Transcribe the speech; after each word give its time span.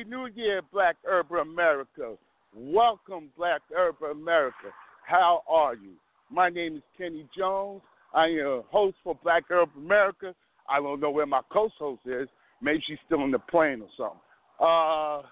Happy 0.00 0.08
New 0.08 0.28
Year, 0.34 0.62
Black 0.72 0.96
Urban 1.06 1.40
America. 1.40 2.14
Welcome, 2.54 3.28
Black 3.36 3.60
Urban 3.76 4.12
America. 4.12 4.68
How 5.06 5.42
are 5.46 5.74
you? 5.74 5.92
My 6.30 6.48
name 6.48 6.76
is 6.76 6.82
Kenny 6.96 7.26
Jones. 7.36 7.82
I 8.14 8.26
am 8.26 8.46
a 8.46 8.62
host 8.70 8.96
for 9.04 9.18
Black 9.22 9.44
Urban 9.50 9.84
America. 9.84 10.34
I 10.68 10.80
don't 10.80 11.00
know 11.00 11.10
where 11.10 11.26
my 11.26 11.42
co-host 11.52 12.00
is. 12.06 12.28
Maybe 12.62 12.82
she's 12.86 12.98
still 13.04 13.24
in 13.24 13.30
the 13.30 13.38
plane 13.38 13.82
or 13.82 13.88
something. 13.96 14.20
Uh, 14.58 15.28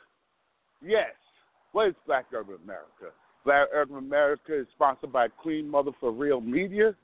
yes. 0.82 1.14
What 1.72 1.88
is 1.88 1.94
Black 2.06 2.26
Urban 2.34 2.56
America? 2.62 3.14
Black 3.46 3.68
Urban 3.72 3.96
America 3.96 4.60
is 4.60 4.66
sponsored 4.74 5.12
by 5.12 5.28
Queen 5.28 5.70
Mother 5.70 5.92
for 5.98 6.12
Real 6.12 6.42
Media, 6.42 6.94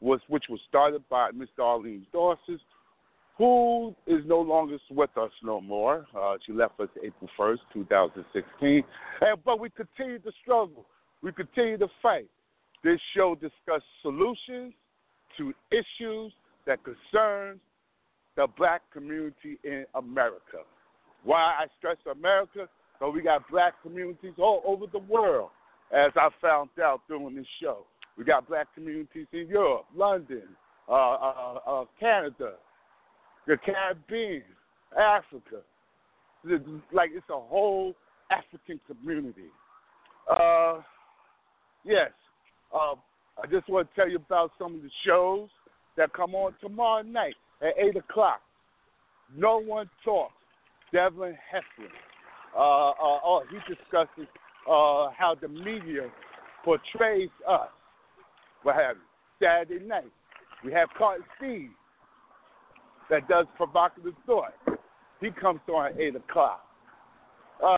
which 0.00 0.22
was 0.28 0.60
started 0.68 1.02
by 1.08 1.30
Mr. 1.30 1.60
Arlene 1.60 2.06
Dawson, 2.12 2.60
who 3.36 3.94
is 4.06 4.20
no 4.26 4.40
longer 4.40 4.78
with 4.90 5.16
us 5.16 5.30
no 5.42 5.60
more. 5.60 6.06
Uh, 6.16 6.36
she 6.46 6.52
left 6.52 6.78
us 6.80 6.88
April 7.02 7.28
1st, 7.38 7.58
2016. 7.72 8.84
And, 9.20 9.44
but 9.44 9.58
we 9.58 9.70
continue 9.70 10.18
to 10.20 10.30
struggle. 10.42 10.86
We 11.22 11.32
continue 11.32 11.78
to 11.78 11.88
fight. 12.00 12.28
This 12.84 13.00
show 13.16 13.34
discusses 13.34 13.82
solutions 14.02 14.74
to 15.38 15.52
issues 15.70 16.32
that 16.66 16.78
concern 16.84 17.58
the 18.36 18.46
black 18.56 18.82
community 18.92 19.58
in 19.64 19.84
America. 19.94 20.58
Why 21.24 21.40
I 21.40 21.66
stress 21.78 21.96
America? 22.10 22.68
So 22.98 23.10
we 23.10 23.22
got 23.22 23.48
black 23.50 23.74
communities 23.82 24.34
all 24.38 24.62
over 24.64 24.86
the 24.86 24.98
world, 24.98 25.50
as 25.92 26.12
I 26.16 26.28
found 26.40 26.70
out 26.82 27.00
during 27.08 27.34
this 27.34 27.46
show. 27.60 27.86
We 28.16 28.24
got 28.24 28.48
black 28.48 28.68
communities 28.74 29.26
in 29.32 29.48
Europe, 29.48 29.86
London, 29.94 30.42
uh, 30.88 30.92
uh, 30.92 31.58
uh, 31.66 31.84
Canada, 31.98 32.54
the 33.46 33.56
Caribbean, 33.56 34.42
Africa. 34.98 35.62
Like 36.92 37.10
it's 37.14 37.28
a 37.30 37.40
whole 37.40 37.94
African 38.30 38.80
community. 38.86 39.48
Uh, 40.30 40.80
yes, 41.84 42.10
uh, 42.74 42.94
I 43.42 43.46
just 43.50 43.68
want 43.68 43.88
to 43.88 43.94
tell 43.94 44.08
you 44.08 44.16
about 44.16 44.52
some 44.58 44.74
of 44.74 44.82
the 44.82 44.90
shows 45.06 45.48
that 45.96 46.12
come 46.12 46.34
on 46.34 46.54
tomorrow 46.60 47.02
night 47.02 47.34
at 47.62 47.74
8 47.78 47.96
o'clock. 47.96 48.40
No 49.36 49.60
One 49.60 49.88
Talks, 50.04 50.32
Devlin 50.92 51.36
Heflin. 51.52 51.88
Uh, 52.56 52.90
uh, 52.90 53.20
oh, 53.24 53.42
he 53.50 53.56
discusses 53.74 54.28
uh, 54.68 55.10
how 55.16 55.34
the 55.40 55.48
media 55.48 56.08
portrays 56.64 57.30
us. 57.48 57.68
What 58.62 58.76
have 58.76 58.96
you? 58.96 59.46
Saturday 59.46 59.84
night. 59.84 60.10
We 60.64 60.72
have 60.72 60.88
Carlton 60.96 61.24
Steed 61.36 61.70
that 63.10 63.28
does 63.28 63.46
provocative 63.56 64.14
thought. 64.26 64.54
He 65.20 65.30
comes 65.30 65.60
on 65.68 65.92
at 65.92 66.00
8 66.00 66.16
o'clock. 66.16 66.64
Uh, 67.64 67.76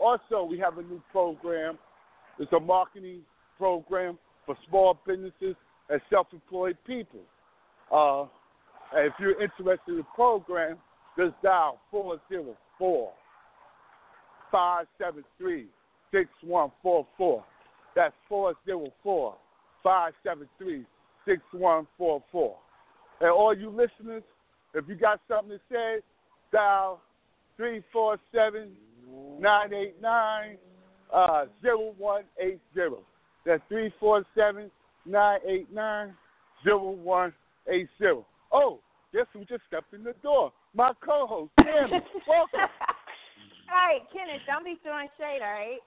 also, 0.00 0.44
we 0.44 0.58
have 0.58 0.78
a 0.78 0.82
new 0.82 1.02
program. 1.10 1.78
It's 2.38 2.52
a 2.52 2.60
marketing 2.60 3.20
program 3.58 4.18
for 4.46 4.56
small 4.68 4.98
businesses 5.06 5.56
and 5.88 6.00
self-employed 6.10 6.76
people. 6.86 7.20
Uh, 7.90 8.26
if 8.94 9.12
you're 9.18 9.40
interested 9.42 9.80
in 9.88 9.96
the 9.98 10.06
program, 10.14 10.76
just 11.16 11.34
dial 11.42 11.80
404 11.90 13.12
573 14.50 15.66
6144. 16.10 17.44
That's 17.94 18.14
404 18.28 19.34
573 19.82 20.84
6144. 21.26 22.56
And 23.22 23.30
all 23.30 23.56
you 23.56 23.70
listeners, 23.70 24.24
if 24.74 24.84
you 24.88 24.96
got 24.96 25.20
something 25.28 25.56
to 25.56 25.60
say, 25.70 26.00
dial 26.52 27.00
347 27.56 28.72
989 29.38 30.58
uh, 31.14 31.44
0180. 31.62 32.58
That's 33.46 33.62
347 33.68 34.70
989 35.06 36.14
0180. 36.66 38.24
Oh, 38.52 38.80
guess 39.12 39.26
who 39.32 39.44
just 39.44 39.62
stepped 39.68 39.94
in 39.94 40.02
the 40.02 40.14
door? 40.22 40.52
My 40.74 40.90
co 41.04 41.26
host, 41.26 41.52
Tammy. 41.60 42.02
Welcome. 42.26 42.60
All 43.70 43.86
right, 43.86 44.02
Kenneth, 44.12 44.42
don't 44.48 44.64
be 44.64 44.78
throwing 44.82 45.08
shade, 45.16 45.40
all 45.42 45.52
right? 45.52 45.78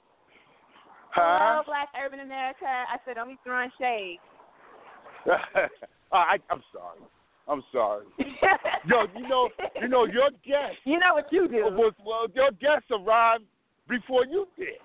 Huh? 1.12 1.38
Hello, 1.40 1.64
Black 1.66 1.90
Urban 2.02 2.22
America. 2.22 2.66
I 2.66 2.98
said, 3.06 3.16
don't 3.16 3.28
be 3.28 3.38
throwing 3.44 3.72
shade. 3.78 4.20
Uh, 6.12 6.18
I, 6.18 6.38
I'm 6.52 6.62
sorry. 6.72 7.00
I'm 7.48 7.64
sorry. 7.72 8.06
Yo, 8.88 9.06
you 9.16 9.28
know, 9.28 9.50
you 9.82 9.88
know, 9.88 10.06
your 10.06 10.30
guest. 10.46 10.78
You 10.84 11.00
know 11.00 11.14
what 11.14 11.32
you 11.32 11.48
do. 11.48 11.66
Was, 11.76 11.94
well, 12.04 12.28
your 12.34 12.52
guest 12.52 12.86
arrived 12.92 13.44
before 13.88 14.26
you 14.26 14.48
did. 14.58 14.82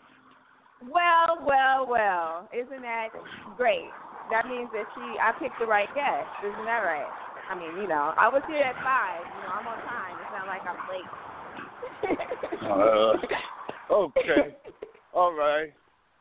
Well, 0.82 1.44
well, 1.44 1.86
well. 1.88 2.48
Isn't 2.52 2.82
that 2.82 3.08
great? 3.56 3.88
That 4.30 4.46
means 4.46 4.68
that 4.72 4.84
she, 4.94 5.00
I 5.20 5.32
picked 5.38 5.58
the 5.58 5.66
right 5.66 5.88
guest. 5.94 6.28
Isn't 6.44 6.64
that 6.64 6.80
right? 6.80 7.08
I 7.50 7.54
mean, 7.58 7.82
you 7.82 7.88
know, 7.88 8.14
I 8.16 8.28
was 8.28 8.42
here 8.46 8.62
at 8.62 8.76
five. 8.76 9.20
You 9.26 9.42
know, 9.42 9.52
I'm 9.58 9.66
on 9.66 9.78
time. 9.82 10.16
It's 10.22 10.32
not 10.32 10.46
like 10.46 10.62
I'm 10.68 10.78
late. 10.88 11.10
uh, 12.62 13.94
okay. 13.94 14.56
All 15.12 15.32
right. 15.32 15.72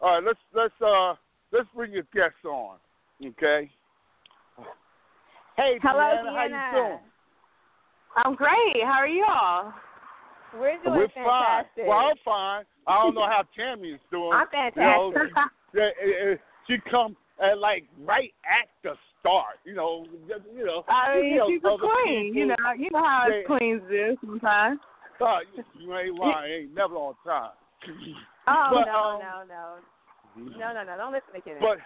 All 0.01 0.15
right. 0.15 0.23
Let's 0.23 0.39
let's 0.55 0.73
uh 0.81 1.13
let's 1.51 1.67
bring 1.75 1.91
your 1.93 2.07
guest 2.13 2.43
on. 2.45 2.77
Okay. 3.23 3.69
Hey, 5.59 5.77
Hello, 5.83 5.99
Deanna, 5.99 6.31
how 6.31 6.45
you 6.45 6.71
doing? 6.71 6.99
I'm 8.15 8.33
great. 8.33 8.81
How 8.81 8.99
are 9.03 9.09
you 9.09 9.25
all? 9.27 9.73
We're 10.53 10.81
doing 10.81 10.95
We're 10.95 11.07
fantastic. 11.09 11.83
fine. 11.83 11.87
Well, 11.87 11.97
I'm 11.97 12.15
fine. 12.23 12.63
I 12.87 13.03
don't 13.03 13.13
know 13.13 13.27
how 13.27 13.43
Tammy 13.57 13.89
is 13.89 13.99
doing. 14.09 14.31
I'm 14.31 14.47
You 14.73 14.81
know, 14.81 15.11
fantastic. 15.11 15.51
yeah, 15.75 15.83
eh, 15.83 16.31
eh, 16.31 16.35
she 16.65 16.77
come 16.89 17.17
at 17.43 17.57
like 17.57 17.83
right 18.05 18.33
at 18.47 18.69
the 18.83 18.95
start. 19.19 19.59
You 19.65 19.75
know, 19.75 20.05
just, 20.29 20.43
you 20.55 20.65
know. 20.65 20.85
I 20.87 21.17
mean, 21.17 21.25
you 21.25 21.39
know, 21.39 21.47
she's 21.49 21.61
a 21.65 21.67
other 21.67 21.87
queen. 22.03 22.33
You 22.33 22.45
know, 22.45 22.55
you 22.77 22.89
know 22.91 23.03
how 23.03 23.25
they- 23.27 23.43
queens 23.43 23.81
do 23.89 24.15
sometimes. 24.21 24.79
Uh, 25.21 25.39
you, 25.53 25.63
you 25.77 25.97
ain't 25.97 26.17
lying. 26.17 26.53
Ain't 26.53 26.73
never 26.73 26.95
on 26.95 27.13
time. 27.25 27.51
oh 28.47 28.69
but, 28.71 28.85
no, 28.85 28.93
um, 28.95 29.19
no, 29.19 29.43
no, 29.49 30.57
no, 30.57 30.73
no, 30.73 30.83
no! 30.85 30.95
Don't 30.97 31.11
listen 31.11 31.33
to 31.35 31.41
Kenneth. 31.41 31.59
But 31.61 31.77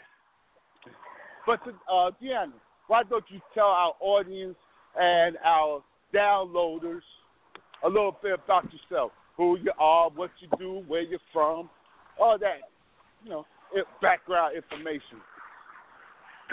but 1.48 1.64
to, 1.66 1.72
uh, 1.92 2.12
Deanna, 2.22 2.54
why 2.94 3.02
don't 3.10 3.26
you 3.30 3.40
tell 3.56 3.66
our 3.66 3.94
audience 4.02 4.54
and 4.96 5.36
our 5.44 5.82
downloaders 6.14 7.02
a 7.84 7.88
little 7.90 8.16
bit 8.22 8.34
about 8.34 8.70
yourself, 8.72 9.12
who 9.36 9.58
you 9.58 9.72
are, 9.80 10.12
what 10.12 10.30
you 10.40 10.48
do, 10.60 10.84
where 10.86 11.02
you're 11.02 11.18
from, 11.34 11.72
all 12.20 12.38
that, 12.38 12.70
you 13.24 13.32
know, 13.32 13.46
background 14.00 14.56
information. 14.56 15.18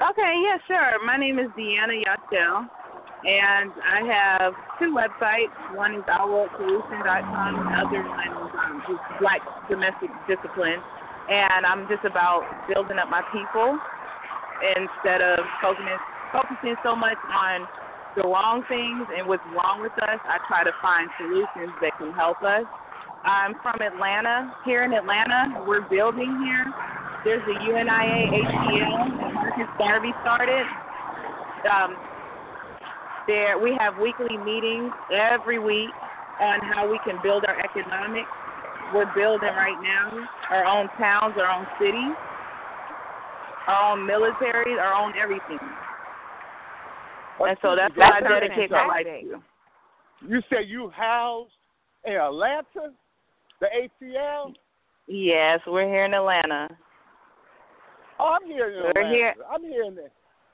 Okay, 0.01 0.33
yeah, 0.47 0.57
sure. 0.67 1.05
My 1.05 1.19
name 1.19 1.39
is 1.39 1.49
Deanna 1.59 2.01
Yachtel, 2.09 2.67
and 3.27 3.71
I 3.85 4.01
have 4.09 4.55
two 4.79 4.97
websites. 4.97 5.77
One 5.77 5.97
is 5.97 6.03
OurWorldSolution.com, 6.09 7.55
and 7.55 7.69
the 7.69 7.87
other 7.87 8.09
one 8.09 8.49
is 8.49 8.53
um, 8.65 8.83
just 8.89 9.21
Black 9.21 9.43
Domestic 9.69 10.09
Discipline. 10.27 10.81
And 11.29 11.67
I'm 11.67 11.87
just 11.87 12.07
about 12.07 12.49
building 12.67 12.97
up 12.97 13.11
my 13.11 13.21
people 13.31 13.79
instead 14.77 15.21
of 15.21 15.41
focusing 15.61 16.01
focusing 16.33 16.75
so 16.83 16.97
much 16.97 17.19
on 17.29 17.67
the 18.17 18.23
wrong 18.23 18.63
things 18.69 19.07
and 19.17 19.27
what's 19.27 19.45
wrong 19.55 19.83
with 19.83 19.95
us. 20.03 20.19
I 20.25 20.39
try 20.49 20.65
to 20.65 20.73
find 20.83 21.09
solutions 21.19 21.75
that 21.81 21.97
can 21.99 22.13
help 22.13 22.43
us. 22.43 22.65
I'm 23.25 23.55
from 23.63 23.81
Atlanta. 23.83 24.53
Here 24.65 24.85
in 24.85 24.93
Atlanta, 24.93 25.63
we're 25.67 25.87
building 25.89 26.41
here. 26.43 26.67
There's 27.25 27.45
the 27.45 27.53
UNIA 27.53 28.31
that 28.33 29.35
Marcus 29.35 29.69
Garvey 29.77 30.13
started. 30.23 30.65
Um, 31.69 31.97
there, 33.27 33.59
we 33.59 33.77
have 33.79 33.99
weekly 33.99 34.39
meetings 34.39 34.91
every 35.13 35.59
week 35.59 35.91
on 36.41 36.61
how 36.73 36.91
we 36.91 36.99
can 37.05 37.21
build 37.23 37.45
our 37.47 37.61
economics. 37.61 38.31
We're 38.95 39.13
building 39.15 39.55
right 39.55 39.79
now 39.83 40.27
our 40.51 40.65
own 40.65 40.89
towns, 40.99 41.37
our 41.39 41.47
own 41.47 41.67
cities, 41.79 42.17
our 43.69 43.93
own 43.93 44.09
militaries, 44.09 44.81
our 44.81 44.95
own 44.95 45.13
everything. 45.21 45.61
And 47.41 47.57
so 47.63 47.75
that's 47.77 47.97
what 47.97 48.13
I 48.13 48.21
dedicate 48.21 48.71
my 48.71 48.87
life 48.87 49.05
to. 49.05 49.21
You 49.23 49.43
You 50.29 50.41
say 50.51 50.63
you 50.65 50.91
housed 50.95 51.51
in 52.05 52.13
Atlanta, 52.15 52.93
the 53.61 53.67
ATL? 53.67 54.53
Yes, 55.07 55.61
we're 55.67 55.89
here 55.89 56.05
in 56.05 56.15
Atlanta. 56.15 56.69
Oh, 58.19 58.37
I'm 58.41 58.47
here 58.47 58.69
in 58.71 58.75
We're 58.83 58.91
Atlanta. 58.91 59.09
here. 59.09 59.35
I'm 59.53 59.63
here 59.63 59.85
in 59.85 59.95
there. 59.95 60.11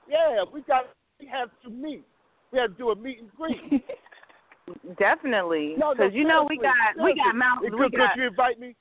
Yeah, 0.08 0.44
we 0.52 0.62
got 0.62 0.84
we 1.20 1.26
have 1.26 1.50
to 1.64 1.70
meet. 1.70 2.04
We 2.52 2.58
have 2.60 2.70
to 2.72 2.78
do 2.78 2.90
a 2.90 2.96
meet 2.96 3.20
and 3.20 3.30
greet. 3.32 3.84
Definitely, 4.98 5.74
No, 5.78 5.88
no, 5.90 5.94
because 5.94 6.12
you 6.14 6.24
know 6.24 6.46
we 6.48 6.58
got 6.58 7.02
we 7.02 7.14
got 7.14 7.34
mountains. 7.36 7.70
Could, 7.70 7.78
We 7.78 7.90
could 7.90 7.98
got 7.98 8.16
you 8.16 8.26
invite 8.26 8.58
me? 8.58 8.74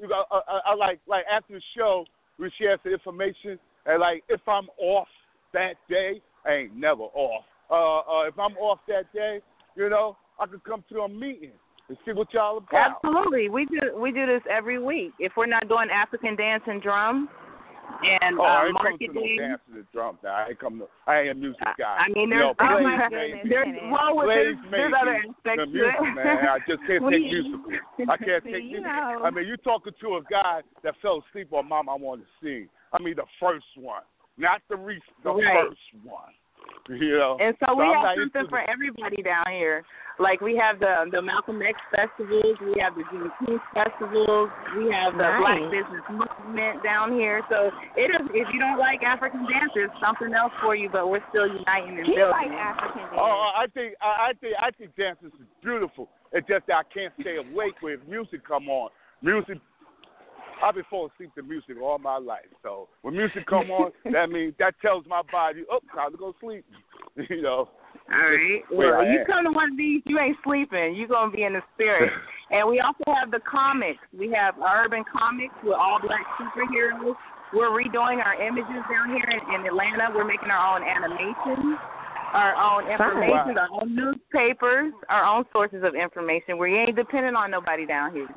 You 0.00 0.08
know, 0.08 0.24
uh, 0.30 0.40
uh, 0.48 0.60
I 0.64 0.74
like 0.74 1.00
like 1.08 1.24
after 1.30 1.54
the 1.54 1.62
show 1.76 2.04
we 2.38 2.50
share 2.58 2.78
some 2.82 2.92
information 2.92 3.58
and 3.86 4.00
like 4.00 4.22
if 4.28 4.40
I'm 4.46 4.68
off 4.78 5.08
that 5.52 5.74
day, 5.88 6.20
I 6.46 6.52
ain't 6.52 6.76
never 6.76 7.02
off. 7.02 7.44
Uh, 7.70 7.98
uh, 8.00 8.28
if 8.28 8.38
I'm 8.38 8.56
off 8.58 8.80
that 8.88 9.12
day, 9.12 9.40
you 9.76 9.88
know, 9.88 10.16
I 10.38 10.46
could 10.46 10.64
come 10.64 10.84
to 10.90 11.00
a 11.00 11.08
meeting 11.08 11.52
and 11.88 11.98
see 12.04 12.12
what 12.12 12.32
y'all 12.32 12.58
about. 12.58 12.96
Absolutely, 13.04 13.48
we 13.48 13.66
do 13.66 13.96
we 13.98 14.12
do 14.12 14.26
this 14.26 14.42
every 14.50 14.78
week. 14.78 15.12
If 15.18 15.32
we're 15.36 15.46
not 15.46 15.68
doing 15.68 15.88
African 15.90 16.36
dance 16.36 16.62
and 16.66 16.82
drum, 16.82 17.28
and 18.02 18.38
oh, 18.38 18.42
uh, 18.42 18.46
I 18.46 18.64
ain't 18.66 18.74
marketing. 18.74 19.08
come 19.08 19.22
to 19.22 19.36
no 19.36 19.48
dance 19.48 19.60
and 19.72 19.84
drum. 19.92 20.18
Now. 20.22 20.34
I 20.34 20.48
ain't 20.48 20.58
come 20.58 20.78
to. 20.78 20.86
I 21.06 21.20
ain't 21.20 21.30
a 21.30 21.34
music 21.34 21.60
guy. 21.78 21.96
I 22.00 22.08
mean, 22.08 22.28
you 22.28 22.36
there's, 22.36 22.42
know, 22.42 22.54
oh 22.60 22.74
Blaze 22.74 22.84
my 22.84 23.08
made 23.08 23.30
goodness, 23.32 23.46
there's 23.48 23.64
Kenny. 23.64 23.90
well, 23.90 24.14
Blaze 24.14 24.28
there's, 24.28 24.56
there's 24.70 24.92
other 25.00 25.16
aspects 25.16 25.64
to 25.64 25.66
music, 25.66 26.14
man. 26.14 26.36
I 26.48 26.58
just 26.68 26.82
can't 26.86 27.04
take 27.10 27.24
musical. 27.24 27.72
I 28.08 28.16
can't 28.16 28.44
take 28.52 28.64
you 28.64 28.80
music. 28.80 28.84
know. 28.84 29.20
I 29.24 29.30
mean, 29.30 29.46
you're 29.46 29.64
talking 29.64 29.92
to 30.00 30.08
a 30.16 30.22
guy 30.30 30.60
that 30.82 30.94
fell 31.00 31.22
asleep 31.28 31.52
on 31.52 31.68
Mama 31.68 31.92
I 31.92 31.96
Want 31.96 32.22
to 32.22 32.28
Sing. 32.42 32.68
I 32.92 33.02
mean, 33.02 33.16
the 33.16 33.28
first 33.40 33.66
one, 33.76 34.02
not 34.36 34.62
the 34.68 34.76
re- 34.76 35.02
the 35.22 35.32
Right. 35.32 35.68
first 35.68 36.04
one. 36.04 36.32
You 36.88 37.16
know. 37.18 37.36
And 37.40 37.56
so, 37.64 37.74
we 37.74 37.84
I'm 37.84 37.94
have 38.04 38.16
something 38.18 38.48
for 38.48 38.60
everybody 38.68 39.22
down 39.22 39.46
here. 39.50 39.84
Like 40.18 40.40
we 40.40 40.54
have 40.56 40.78
the 40.78 41.06
the 41.10 41.20
Malcolm 41.22 41.60
X 41.62 41.78
festivals, 41.90 42.56
we 42.60 42.78
have 42.80 42.94
the 42.94 43.02
Juneteenth 43.10 43.62
festivals, 43.74 44.50
we 44.76 44.90
have 44.92 45.14
the 45.16 45.22
Nice. 45.26 45.40
Black 45.40 45.60
Business 45.70 46.04
Movement 46.10 46.82
down 46.84 47.12
here. 47.12 47.42
So 47.50 47.70
it 47.96 48.10
is 48.14 48.20
if 48.34 48.46
you 48.52 48.60
don't 48.60 48.78
like 48.78 49.02
African 49.02 49.42
dance, 49.50 49.72
there's 49.74 49.90
something 50.00 50.32
else 50.34 50.52
for 50.62 50.76
you. 50.76 50.88
But 50.90 51.08
we're 51.08 51.24
still 51.30 51.46
uniting 51.48 51.98
and 51.98 52.06
He 52.06 52.14
building. 52.14 52.30
like 52.30 52.50
African 52.52 53.02
dance. 53.02 53.16
Oh, 53.18 53.50
I 53.56 53.66
think 53.74 53.94
I, 54.00 54.06
I 54.06 54.32
think 54.40 54.54
I 54.60 54.70
think 54.70 54.94
dancing 54.96 55.28
is 55.28 55.46
beautiful. 55.62 56.08
It's 56.32 56.46
just 56.46 56.66
that 56.68 56.76
I 56.76 56.82
can't 56.92 57.12
stay 57.20 57.36
awake 57.36 57.74
when 57.80 57.98
music 58.08 58.46
come 58.46 58.68
on. 58.68 58.90
Music, 59.22 59.58
I've 60.62 60.74
been 60.74 60.84
falling 60.90 61.10
asleep 61.14 61.34
to 61.36 61.42
music 61.42 61.76
all 61.82 61.98
my 61.98 62.18
life. 62.18 62.46
So 62.62 62.88
when 63.02 63.16
music 63.16 63.46
come 63.46 63.70
on, 63.70 63.92
that 64.12 64.30
means 64.30 64.54
that 64.58 64.74
tells 64.80 65.04
my 65.06 65.22
body, 65.30 65.64
oh, 65.70 65.80
time 65.94 66.12
to 66.12 66.18
go 66.18 66.34
sleep. 66.40 66.64
you 67.30 67.42
know. 67.42 67.68
All 68.12 68.18
right. 68.18 68.62
Well, 68.70 69.04
you 69.06 69.24
come 69.26 69.44
to 69.44 69.52
one 69.52 69.72
of 69.72 69.78
these, 69.78 70.02
you 70.04 70.18
ain't 70.18 70.36
sleeping. 70.44 70.94
You're 70.96 71.08
gonna 71.08 71.30
be 71.30 71.44
in 71.44 71.54
the 71.54 71.62
spirit. 71.74 72.12
and 72.50 72.68
we 72.68 72.80
also 72.80 73.04
have 73.06 73.30
the 73.30 73.40
comics. 73.40 74.00
We 74.16 74.32
have 74.32 74.54
urban 74.58 75.04
comics 75.10 75.54
with 75.62 75.74
all 75.74 76.00
black 76.00 76.26
superheroes. 76.38 77.14
We're 77.54 77.70
redoing 77.70 78.24
our 78.24 78.34
images 78.34 78.82
down 78.90 79.08
here 79.08 79.30
in, 79.30 79.54
in 79.54 79.66
Atlanta. 79.66 80.10
We're 80.12 80.24
making 80.24 80.50
our 80.50 80.76
own 80.76 80.82
animations, 80.82 81.78
our 82.32 82.54
own 82.56 82.84
oh, 82.88 82.92
information, 82.92 83.58
our 83.58 83.68
own 83.80 83.94
newspapers, 83.94 84.92
our 85.08 85.24
own 85.24 85.44
sources 85.52 85.82
of 85.84 85.94
information. 85.94 86.58
We 86.58 86.74
ain't 86.74 86.96
dependent 86.96 87.36
on 87.36 87.50
nobody 87.50 87.86
down 87.86 88.12
here. 88.12 88.28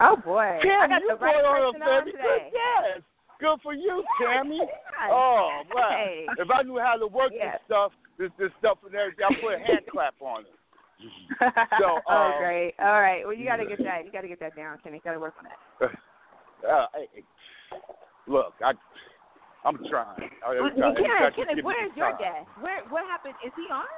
Oh 0.00 0.16
boy, 0.16 0.58
I 0.58 0.60
Tammy, 0.62 0.88
got 0.88 1.02
you 1.02 1.08
the 1.12 1.16
right 1.20 1.44
on 1.44 1.76
on 1.82 2.04
today. 2.06 2.16
good 2.16 2.42
yes. 2.52 3.02
Good 3.40 3.58
for 3.62 3.72
you, 3.72 4.04
Tammy. 4.20 4.60
Yes. 4.60 4.68
Oh, 5.10 5.62
wow. 5.74 5.88
Hey. 5.90 6.26
If 6.36 6.48
I 6.52 6.62
knew 6.62 6.78
how 6.78 6.96
to 6.96 7.06
work 7.06 7.32
Yes. 7.32 7.56
this 7.56 7.60
stuff, 7.66 7.92
this 8.18 8.30
this 8.38 8.50
stuff 8.58 8.78
and 8.84 8.94
everything, 8.94 9.24
I'd 9.24 9.40
put 9.40 9.54
a 9.54 9.58
hand 9.58 9.84
clap 9.90 10.14
on 10.20 10.44
it. 10.44 10.56
So, 11.80 12.00
oh 12.04 12.12
um, 12.12 12.32
great. 12.38 12.74
All 12.78 13.00
right. 13.00 13.24
Well, 13.24 13.32
you 13.32 13.46
got 13.46 13.56
to 13.56 13.64
get 13.64 13.78
that. 13.78 14.04
You 14.04 14.12
got 14.16 14.20
to 14.20 14.28
get 14.28 14.40
that 14.40 14.54
down, 14.56 14.76
Kenny. 14.84 15.00
Got 15.02 15.12
to 15.12 15.20
work 15.20 15.34
on 15.40 15.48
that. 15.48 15.88
Uh, 16.68 16.86
hey, 16.92 17.24
look, 18.26 18.52
I, 18.62 18.72
I'm 19.64 19.78
trying. 19.88 20.28
I, 20.44 20.52
I, 20.52 20.70
Kenny, 20.76 21.08
I, 21.08 21.30
Kenny, 21.34 21.54
give 21.56 21.64
where's 21.64 21.90
your 21.96 22.10
time. 22.12 22.20
guest? 22.20 22.48
Where? 22.60 22.84
What 22.90 23.04
happened? 23.08 23.34
Is 23.44 23.52
he 23.56 23.72
on? 23.72 23.88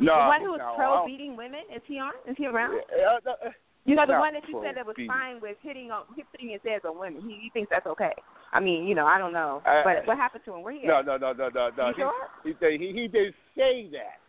No, 0.00 0.12
the 0.12 0.28
one 0.28 0.40
who 0.42 0.50
was 0.52 0.60
no, 0.60 0.74
pro 0.76 1.06
beating 1.06 1.36
women. 1.36 1.60
Is 1.74 1.80
he 1.86 1.98
on? 1.98 2.12
Is 2.28 2.36
he 2.36 2.46
around? 2.46 2.76
Uh, 2.92 3.30
uh, 3.30 3.48
You 3.84 3.96
know, 3.96 4.06
the 4.06 4.14
one 4.14 4.34
that 4.34 4.46
you 4.48 4.60
said 4.64 4.76
that 4.76 4.86
was 4.86 4.94
fine 5.08 5.40
with 5.40 5.56
hitting 5.60 5.90
on 5.90 6.04
hitting 6.14 6.50
his 6.50 6.60
heads 6.64 6.84
on 6.86 6.98
women. 6.98 7.20
He, 7.22 7.38
he 7.42 7.50
thinks 7.50 7.68
that's 7.70 7.86
okay. 7.86 8.12
I 8.52 8.60
mean, 8.60 8.86
you 8.86 8.94
know, 8.94 9.06
I 9.06 9.18
don't 9.18 9.32
know. 9.32 9.60
Uh, 9.66 9.82
but 9.82 10.06
what 10.06 10.16
happened 10.16 10.44
to 10.44 10.54
him? 10.54 10.62
Where 10.62 10.72
he 10.72 10.86
No, 10.86 11.00
at? 11.00 11.06
no, 11.06 11.16
no, 11.16 11.32
no, 11.32 11.48
no, 11.48 11.70
no. 11.76 11.88
You 11.88 11.94
sure? 11.96 12.12
He, 12.44 12.54
he, 12.60 12.78
he, 12.78 12.92
he 13.02 13.08
didn't 13.08 13.34
say 13.56 13.88
that. 13.90 14.20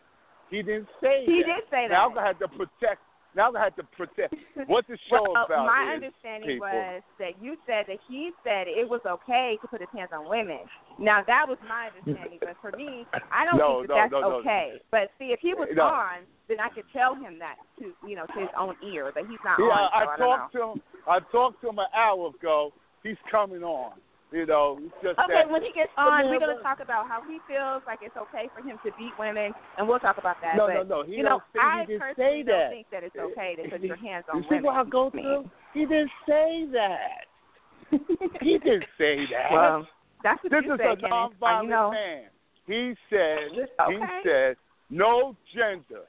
He 0.50 0.56
didn't 0.62 0.88
say 1.00 1.22
He 1.26 1.42
that. 1.42 1.46
did 1.46 1.64
say 1.70 1.86
Now 1.88 2.06
I'm 2.08 2.14
that. 2.14 2.14
gonna 2.14 2.26
have 2.26 2.38
to 2.40 2.48
protect. 2.48 3.00
Now 3.34 3.48
I'm 3.48 3.52
gonna 3.52 3.70
protect. 3.96 4.34
What's 4.66 4.86
the 4.88 4.98
show 5.10 5.34
well, 5.34 5.44
about? 5.46 5.66
my 5.66 5.90
is 5.90 6.02
understanding 6.02 6.50
people. 6.50 6.68
was 6.68 7.02
that 7.18 7.34
you 7.42 7.56
said 7.66 7.84
that 7.88 7.98
he 8.06 8.30
said 8.44 8.66
it 8.68 8.88
was 8.88 9.00
okay 9.06 9.58
to 9.60 9.68
put 9.68 9.80
his 9.80 9.90
hands 9.94 10.10
on 10.12 10.28
women. 10.28 10.60
Now 10.98 11.22
that 11.26 11.46
was 11.48 11.58
my 11.66 11.90
understanding, 11.90 12.38
but 12.40 12.56
for 12.60 12.70
me, 12.76 13.06
I 13.32 13.44
don't 13.44 13.58
No, 13.58 13.78
think 13.78 13.88
no, 13.88 13.94
that 13.94 14.10
that's 14.10 14.12
no, 14.12 14.20
no. 14.20 14.36
okay. 14.36 14.80
But 14.90 15.10
see, 15.18 15.34
if 15.34 15.40
he 15.40 15.54
was 15.54 15.68
No. 15.74 15.82
on, 15.84 16.22
then 16.48 16.60
I 16.60 16.68
could 16.68 16.84
tell 16.92 17.14
him 17.14 17.38
that 17.40 17.56
to 17.80 17.92
you 18.06 18.14
know 18.14 18.26
to 18.26 18.40
his 18.40 18.50
own 18.58 18.76
ear, 18.82 19.10
but 19.12 19.26
he's 19.26 19.42
not 19.42 19.58
Yeah, 19.58 19.66
on. 19.66 19.90
So 19.90 19.98
I, 19.98 20.04
I, 20.04 20.14
I 20.14 20.16
talked 20.16 20.52
to 20.52 20.62
him. 20.62 20.82
I 21.06 21.18
talked 21.32 21.60
to 21.62 21.68
him 21.70 21.78
an 21.78 21.90
hour 21.94 22.30
ago. 22.30 22.72
He's 23.02 23.18
coming 23.30 23.62
on. 23.62 23.98
You 24.34 24.46
know, 24.46 24.78
it's 24.82 24.94
just. 24.98 25.18
Okay, 25.22 25.46
that. 25.46 25.50
when 25.50 25.62
he 25.62 25.70
gets 25.70 25.94
on, 25.96 26.26
we're 26.26 26.40
gonna 26.42 26.58
talk 26.58 26.80
about 26.82 27.06
how 27.06 27.22
he 27.22 27.38
feels 27.46 27.86
like 27.86 28.00
it's 28.02 28.16
okay 28.18 28.50
for 28.50 28.66
him 28.66 28.78
to 28.84 28.90
beat 28.98 29.14
women, 29.16 29.54
and 29.78 29.86
we'll 29.86 30.00
talk 30.00 30.18
about 30.18 30.42
that. 30.42 30.56
No, 30.56 30.66
but, 30.66 30.74
no, 30.74 30.82
no. 30.82 31.06
He 31.06 31.16
you 31.18 31.22
know, 31.22 31.38
say 31.54 31.60
I 31.62 31.80
he 31.80 31.86
didn't 31.86 32.00
personally 32.00 32.42
say 32.42 32.42
don't 32.42 32.58
that. 32.58 32.70
think 32.74 32.86
that 32.90 33.02
it's 33.04 33.14
okay 33.14 33.54
to 33.54 33.70
put 33.70 33.80
your 33.80 33.96
hands 33.96 34.24
on 34.26 34.42
You 34.42 34.42
see 34.50 34.58
women. 34.58 34.64
what 34.64 34.74
I 34.74 34.90
go 34.90 35.10
through? 35.10 35.48
He 35.72 35.86
didn't 35.86 36.10
say 36.26 36.66
that. 36.74 37.30
He 38.42 38.58
didn't 38.64 38.90
say 38.98 39.22
that. 39.30 39.54
well, 39.54 39.86
that's 40.24 40.42
what 40.42 40.50
this 40.50 40.66
you 40.66 40.74
is 40.74 40.80
said, 40.82 40.98
a 40.98 41.06
nonviolent 41.06 41.62
you 41.62 41.70
know, 41.70 41.90
man. 41.94 42.24
He 42.66 42.94
said. 43.10 43.54
He 43.54 43.98
said 44.26 44.56
no 44.90 45.36
gender, 45.54 46.04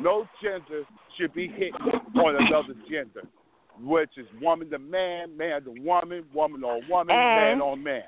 no 0.00 0.26
gender 0.42 0.84
should 1.18 1.34
be 1.34 1.48
hit 1.48 1.72
on 2.16 2.36
another 2.46 2.74
gender, 2.90 3.28
which 3.82 4.10
is 4.16 4.26
woman 4.40 4.70
to 4.70 4.78
man, 4.78 5.36
man 5.36 5.62
to 5.64 5.70
woman, 5.70 6.24
woman 6.32 6.62
on 6.64 6.82
woman, 6.88 7.16
And- 7.16 7.60
man 7.60 7.62
on 7.68 7.82
man. 7.82 8.04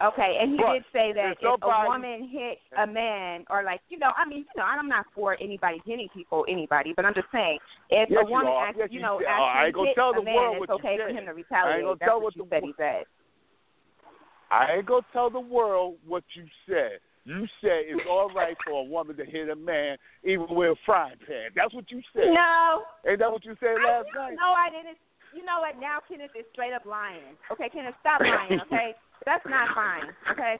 Okay, 0.00 0.38
and 0.40 0.52
he 0.52 0.58
But 0.58 0.74
did 0.74 0.84
say 0.92 1.10
that 1.12 1.32
if 1.32 1.38
if 1.42 1.60
a 1.60 1.84
woman 1.88 2.28
hit 2.28 2.60
a 2.78 2.86
man, 2.86 3.44
or 3.50 3.64
like 3.64 3.80
you 3.88 3.98
know, 3.98 4.12
I 4.16 4.28
mean, 4.28 4.46
you 4.46 4.46
know, 4.56 4.62
I'm 4.62 4.86
not 4.88 5.06
for 5.12 5.36
anybody 5.40 5.82
hitting 5.84 6.08
people, 6.14 6.46
anybody, 6.48 6.92
but 6.94 7.04
I'm 7.04 7.14
just 7.14 7.26
saying, 7.32 7.58
if 7.90 8.08
Yes, 8.08 8.22
a 8.22 8.30
woman, 8.30 8.46
are. 8.46 8.66
actually, 8.68 8.82
Yes, 8.82 8.88
you 8.92 8.96
you 9.00 9.02
know, 9.02 9.18
said- 9.18 9.26
oh, 9.28 9.32
uh, 9.32 9.34
I 9.34 9.42
ain't 9.42 9.56
actually 9.56 9.72
gonna 9.72 9.86
hit 9.88 9.94
tell 9.96 10.10
a 10.10 10.14
the 10.14 10.22
man, 10.22 10.34
world 10.36 10.56
it's 10.62 10.68
you 10.68 10.74
okay 10.76 10.98
for 10.98 11.08
him 11.08 11.26
to 11.26 11.34
retaliate. 11.34 11.74
I 11.74 11.76
ain't 11.78 11.84
gonna 11.84 11.96
That's 11.98 12.08
tell 12.08 12.16
what 12.18 12.24
what 12.24 12.36
you 12.36 12.42
the 12.44 12.48
said. 12.48 12.62
He 12.62 12.72
said. 12.76 13.04
I 14.52 14.72
ain't 14.74 14.86
gonna 14.86 15.06
tell 15.12 15.30
the 15.30 15.40
world 15.40 15.96
what 16.06 16.22
you 16.34 16.46
said. 16.68 17.00
You 17.28 17.44
said 17.60 17.84
it's 17.92 18.08
all 18.08 18.30
right 18.32 18.56
for 18.64 18.80
a 18.80 18.84
woman 18.88 19.14
to 19.20 19.24
hit 19.24 19.50
a 19.50 19.56
man 19.56 19.98
even 20.24 20.46
with 20.48 20.72
a 20.72 20.76
frying 20.86 21.20
pan. 21.28 21.52
That's 21.54 21.74
what 21.74 21.84
you 21.92 22.00
said. 22.16 22.32
No, 22.32 22.84
Ain't 23.06 23.18
that 23.20 23.30
what 23.30 23.44
you 23.44 23.52
said 23.60 23.76
I, 23.84 24.00
last 24.00 24.08
night? 24.16 24.32
no, 24.40 24.48
I 24.56 24.70
didn't. 24.72 24.96
You 25.36 25.44
know 25.44 25.60
what? 25.60 25.76
Now 25.78 25.98
Kenneth 26.08 26.30
is 26.32 26.46
straight 26.52 26.72
up 26.72 26.86
lying. 26.86 27.36
Okay, 27.52 27.68
Kenneth, 27.68 27.94
stop 28.00 28.20
lying. 28.24 28.58
Okay, 28.64 28.94
that's 29.26 29.44
not 29.44 29.68
fine. 29.74 30.08
Okay, 30.32 30.56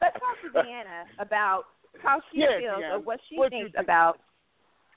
let's 0.00 0.14
talk 0.22 0.38
to 0.46 0.48
Deanna 0.62 1.10
about 1.18 1.64
how 1.98 2.20
she 2.30 2.38
Yeah, 2.40 2.58
feels 2.60 2.78
Deanna. 2.82 2.92
or 2.94 3.00
what 3.00 3.18
she 3.28 3.36
What 3.36 3.50
thinks 3.50 3.72
think? 3.74 3.84
about 3.84 4.20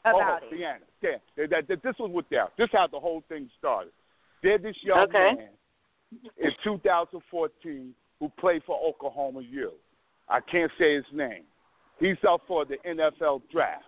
about 0.05 0.43
oh, 0.43 0.47
it. 0.53 0.61
Deanna, 0.61 0.85
Deanna, 1.01 1.19
that, 1.37 1.49
that, 1.49 1.67
that, 1.69 1.81
this 1.83 1.95
was 1.99 2.11
what 2.11 2.25
that. 2.29 2.53
This 2.55 2.69
how 2.71 2.85
the 2.85 2.99
whole 2.99 3.23
thing 3.27 3.49
started. 3.57 3.91
There's 4.43 4.61
this 4.61 4.75
young 4.83 5.09
Okay. 5.09 5.33
man 5.41 5.49
in 6.37 6.51
2014 6.63 7.95
who 8.19 8.29
played 8.39 8.61
for 8.67 8.79
Oklahoma 8.87 9.41
U. 9.41 9.71
I 10.29 10.39
can't 10.39 10.71
say 10.79 10.95
his 10.95 11.05
name. 11.13 11.43
He's 11.99 12.17
up 12.27 12.41
for 12.47 12.65
the 12.65 12.77
NFL 12.87 13.41
draft. 13.51 13.85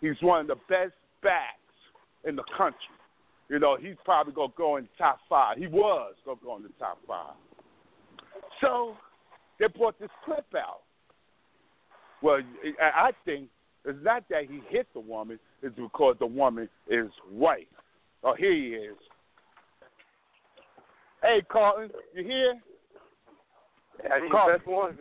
He's 0.00 0.20
one 0.20 0.42
of 0.42 0.46
the 0.46 0.56
best 0.68 0.92
backs 1.22 1.56
in 2.24 2.36
the 2.36 2.44
country. 2.56 2.80
You 3.48 3.58
know, 3.58 3.76
he's 3.80 3.94
probably 4.04 4.32
gonna 4.32 4.52
go 4.56 4.76
in 4.76 4.84
the 4.84 4.90
top 4.98 5.20
five. 5.28 5.56
He 5.58 5.66
was 5.66 6.14
gonna 6.24 6.38
go 6.42 6.56
in 6.56 6.62
the 6.62 6.70
top 6.78 6.98
five. 7.06 7.34
So 8.60 8.96
they 9.58 9.66
brought 9.68 9.98
this 10.00 10.10
clip 10.24 10.46
out. 10.56 10.80
Well, 12.22 12.40
I 12.80 13.12
think 13.24 13.48
it's 13.84 13.98
not 14.02 14.24
that 14.30 14.44
he 14.50 14.60
hit 14.68 14.88
the 14.94 15.00
woman; 15.00 15.38
it's 15.62 15.76
because 15.76 16.16
the 16.18 16.26
woman 16.26 16.68
is 16.88 17.10
white. 17.30 17.68
Oh, 18.24 18.34
here 18.34 18.52
he 18.52 18.68
is. 18.70 18.96
Hey, 21.22 21.42
Carlton, 21.50 21.90
you 22.14 22.24
here? 22.24 22.54
Yeah, 24.02 24.14
I 24.14 24.20
think 24.20 24.32
Carl. 24.32 24.52
the 24.52 24.58
best 24.58 24.68
one. 24.68 24.98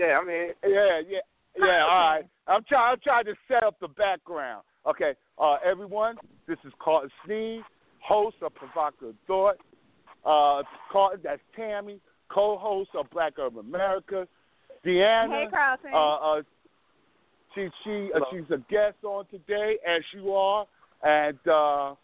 Yeah, 0.00 0.18
I 0.18 0.24
mean, 0.24 0.48
Yeah, 0.64 1.00
yeah, 1.06 1.18
yeah. 1.58 1.84
All 1.84 1.88
right. 1.88 2.24
I'm 2.48 2.64
trying. 2.66 2.92
I'm 2.92 3.00
trying 3.04 3.24
to 3.26 3.34
set 3.46 3.62
up 3.62 3.78
the 3.80 3.88
background. 3.88 4.62
Okay, 4.86 5.12
uh, 5.38 5.56
everyone. 5.64 6.16
This 6.48 6.56
is 6.64 6.72
Carlton 6.82 7.10
Steed, 7.24 7.60
host 7.98 8.36
of 8.40 8.54
Provocative 8.54 9.14
Thought. 9.26 9.58
Uh, 10.24 10.62
Carlton, 10.90 11.20
that's 11.22 11.42
Tammy, 11.54 12.00
co-host 12.30 12.90
of 12.94 13.10
Black 13.10 13.34
Urban 13.38 13.60
America. 13.60 14.26
Deanna. 14.86 15.44
Hey, 15.44 15.48
Carlton. 15.50 15.90
Uh, 15.92 16.14
uh, 16.16 16.42
she 17.54 17.68
she 17.84 18.10
uh, 18.16 18.20
she's 18.32 18.50
a 18.50 18.58
guest 18.70 18.96
on 19.04 19.26
today, 19.26 19.76
as 19.86 20.02
you 20.14 20.32
are, 20.32 20.64
and 21.02 21.38
uh, 21.46 21.94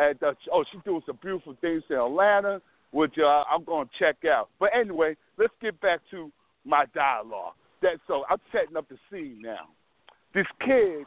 and 0.00 0.22
uh, 0.22 0.32
oh, 0.50 0.64
she's 0.72 0.80
doing 0.86 1.02
some 1.04 1.18
beautiful 1.20 1.54
things 1.60 1.82
in 1.90 1.96
Atlanta, 1.96 2.62
which 2.92 3.12
uh, 3.22 3.44
I'm 3.52 3.62
going 3.64 3.88
to 3.88 3.92
check 3.98 4.24
out. 4.24 4.48
But 4.58 4.70
anyway, 4.74 5.16
let's 5.36 5.52
get 5.60 5.78
back 5.82 6.00
to 6.12 6.32
my 6.64 6.84
dialogue. 6.94 7.54
That 7.82 7.98
so 8.06 8.24
I'm 8.30 8.38
setting 8.52 8.76
up 8.76 8.88
the 8.88 8.96
scene 9.10 9.40
now. 9.42 9.68
This 10.34 10.46
kid, 10.60 11.04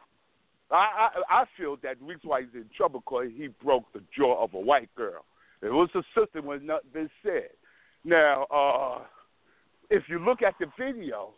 I 0.72 1.10
I, 1.30 1.42
I 1.42 1.46
feel 1.58 1.78
that 1.84 2.00
the 2.00 2.06
reason 2.06 2.30
why 2.30 2.42
he's 2.42 2.50
in 2.54 2.70
trouble 2.76 3.02
because 3.02 3.32
he 3.36 3.48
broke 3.64 3.86
the 3.94 4.02
jaw 4.16 4.44
of 4.44 4.54
a 4.54 4.60
white 4.60 4.94
girl. 4.96 5.24
It 5.62 5.70
was 5.70 5.90
a 5.96 6.04
sister 6.14 6.42
when 6.42 6.66
nothing 6.66 6.90
been 6.94 7.10
said. 7.24 7.50
Now, 8.04 8.44
uh, 8.54 9.04
if 9.90 10.04
you 10.10 10.20
look 10.20 10.42
at 10.42 10.54
the 10.60 10.68
video, 10.78 11.32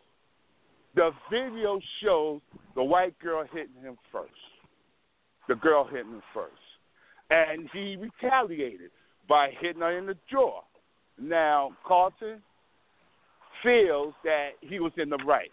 the 0.94 1.12
video 1.30 1.78
shows 2.02 2.40
the 2.74 2.82
white 2.82 3.18
girl 3.20 3.44
hitting 3.52 3.80
him 3.80 3.96
first. 4.12 4.32
the 5.48 5.54
girl 5.54 5.84
hitting 5.84 6.12
him 6.12 6.22
first, 6.34 6.52
and 7.30 7.68
he 7.72 7.96
retaliated 7.96 8.90
by 9.28 9.50
hitting 9.60 9.80
her 9.82 9.96
in 9.96 10.06
the 10.06 10.16
jaw. 10.30 10.60
Now 11.18 11.72
Carlton 11.86 12.42
feels 13.62 14.14
that 14.24 14.50
he 14.60 14.80
was 14.80 14.92
in 14.96 15.08
the 15.08 15.16
right. 15.18 15.50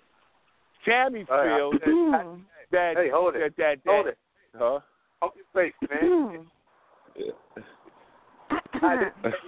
Tammy 0.85 1.25
All 1.29 1.37
right, 1.37 1.57
feels 1.57 1.75
I- 1.81 1.89
Hmm. 2.21 2.41
that 2.71 2.97
Hey, 2.97 3.09
hold 3.09 3.33
that 3.35 3.41
it. 3.41 3.57
that, 3.57 3.83
that 3.83 3.91
Hold 3.91 4.07
it. 4.07 4.17
huh? 4.57 4.79
Hold 5.21 5.33
your 5.35 5.45
face, 5.53 5.73
man. 5.89 6.47
I 8.81 9.11
just- 9.23 9.45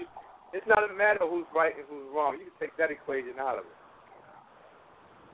it's 0.53 0.65
not 0.67 0.89
a 0.89 0.93
matter 0.93 1.23
of 1.23 1.29
who's 1.29 1.45
right 1.53 1.75
and 1.77 1.85
who's 1.87 2.07
wrong. 2.13 2.37
You 2.39 2.45
can 2.45 2.53
take 2.59 2.75
that 2.77 2.89
equation 2.91 3.37
out 3.39 3.57
of 3.59 3.65
it. 3.65 3.71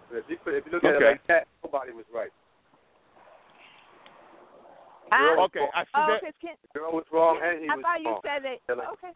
But 0.10 0.18
if 0.18 0.30
you 0.30 0.38
put, 0.38 0.54
if 0.56 0.66
you 0.66 0.72
look 0.74 0.84
at 0.84 0.96
it 0.96 1.06
like 1.06 1.28
that, 1.28 1.48
nobody 1.64 1.92
was 1.92 2.06
right. 2.14 2.32
I, 5.12 5.36
Okay, 5.46 5.68
I 5.76 5.84
see 5.84 5.90
oh, 5.94 6.08
that. 6.08 6.22
'cause 6.22 6.34
Ken, 6.42 6.56
The 6.74 6.80
girl 6.80 6.92
was 6.94 7.06
wrong 7.12 7.40
and 7.42 7.62
he 7.62 7.70
I 7.70 7.76
was 7.76 7.84
thought 7.84 8.02
you 8.02 8.20
said 8.24 8.44
that. 8.44 8.60
Yeah, 8.68 8.76
like- 8.76 8.88
Okay. 8.90 9.14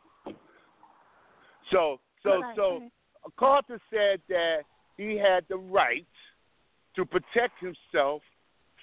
So 1.72 2.00
so 2.24 2.30
Go 2.42 2.52
so 2.56 2.56
go 2.56 2.76
ahead. 2.78 2.92
Carter 3.38 3.80
said 3.90 4.22
that 4.30 4.60
he 4.98 5.18
had 5.18 5.44
the 5.50 5.58
right 5.58 6.06
to 6.96 7.06
protect 7.06 7.60
himself 7.60 8.22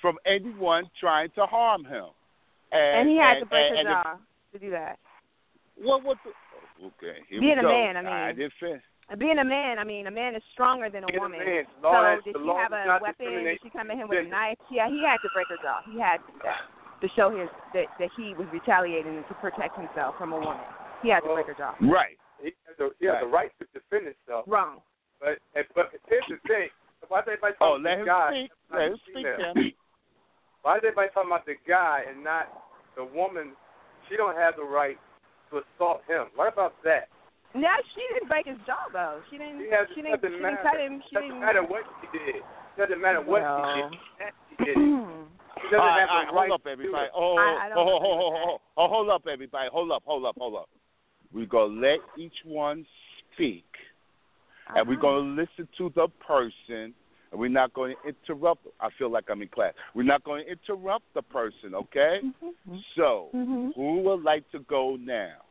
from 0.00 0.16
anyone 0.26 0.84
trying 1.00 1.30
to 1.34 1.46
harm 1.46 1.84
him. 1.84 2.06
And, 2.72 3.00
And 3.00 3.08
he 3.08 3.16
had 3.16 3.38
and, 3.38 3.44
to 3.44 3.46
break 3.46 3.70
and, 3.70 3.78
his 3.78 3.86
jaw 3.86 4.16
to 4.52 4.58
do 4.58 4.70
that. 4.70 4.98
What 5.80 6.04
what 6.04 6.18
the 6.24 6.30
Okay, 6.84 7.22
here 7.28 7.40
Being 7.40 7.58
a 7.58 7.62
go. 7.62 7.68
man, 7.68 7.96
I 7.96 8.02
mean- 8.02 8.12
I 8.12 8.32
did 8.32 8.52
finish. 8.60 8.82
Being 9.18 9.38
a 9.38 9.44
man, 9.44 9.78
I 9.78 9.84
mean, 9.84 10.06
a 10.06 10.10
man 10.10 10.34
is 10.34 10.42
stronger 10.54 10.88
than 10.88 11.04
a 11.04 11.06
Being 11.06 11.18
a 11.18 11.22
woman. 11.22 11.38
man, 11.44 11.66
so 11.82 12.20
did 12.24 12.34
she 12.40 12.48
have 12.48 12.72
a 12.72 12.98
weapon? 13.02 13.44
Did 13.44 13.58
she 13.62 13.68
come 13.70 13.90
at 13.90 13.98
him 13.98 14.08
with 14.08 14.26
a 14.26 14.28
knife? 14.28 14.56
Yeah, 14.70 14.88
he 14.88 15.04
had 15.04 15.18
to 15.20 15.28
break 15.34 15.46
her 15.48 15.58
jaw. 15.62 15.80
He 15.92 16.00
had 16.00 16.18
to 16.42 17.06
to 17.06 17.14
show 17.14 17.28
his 17.28 17.48
that 17.74 17.86
that 17.98 18.08
he 18.16 18.32
was 18.34 18.48
retaliating 18.50 19.14
and 19.16 19.28
to 19.28 19.34
protect 19.34 19.76
himself 19.76 20.16
from 20.16 20.32
a 20.32 20.38
woman. 20.38 20.64
He 21.02 21.10
had 21.10 21.20
to 21.20 21.34
break 21.34 21.46
her 21.46 21.54
jaw. 21.54 21.74
Right. 21.82 22.16
He 22.44 22.52
has 22.68 22.76
the, 22.76 22.92
he 23.00 23.06
has 23.08 23.16
the 23.24 23.32
right 23.32 23.48
to 23.56 23.64
defend 23.72 24.04
himself. 24.12 24.44
Wrong. 24.44 24.84
But 25.16 25.40
and, 25.56 25.64
but 25.74 25.88
here's 26.08 26.28
the 26.28 26.36
thing. 26.44 26.68
Why 27.08 27.20
is 27.20 27.28
everybody 27.28 27.56
Oh, 27.60 27.80
talking 27.80 27.84
let 27.88 27.96
about 27.96 28.00
him 28.00 28.04
the 28.04 28.12
guy? 28.12 28.28
speak. 28.36 28.50
Let 28.68 28.84
him 28.92 28.98
speak, 29.08 29.16
female? 29.24 29.54
Why 30.60 30.76
is 30.76 30.84
everybody 30.84 31.08
talking 31.12 31.30
about 31.32 31.46
the 31.48 31.56
guy 31.64 32.04
and 32.08 32.20
not 32.24 32.52
the 32.96 33.04
woman? 33.04 33.56
She 34.08 34.16
don't 34.20 34.36
have 34.36 34.56
the 34.56 34.64
right 34.64 35.00
to 35.48 35.64
assault 35.64 36.04
him. 36.08 36.28
What 36.36 36.52
about 36.52 36.76
that? 36.84 37.08
No, 37.56 37.70
she 37.96 38.02
didn't 38.12 38.28
break 38.28 38.44
his 38.44 38.60
jaw 38.66 38.92
though. 38.92 39.20
She 39.30 39.38
didn't. 39.38 39.64
She 39.64 39.68
has, 39.72 39.88
she 39.96 40.02
didn't. 40.04 40.20
doesn't 40.20 40.36
She 40.36 40.42
matter. 40.42 40.60
didn't 40.60 40.68
cut 40.68 40.80
him. 40.80 40.94
She 41.08 41.14
doesn't 41.16 41.28
didn't. 41.32 41.40
matter 41.40 41.62
what 41.64 41.84
she 42.00 42.06
did. 42.12 42.42
doesn't 42.76 43.00
matter 43.00 43.20
what 43.24 43.40
Well. 43.40 43.64
she 43.64 43.80
did. 43.80 43.88
That 44.20 44.32
she 44.48 44.54
did. 44.64 44.76
She 45.64 45.70
doesn't 45.70 45.80
All 45.80 45.86
right, 45.86 46.00
have 46.00 46.10
all 46.10 46.20
the 46.20 46.26
right, 46.26 46.34
right 46.34 46.48
hold 46.50 46.60
up, 46.60 46.66
everybody. 46.66 47.06
it. 47.06 47.12
Oh, 47.14 47.36
I- 47.38 47.66
I 47.66 47.68
don't 47.70 47.78
oh, 47.78 47.88
oh, 47.88 48.00
oh, 48.02 48.20
oh, 48.20 48.36
oh, 48.36 48.58
oh, 48.76 48.88
hold 48.88 49.08
up, 49.08 49.22
everybody. 49.30 49.70
Hold 49.72 49.92
up, 49.92 50.02
hold 50.04 50.26
up, 50.26 50.34
hold 50.36 50.56
up. 50.56 50.68
We're 51.34 51.46
going 51.46 51.74
to 51.74 51.80
let 51.80 51.98
each 52.16 52.36
one 52.44 52.86
speak, 53.32 53.64
and 54.74 54.86
we're 54.88 54.94
Uh-huh. 54.94 55.00
going 55.02 55.36
to 55.36 55.42
listen 55.42 55.68
to 55.78 55.90
the 55.94 56.08
person, 56.24 56.94
and 57.30 57.40
we're 57.40 57.48
not 57.48 57.74
going 57.74 57.96
to 58.02 58.08
interrupt. 58.08 58.66
I 58.80 58.88
feel 58.90 59.10
like 59.10 59.28
I'm 59.28 59.42
in 59.42 59.48
class. 59.48 59.74
We're 59.94 60.04
not 60.04 60.22
going 60.22 60.44
to 60.44 60.50
interrupt 60.50 61.12
the 61.14 61.22
person, 61.22 61.74
okay? 61.74 62.20
Mhm. 62.22 62.84
So, 62.94 63.30
Mhm. 63.34 63.74
who 63.74 64.00
would 64.02 64.22
like 64.22 64.48
to 64.52 64.60
go 64.60 64.94
now? 64.96 65.42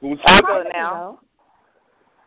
Who's 0.00 0.20
I'll 0.26 0.34
I'll 0.46 0.62
go 0.62 0.68
now. 0.68 1.20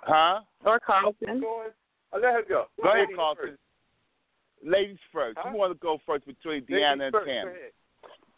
Huh? 0.01 0.41
Or 0.65 0.79
Carlton. 0.79 1.39
Going, 1.39 1.71
oh, 2.11 2.17
let 2.19 2.33
her 2.33 2.41
go. 2.41 2.67
Go 2.81 2.89
ahead, 2.89 3.01
Ladies 3.01 3.15
Carlton. 3.15 3.49
first. 3.49 3.61
Ladies 4.63 4.99
first. 5.11 5.37
Huh? 5.37 5.49
Who 5.51 5.57
want 5.57 5.71
to 5.73 5.79
go 5.79 5.99
first 5.99 6.25
between 6.25 6.61
Ladies 6.61 6.75
Deanna 6.83 7.03
and 7.03 7.11
first. 7.13 7.25
Go 7.27 7.31
Tammy? 7.31 7.53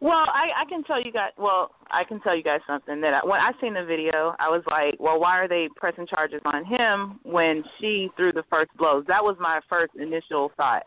Well, 0.03 0.25
I 0.27 0.50
I 0.57 0.65
can 0.67 0.83
tell 0.83 1.01
you 1.01 1.13
guys. 1.13 1.31
Well, 1.38 1.72
I 1.89 2.03
can 2.03 2.19
tell 2.19 2.36
you 2.36 2.43
guys 2.43 2.60
something 2.67 3.00
that 3.00 3.13
I, 3.13 3.25
when 3.25 3.39
I 3.39 3.53
seen 3.62 3.74
the 3.74 3.86
video, 3.86 4.36
I 4.38 4.50
was 4.50 4.62
like, 4.69 5.00
well, 5.00 5.17
why 5.17 5.39
are 5.39 5.48
they 5.48 5.69
pressing 5.77 6.05
charges 6.07 6.41
on 6.43 6.65
him 6.65 7.22
when 7.24 7.63
she 7.79 8.10
threw 8.17 8.33
the 8.33 8.43
first 8.50 8.69
blows? 8.77 9.05
That 9.07 9.24
was 9.24 9.38
my 9.39 9.62
first 9.69 9.93
initial 9.95 10.51
thought. 10.57 10.83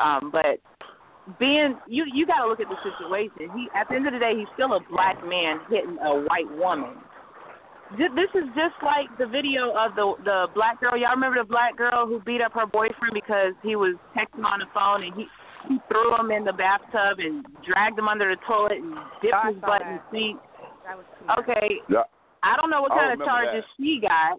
Um, 0.00 0.30
but 0.30 0.62
being 1.40 1.76
you, 1.88 2.04
you 2.14 2.24
got 2.24 2.44
to 2.44 2.46
look 2.46 2.60
at 2.60 2.68
the 2.68 2.78
situation. 2.86 3.50
He 3.52 3.66
at 3.74 3.88
the 3.88 3.96
end 3.96 4.06
of 4.06 4.12
the 4.12 4.20
day, 4.20 4.34
he's 4.38 4.46
still 4.54 4.74
a 4.74 4.80
black 4.92 5.18
man 5.26 5.58
hitting 5.68 5.98
a 5.98 6.14
white 6.14 6.50
woman. 6.56 6.94
This 7.98 8.30
is 8.36 8.46
just 8.54 8.78
like 8.84 9.10
the 9.18 9.26
video 9.26 9.74
of 9.74 9.96
the 9.96 10.14
the 10.22 10.46
black 10.54 10.80
girl. 10.80 10.96
Y'all 10.96 11.10
remember 11.18 11.42
the 11.42 11.48
black 11.48 11.76
girl 11.76 12.06
who 12.06 12.20
beat 12.20 12.40
up 12.40 12.52
her 12.52 12.66
boyfriend 12.66 13.12
because 13.12 13.54
he 13.64 13.74
was 13.74 13.96
texting 14.16 14.44
on 14.44 14.60
the 14.60 14.70
phone 14.72 15.02
and 15.02 15.12
he 15.14 15.26
he 15.68 15.78
threw 15.88 16.14
him 16.16 16.30
in 16.30 16.44
the 16.44 16.52
bathtub 16.52 17.18
and 17.18 17.44
dragged 17.66 17.98
him 17.98 18.08
under 18.08 18.34
the 18.34 18.40
toilet 18.46 18.78
and 18.78 18.94
dipped 19.22 19.34
Oh, 19.34 19.52
his 19.52 19.60
saw 19.60 19.66
butt 19.66 19.82
in 19.82 19.88
that. 19.96 20.04
the 20.10 20.16
sink. 20.18 20.40
That 20.86 20.96
was 20.96 21.06
too 21.18 21.26
much. 21.26 21.38
Okay, 21.40 21.68
Yeah. 21.88 22.04
I 22.42 22.56
don't 22.56 22.68
know 22.68 22.82
what 22.82 22.90
kind 22.92 23.12
of 23.12 23.18
remember 23.18 23.24
charges 23.24 23.64
she 23.78 24.00
got, 24.02 24.36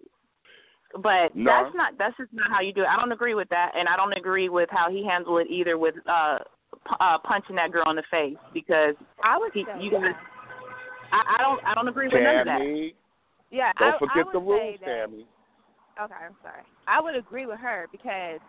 but 1.02 1.34
No. 1.34 1.50
that's 1.50 1.74
not 1.74 1.98
that's 1.98 2.16
just 2.16 2.32
not 2.32 2.50
how 2.50 2.60
you 2.60 2.72
do 2.72 2.82
it. 2.82 2.88
I 2.88 2.96
don't 2.96 3.10
agree 3.10 3.34
with 3.34 3.48
that, 3.50 3.72
and 3.74 3.88
I 3.88 3.96
don't 3.96 4.12
agree 4.16 4.48
with 4.48 4.70
how 4.70 4.88
he 4.90 5.04
handled 5.04 5.40
it 5.42 5.50
either 5.50 5.76
with 5.76 5.96
uh, 6.06 6.38
p- 6.86 6.96
uh 7.00 7.18
punching 7.26 7.56
that 7.56 7.72
girl 7.72 7.90
in 7.90 7.96
the 7.96 8.06
face 8.10 8.38
because 8.54 8.94
I 9.24 9.36
would 9.38 9.50
he, 9.52 9.64
say 9.64 9.82
you 9.82 9.90
yeah. 9.90 10.12
guys. 10.12 10.14
I, 11.12 11.34
I 11.38 11.42
don't 11.42 11.60
I 11.66 11.74
don't 11.74 11.88
agree 11.88 12.06
with 12.06 12.22
none 12.22 12.38
of 12.38 12.46
that. 12.46 12.58
Tammy. 12.58 12.94
Yeah, 13.50 13.70
Don't 13.78 13.94
I, 13.94 13.98
forget 13.98 14.26
I 14.26 14.32
the 14.32 14.40
rules, 14.40 14.78
that, 14.80 14.86
Tammy. 14.86 15.26
Okay, 16.02 16.14
I'm 16.14 16.34
sorry. 16.42 16.62
I 16.88 17.00
would 17.00 17.14
agree 17.14 17.46
with 17.46 17.58
her 17.60 17.86
because, 17.92 18.40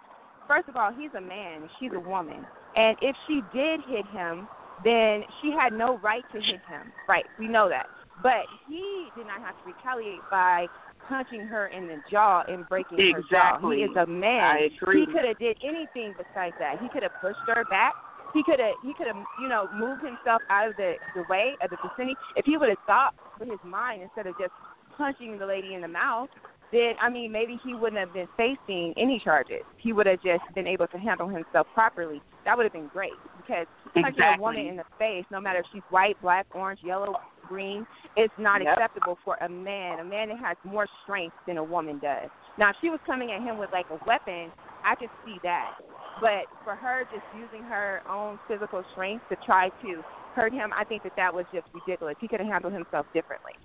first 0.48 0.68
of 0.68 0.76
all, 0.76 0.92
he's 0.92 1.12
a 1.16 1.22
man, 1.22 1.70
she's 1.80 1.92
a 1.96 2.00
woman, 2.00 2.46
and 2.78 2.96
if 3.02 3.16
she 3.28 3.42
did 3.54 3.82
hit 3.88 4.06
him, 4.08 4.48
then 4.84 5.24
she 5.42 5.52
had 5.52 5.74
no 5.74 5.98
right 5.98 6.24
to 6.32 6.40
hit 6.40 6.62
him. 6.70 6.94
Right, 7.10 7.26
we 7.40 7.48
know 7.48 7.68
that. 7.70 7.88
But 8.22 8.46
he 8.68 9.10
did 9.16 9.28
not 9.28 9.42
have 9.42 9.56
to 9.58 9.66
retaliate 9.66 10.22
by 10.30 10.68
punching 11.08 11.42
her 11.48 11.68
in 11.68 11.88
the 11.88 11.98
jaw 12.10 12.44
and 12.48 12.68
breaking 12.68 12.98
her 12.98 13.22
jaw. 13.30 13.56
Exactly. 13.56 13.78
He 13.78 13.84
is 13.84 13.96
a 13.96 14.06
man. 14.06 14.44
I 14.44 14.70
agree. 14.76 15.02
He 15.02 15.06
could 15.06 15.26
have 15.26 15.40
did 15.40 15.58
anything 15.64 16.14
besides 16.18 16.56
that. 16.60 16.80
He 16.82 16.90
could 16.90 17.04
have 17.04 17.14
pushed 17.22 17.40
her 17.48 17.66
back. 17.70 17.94
He 18.34 18.44
could 18.44 18.60
have 18.60 18.74
he 18.84 18.94
could 18.94 19.08
have 19.08 19.16
you 19.42 19.48
know 19.48 19.68
moved 19.74 20.04
himself 20.04 20.42
out 20.50 20.70
of 20.70 20.76
the 20.76 20.96
the 21.16 21.24
way 21.30 21.54
of 21.62 21.70
the 21.70 21.78
vicinity. 21.78 22.16
If 22.36 22.46
he 22.46 22.58
would 22.58 22.70
have 22.70 22.78
thought 22.86 23.16
with 23.40 23.50
his 23.50 23.60
mind 23.64 24.02
instead 24.02 24.28
of 24.28 24.38
just 24.38 24.52
punching 24.98 25.40
the 25.40 25.46
lady 25.46 25.74
in 25.74 25.82
the 25.82 25.88
mouth, 25.88 26.30
then 26.72 26.94
I 27.02 27.10
mean 27.10 27.32
maybe 27.32 27.60
he 27.64 27.74
wouldn't 27.74 28.00
have 28.00 28.14
been 28.14 28.28
facing 28.36 28.94
any 28.98 29.22
charges. 29.24 29.64
He 29.78 29.94
would 29.94 30.08
have 30.08 30.22
just 30.22 30.44
been 30.56 30.68
able 30.68 30.88
to 30.88 30.98
handle 30.98 31.30
himself 31.30 31.68
properly. 31.74 32.22
That 32.48 32.56
would 32.56 32.64
have 32.64 32.72
been 32.72 32.88
great 32.94 33.12
because 33.36 33.68
punching 33.94 34.24
a 34.24 34.40
woman 34.40 34.68
in 34.68 34.78
the 34.78 34.86
face, 34.98 35.26
no 35.30 35.42
matter 35.42 35.60
if 35.60 35.66
she's 35.74 35.84
white, 35.90 36.16
black, 36.22 36.46
orange, 36.56 36.80
yellow, 36.82 37.14
green, 37.46 37.86
it's 38.16 38.34
not 38.38 38.62
Yep. 38.62 38.72
acceptable 38.78 39.18
for 39.26 39.36
a 39.42 39.50
man. 39.50 40.00
A 40.00 40.04
man 40.06 40.30
that 40.30 40.38
has 40.40 40.56
more 40.64 40.88
strength 41.04 41.36
than 41.46 41.58
a 41.58 41.64
woman 41.64 42.00
does. 42.00 42.30
Now, 42.58 42.70
if 42.70 42.78
she 42.80 42.90
was 42.90 43.02
coming 43.06 43.34
at 43.34 43.42
him 43.42 43.58
with 43.58 43.70
like 43.74 43.86
a 43.90 44.00
weapon, 44.06 44.50
I 44.86 44.96
could 44.96 45.10
see 45.26 45.42
that. 45.44 45.74
But 46.22 46.48
for 46.64 46.74
her 46.74 47.04
just 47.12 47.26
using 47.36 47.64
her 47.64 48.02
own 48.10 48.40
physical 48.48 48.82
strength 48.94 49.28
to 49.28 49.36
try 49.46 49.68
to 49.82 50.02
hurt 50.34 50.54
him, 50.54 50.72
I 50.74 50.86
think 50.86 51.04
that 51.04 51.18
that 51.18 51.34
was 51.34 51.46
just 51.54 51.68
ridiculous. 51.74 52.16
He 52.22 52.30
could 52.30 52.40
have 52.40 52.48
handled 52.48 52.74
himself 52.74 53.08
differently. 53.14 53.56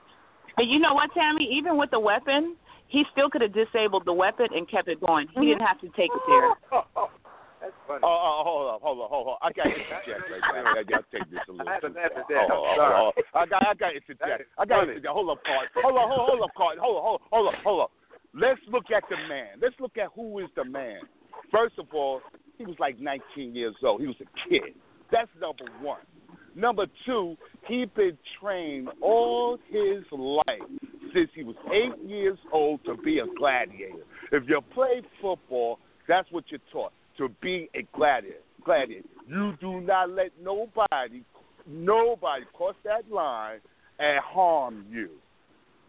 And 0.58 0.68
you 0.68 0.80
know 0.80 0.92
what, 0.92 1.10
Tammy? 1.14 1.44
Even 1.44 1.76
with 1.76 1.92
the 1.92 2.00
weapon, 2.00 2.56
he 2.88 3.04
still 3.12 3.30
could 3.30 3.42
have 3.42 3.54
disabled 3.54 4.06
the 4.06 4.12
weapon 4.12 4.48
and 4.52 4.68
kept 4.68 4.88
it 4.88 5.00
going. 5.00 5.28
He 5.28 5.38
Mhm. 5.38 5.46
didn't 5.46 5.62
have 5.68 5.78
to 5.82 5.88
take 5.90 6.10
it 6.12 6.22
there. 6.26 6.52
Oh, 7.62 7.66
oh, 7.66 7.70
that's 7.70 7.78
funny. 7.86 8.00
Oh, 8.02 8.18
oh, 8.18 8.42
hold 8.42 8.74
up, 8.74 8.80
hold 8.82 8.98
up, 9.02 9.10
hold 9.10 9.28
up. 9.28 9.38
I 9.42 9.52
got 9.52 9.64
to 9.64 9.70
interject 9.70 10.30
right 10.30 10.42
now. 10.54 10.74
I 10.74 10.82
got 10.82 11.04
to 11.06 11.18
take 11.18 11.30
this 11.30 11.40
a 11.48 11.52
little 11.52 11.68
I 11.68 11.78
too 11.78 11.94
far. 11.94 12.02
at 12.02 12.26
that. 12.28 12.46
Hold 12.50 12.50
I'm 12.50 12.58
on, 12.58 12.76
sorry. 12.76 12.96
hold 12.98 13.14
on. 13.14 13.24
I 13.34 13.46
got, 13.46 13.62
I 13.62 13.74
got 13.74 13.90
to 13.90 13.96
interject. 13.96 14.42
I 14.58 14.64
got 14.66 14.76
to 14.76 14.82
interject. 14.82 15.14
Hold 15.14 15.30
up, 15.30 15.40
Card. 15.46 15.68
Hold 15.78 15.96
on, 15.96 16.08
hold 16.08 16.20
on, 16.20 16.26
hold 16.26 16.42
up, 16.42 16.54
Card. 16.56 16.78
Hold 16.78 16.96
on, 16.96 17.02
hold 17.02 17.20
on, 17.20 17.28
hold 17.30 17.46
up, 17.48 17.58
hold 17.62 17.80
up. 17.86 17.90
Let's 18.34 18.60
look 18.66 18.88
at 18.90 19.04
the 19.10 19.16
man. 19.28 19.60
Let's 19.60 19.76
look 19.78 19.96
at 19.98 20.08
who 20.14 20.38
is 20.40 20.48
the 20.56 20.64
man. 20.64 21.00
First 21.50 21.78
of 21.78 21.86
all, 21.92 22.20
he 22.58 22.64
was 22.64 22.76
like 22.78 22.98
19 22.98 23.54
years 23.54 23.76
old. 23.84 24.00
He 24.00 24.06
was 24.06 24.16
a 24.20 24.48
kid. 24.48 24.74
That's 25.10 25.30
number 25.40 25.64
one. 25.80 26.00
Number 26.54 26.86
two, 27.06 27.36
he 27.68 27.84
been 27.94 28.16
trained 28.40 28.88
all 29.00 29.58
his 29.68 30.04
life 30.10 30.68
since 31.14 31.28
he 31.34 31.44
was 31.44 31.56
eight 31.72 32.08
years 32.08 32.38
old 32.52 32.80
to 32.84 32.96
be 32.96 33.18
a 33.18 33.26
gladiator. 33.38 34.04
If 34.32 34.44
you 34.48 34.60
play 34.72 35.02
football, 35.20 35.78
that's 36.08 36.30
what 36.30 36.44
you're 36.48 36.60
taught 36.72 36.92
to 37.18 37.28
be 37.40 37.68
a 37.74 37.86
gladiator. 37.96 38.38
Gladiator. 38.64 39.08
You 39.28 39.54
do 39.60 39.80
not 39.80 40.10
let 40.10 40.30
nobody, 40.40 41.22
nobody 41.66 42.44
cross 42.52 42.74
that 42.84 43.10
line 43.10 43.60
and 43.98 44.20
harm 44.20 44.84
you. 44.90 45.10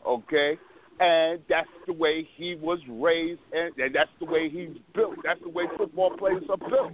Okay, 0.06 0.58
and 1.00 1.40
that's 1.48 1.70
the 1.88 1.94
way 1.94 2.28
he 2.36 2.56
was 2.56 2.80
raised, 2.90 3.40
and, 3.54 3.76
and 3.78 3.96
that's 3.96 4.10
the 4.20 4.26
way 4.26 4.50
he's 4.50 4.78
built. 4.94 5.16
That's 5.24 5.40
the 5.42 5.50
way 5.50 5.64
football 5.78 6.12
players 6.18 6.44
are 6.50 6.58
built. 6.58 6.92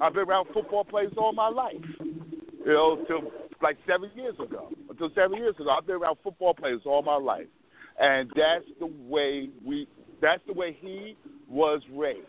I've 0.00 0.14
been 0.14 0.24
around 0.24 0.48
football 0.52 0.84
players 0.84 1.12
all 1.16 1.32
my 1.32 1.48
life. 1.48 1.74
You 2.00 2.72
know, 2.72 3.04
till 3.06 3.30
like 3.62 3.76
seven 3.86 4.10
years 4.14 4.34
ago. 4.34 4.70
Until 4.90 5.10
seven 5.14 5.38
years 5.38 5.54
ago, 5.60 5.70
I've 5.70 5.86
been 5.86 5.96
around 5.96 6.16
football 6.22 6.54
players 6.54 6.80
all 6.84 7.02
my 7.02 7.16
life, 7.16 7.46
and 8.00 8.30
that's 8.34 8.64
the 8.80 8.90
way 9.08 9.50
we. 9.64 9.86
That's 10.22 10.42
the 10.46 10.54
way 10.54 10.76
he 10.80 11.14
was 11.48 11.82
raised 11.92 12.26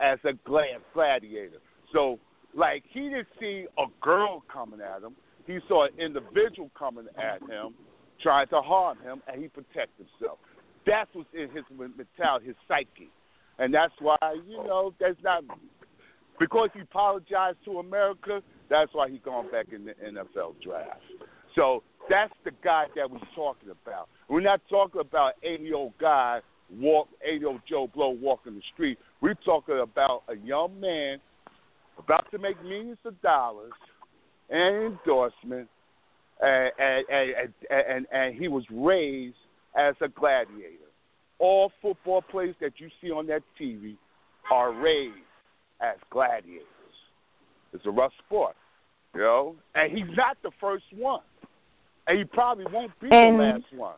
as 0.00 0.18
a 0.24 0.32
glad 0.44 0.80
gladiator. 0.94 1.58
So, 1.92 2.18
like, 2.54 2.84
he 2.88 3.00
didn't 3.00 3.28
see 3.40 3.66
a 3.78 3.84
girl 4.00 4.42
coming 4.52 4.80
at 4.80 5.02
him. 5.02 5.14
he 5.46 5.58
saw 5.68 5.86
an 5.86 5.98
individual 5.98 6.70
coming 6.78 7.06
at 7.16 7.40
him, 7.42 7.74
trying 8.22 8.48
to 8.48 8.60
harm 8.60 8.98
him, 9.02 9.22
and 9.26 9.40
he 9.40 9.48
protected 9.48 10.06
himself. 10.18 10.38
That's 10.86 11.08
what's 11.12 11.28
in 11.34 11.50
his 11.50 11.64
mentality, 11.70 12.46
his 12.46 12.56
psyche, 12.66 13.10
and 13.58 13.72
that's 13.72 13.92
why 14.00 14.16
you 14.46 14.56
know 14.56 14.94
that's 15.00 15.18
not 15.22 15.44
because 16.38 16.70
he 16.72 16.80
apologized 16.80 17.58
to 17.64 17.78
America. 17.78 18.42
That's 18.70 18.92
why 18.94 19.10
he's 19.10 19.20
gone 19.24 19.50
back 19.50 19.66
in 19.74 19.84
the 19.84 19.92
NFL 19.92 20.62
draft. 20.62 21.00
So 21.54 21.82
that's 22.08 22.32
the 22.44 22.52
guy 22.62 22.84
that 22.96 23.10
we're 23.10 23.18
talking 23.34 23.70
about. 23.70 24.08
We're 24.28 24.40
not 24.40 24.60
talking 24.70 25.00
about 25.00 25.34
80 25.42 25.64
year 25.64 25.74
old 25.74 25.92
guy 26.00 26.40
walk 26.76 27.08
80 27.22 27.38
year 27.38 27.48
old 27.48 27.60
Joe 27.68 27.88
Blow 27.94 28.10
walking 28.10 28.54
the 28.54 28.62
street. 28.72 28.98
We're 29.20 29.34
talking 29.34 29.80
about 29.80 30.22
a 30.28 30.36
young 30.36 30.78
man 30.80 31.18
about 31.98 32.30
to 32.30 32.38
make 32.38 32.62
millions 32.62 32.98
of 33.04 33.20
dollars 33.22 33.72
and 34.50 34.98
endorsement, 34.98 35.68
and 36.40 36.72
and, 36.78 37.04
and 37.10 37.52
and 37.70 38.06
and 38.12 38.34
he 38.34 38.48
was 38.48 38.64
raised 38.70 39.36
as 39.76 39.94
a 40.00 40.08
gladiator. 40.08 40.74
All 41.38 41.70
football 41.82 42.22
players 42.22 42.56
that 42.60 42.72
you 42.78 42.88
see 43.00 43.10
on 43.10 43.26
that 43.28 43.42
TV 43.60 43.96
are 44.50 44.72
raised 44.72 45.14
as 45.80 45.96
gladiators. 46.10 46.64
It's 47.72 47.84
a 47.86 47.90
rough 47.90 48.12
sport, 48.26 48.56
you 49.14 49.20
know. 49.20 49.56
And 49.74 49.96
he's 49.96 50.16
not 50.16 50.36
the 50.42 50.50
first 50.60 50.84
one, 50.94 51.20
and 52.06 52.18
he 52.18 52.24
probably 52.24 52.64
won't 52.72 52.92
be 53.00 53.08
and 53.10 53.38
the 53.38 53.42
last 53.42 53.64
one. 53.74 53.96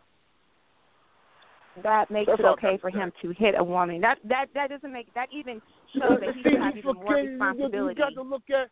That 1.83 2.11
makes 2.11 2.27
That's 2.27 2.41
it 2.41 2.47
okay 2.47 2.79
for 2.81 2.91
him 2.91 3.13
to 3.23 3.33
hit 3.33 3.55
a 3.57 3.65
woman. 3.65 4.01
That 4.01 4.19
that 4.25 4.47
that 4.55 4.71
doesn't 4.71 4.93
make 4.93 5.13
that 5.15 5.29
even 5.33 5.63
shows 5.95 6.19
that 6.21 6.35
he 6.35 6.43
See, 6.43 6.51
should 6.51 6.61
have 6.61 6.75
you 6.75 6.81
even 6.81 6.95
more 6.95 7.15
responsibility. 7.15 8.01
You 8.01 8.05
got 8.05 8.15
to 8.15 8.23
look 8.23 8.43
at 8.51 8.69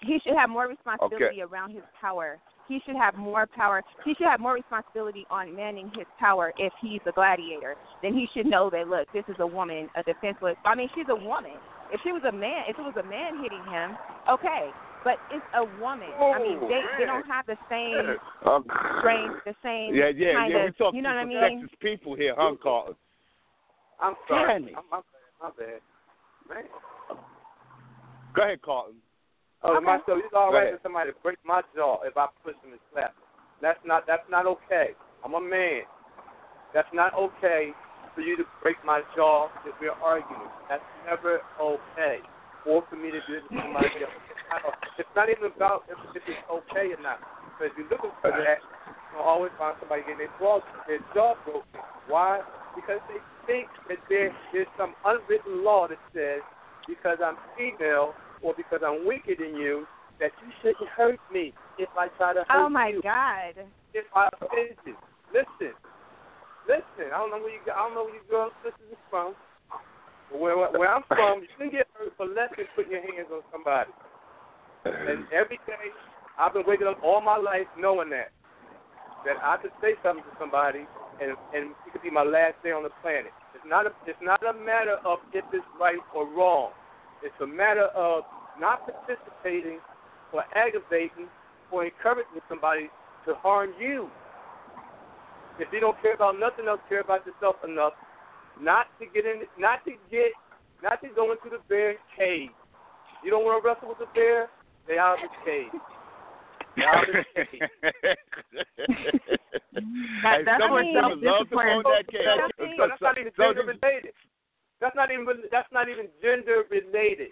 He 0.00 0.18
should 0.24 0.36
have 0.36 0.50
more 0.50 0.66
responsibility 0.66 1.42
around 1.42 1.70
his 1.70 1.84
power. 2.00 2.38
He 2.68 2.80
should 2.86 2.96
have 2.96 3.14
more 3.14 3.46
power. 3.46 3.82
He 4.04 4.14
should 4.14 4.26
have 4.26 4.40
more 4.40 4.54
responsibility 4.54 5.26
on 5.30 5.54
manning 5.54 5.90
his 5.96 6.06
power 6.18 6.52
if 6.58 6.72
he's 6.80 7.00
a 7.06 7.12
gladiator. 7.12 7.76
Then 8.02 8.14
he 8.14 8.26
should 8.34 8.46
know 8.46 8.70
that 8.70 8.88
look, 8.88 9.06
this 9.12 9.24
is 9.28 9.36
a 9.38 9.46
woman, 9.46 9.88
a 9.96 10.02
defenseless. 10.02 10.56
I 10.64 10.74
mean, 10.74 10.88
she's 10.94 11.06
a 11.08 11.14
woman. 11.14 11.52
If 11.92 12.00
she 12.02 12.12
was 12.12 12.22
a 12.26 12.32
man, 12.32 12.64
if 12.68 12.78
it 12.78 12.82
was 12.82 12.96
a 12.96 13.06
man 13.06 13.42
hitting 13.42 13.62
him, 13.70 13.96
okay. 14.28 14.70
But 15.04 15.18
it's 15.30 15.44
a 15.54 15.64
woman. 15.80 16.08
I 16.14 16.38
mean, 16.38 16.58
Oh, 16.62 16.68
they 16.68 16.80
they 16.98 17.06
don't 17.06 17.26
have 17.26 17.46
the 17.46 17.58
same 17.68 18.16
Um, 18.46 18.62
brain, 19.02 19.30
the 19.44 19.54
same 19.62 19.94
Yeah, 19.94 20.08
yeah, 20.08 20.32
kind 20.34 20.52
yeah. 20.52 20.58
of. 20.58 20.64
We 20.66 20.72
talking 20.72 20.96
you 20.96 21.02
know 21.02 21.10
what 21.10 21.18
I 21.18 21.24
mean? 21.24 21.66
sexist 21.68 21.78
people 21.80 22.14
here, 22.14 22.34
huh, 22.36 22.54
Carlton? 22.62 22.94
I'm 24.00 24.14
sorry. 24.28 24.60
Damn 24.60 24.68
it. 24.68 24.74
I'm, 24.76 24.84
my 24.90 24.98
bad. 24.98 25.32
My 25.42 25.50
bad. 25.58 25.80
Man. 26.48 26.64
Go 28.34 28.42
ahead, 28.42 28.62
Carlton. 28.62 28.96
Oh, 29.62 29.76
Okay. 29.76 29.84
my 29.86 29.98
so 30.06 30.16
it's 30.16 30.26
all 30.34 30.50
Go 30.50 30.56
right 30.56 30.68
ahead. 30.68 30.78
for 30.78 30.82
somebody 30.82 31.10
to 31.10 31.16
break 31.22 31.38
my 31.44 31.62
jaw 31.74 32.02
if 32.02 32.16
I 32.16 32.26
push 32.44 32.54
him 32.64 32.72
and 32.72 32.80
slap 32.92 33.14
him. 33.14 33.22
That's 33.60 33.78
not 33.84 34.06
that's 34.06 34.28
not 34.30 34.46
okay. 34.46 34.90
I'm 35.24 35.34
a 35.34 35.40
man. 35.40 35.82
That's 36.74 36.88
not 36.92 37.14
okay 37.14 37.70
for 38.14 38.20
you 38.22 38.36
to 38.36 38.44
break 38.62 38.76
my 38.84 39.02
jaw 39.14 39.48
if 39.66 39.74
we're 39.80 39.92
arguing. 40.02 40.50
That's 40.68 40.82
never 41.06 41.40
okay. 41.60 42.18
Or 42.66 42.84
for 42.88 42.96
me 42.96 43.10
to 43.10 43.20
do 43.26 43.34
it 43.38 43.42
to 43.48 43.60
somebody 43.62 43.86
else. 44.02 44.12
It's 44.52 44.64
not, 44.66 44.76
it's 44.98 45.14
not 45.16 45.28
even 45.30 45.48
about 45.54 45.84
if, 45.88 45.98
if 46.16 46.22
it's 46.26 46.44
okay 46.50 46.92
or 46.92 47.00
not. 47.00 47.20
Because 47.56 47.72
if 47.72 47.78
you're 47.78 47.92
looking 47.92 48.12
for 48.20 48.30
that, 48.32 48.60
you'll 49.12 49.24
always 49.24 49.52
find 49.58 49.76
somebody 49.80 50.02
getting 50.02 50.28
their 50.28 50.34
jaw, 50.38 50.60
their 50.86 51.00
jaw 51.14 51.34
broken. 51.44 51.80
Why? 52.08 52.40
Because 52.74 53.00
they 53.08 53.20
think 53.46 53.68
that 53.88 53.98
there 54.08 54.28
is 54.54 54.66
some 54.76 54.94
unwritten 55.04 55.64
law 55.64 55.88
that 55.88 56.00
says 56.14 56.40
because 56.88 57.18
I'm 57.22 57.36
female 57.56 58.12
or 58.42 58.54
because 58.56 58.80
I'm 58.84 59.06
weaker 59.06 59.34
than 59.38 59.54
you, 59.54 59.86
that 60.20 60.32
you 60.42 60.50
shouldn't 60.60 60.88
hurt 60.90 61.20
me 61.32 61.52
if 61.78 61.88
I 61.96 62.08
try 62.18 62.34
to 62.34 62.44
hurt 62.48 62.66
Oh 62.66 62.68
my 62.68 62.88
you. 62.88 63.02
God. 63.02 63.54
If 63.94 64.04
I 64.14 64.28
offend 64.40 64.76
you. 64.86 64.96
Listen. 65.32 65.74
Listen. 66.66 67.12
I 67.12 67.18
don't 67.18 67.30
know 67.30 67.38
where 67.38 67.54
you 67.54 67.60
I 67.70 67.78
don't 67.86 67.94
know 67.94 68.04
where 68.04 68.14
you 68.14 68.24
girls 68.30 68.52
sisters 68.64 68.92
is 68.92 68.98
from. 69.10 69.34
Where 70.32 70.56
where 70.56 70.88
I'm 70.88 71.04
from, 71.08 71.42
you 71.42 71.48
can 71.58 71.70
get 71.70 71.86
hurt 71.92 72.12
for 72.16 72.26
less 72.26 72.48
than 72.56 72.66
putting 72.74 72.92
your 72.92 73.02
hands 73.02 73.28
on 73.30 73.42
somebody. 73.52 73.90
And 74.84 75.24
every 75.32 75.58
day 75.66 75.90
I've 76.38 76.52
been 76.52 76.64
waking 76.66 76.86
up 76.86 76.98
all 77.02 77.20
my 77.20 77.36
life 77.36 77.66
knowing 77.78 78.10
that. 78.10 78.30
That 79.24 79.36
I 79.42 79.56
could 79.56 79.70
say 79.80 79.94
something 80.02 80.24
to 80.24 80.34
somebody 80.38 80.86
and 81.20 81.36
and 81.54 81.70
it 81.86 81.92
could 81.92 82.02
be 82.02 82.10
my 82.10 82.24
last 82.24 82.54
day 82.62 82.72
on 82.72 82.82
the 82.82 82.90
planet. 83.02 83.30
It's 83.54 83.64
not 83.66 83.86
a 83.86 83.92
it's 84.06 84.18
not 84.22 84.42
a 84.42 84.52
matter 84.52 84.96
of 85.04 85.18
if 85.32 85.44
it's 85.52 85.64
right 85.78 86.00
or 86.14 86.26
wrong. 86.26 86.72
It's 87.22 87.34
a 87.40 87.46
matter 87.46 87.86
of 87.94 88.24
not 88.58 88.82
participating 88.82 89.78
or 90.32 90.44
aggravating 90.56 91.28
or 91.70 91.84
encouraging 91.84 92.42
somebody 92.48 92.90
to 93.26 93.34
harm 93.34 93.70
you. 93.80 94.10
If 95.60 95.68
you 95.72 95.80
don't 95.80 96.00
care 96.02 96.14
about 96.14 96.40
nothing 96.40 96.66
else, 96.66 96.80
care 96.88 97.00
about 97.00 97.24
yourself 97.26 97.56
enough 97.62 97.92
not 98.60 98.86
to 98.98 99.06
get 99.06 99.24
in, 99.24 99.42
not 99.58 99.84
to 99.84 99.92
get, 100.10 100.32
not 100.82 101.00
to 101.02 101.08
go 101.14 101.32
into 101.32 101.48
the 101.50 101.62
bear's 101.68 101.96
cage. 102.18 102.50
You 103.24 103.30
don't 103.30 103.44
want 103.44 103.62
to 103.62 103.66
wrestle 103.66 103.88
with 103.88 103.98
the 103.98 104.10
bear? 104.14 104.48
Stay 104.84 104.98
out 104.98 105.14
of 105.14 105.20
his 105.20 105.30
cage. 105.44 105.80
Stay 106.74 106.84
out 106.84 107.08
of 107.08 107.14
his 107.14 107.26
cage. 107.34 107.70
That, 110.22 110.38
And 110.38 110.46
that's 110.46 110.60
some 110.62 110.70
what 110.70 110.84
women 110.84 110.94
love 110.94 111.48
to 111.48 111.56
self-discipline. 111.56 111.82
go 111.82 111.90
that 111.90 112.06
cage. 112.08 112.26
Something- 112.26 112.76
So 112.76 112.86
that's 112.88 113.02
not 113.02 113.18
even 113.18 113.32
gender 113.36 113.62
related. 113.64 114.14
That's 114.80 114.96
not 114.96 115.10
even 115.10 115.26
that's 115.50 115.72
not 115.72 115.88
even 115.88 116.08
gender 116.20 116.64
related. 116.70 117.30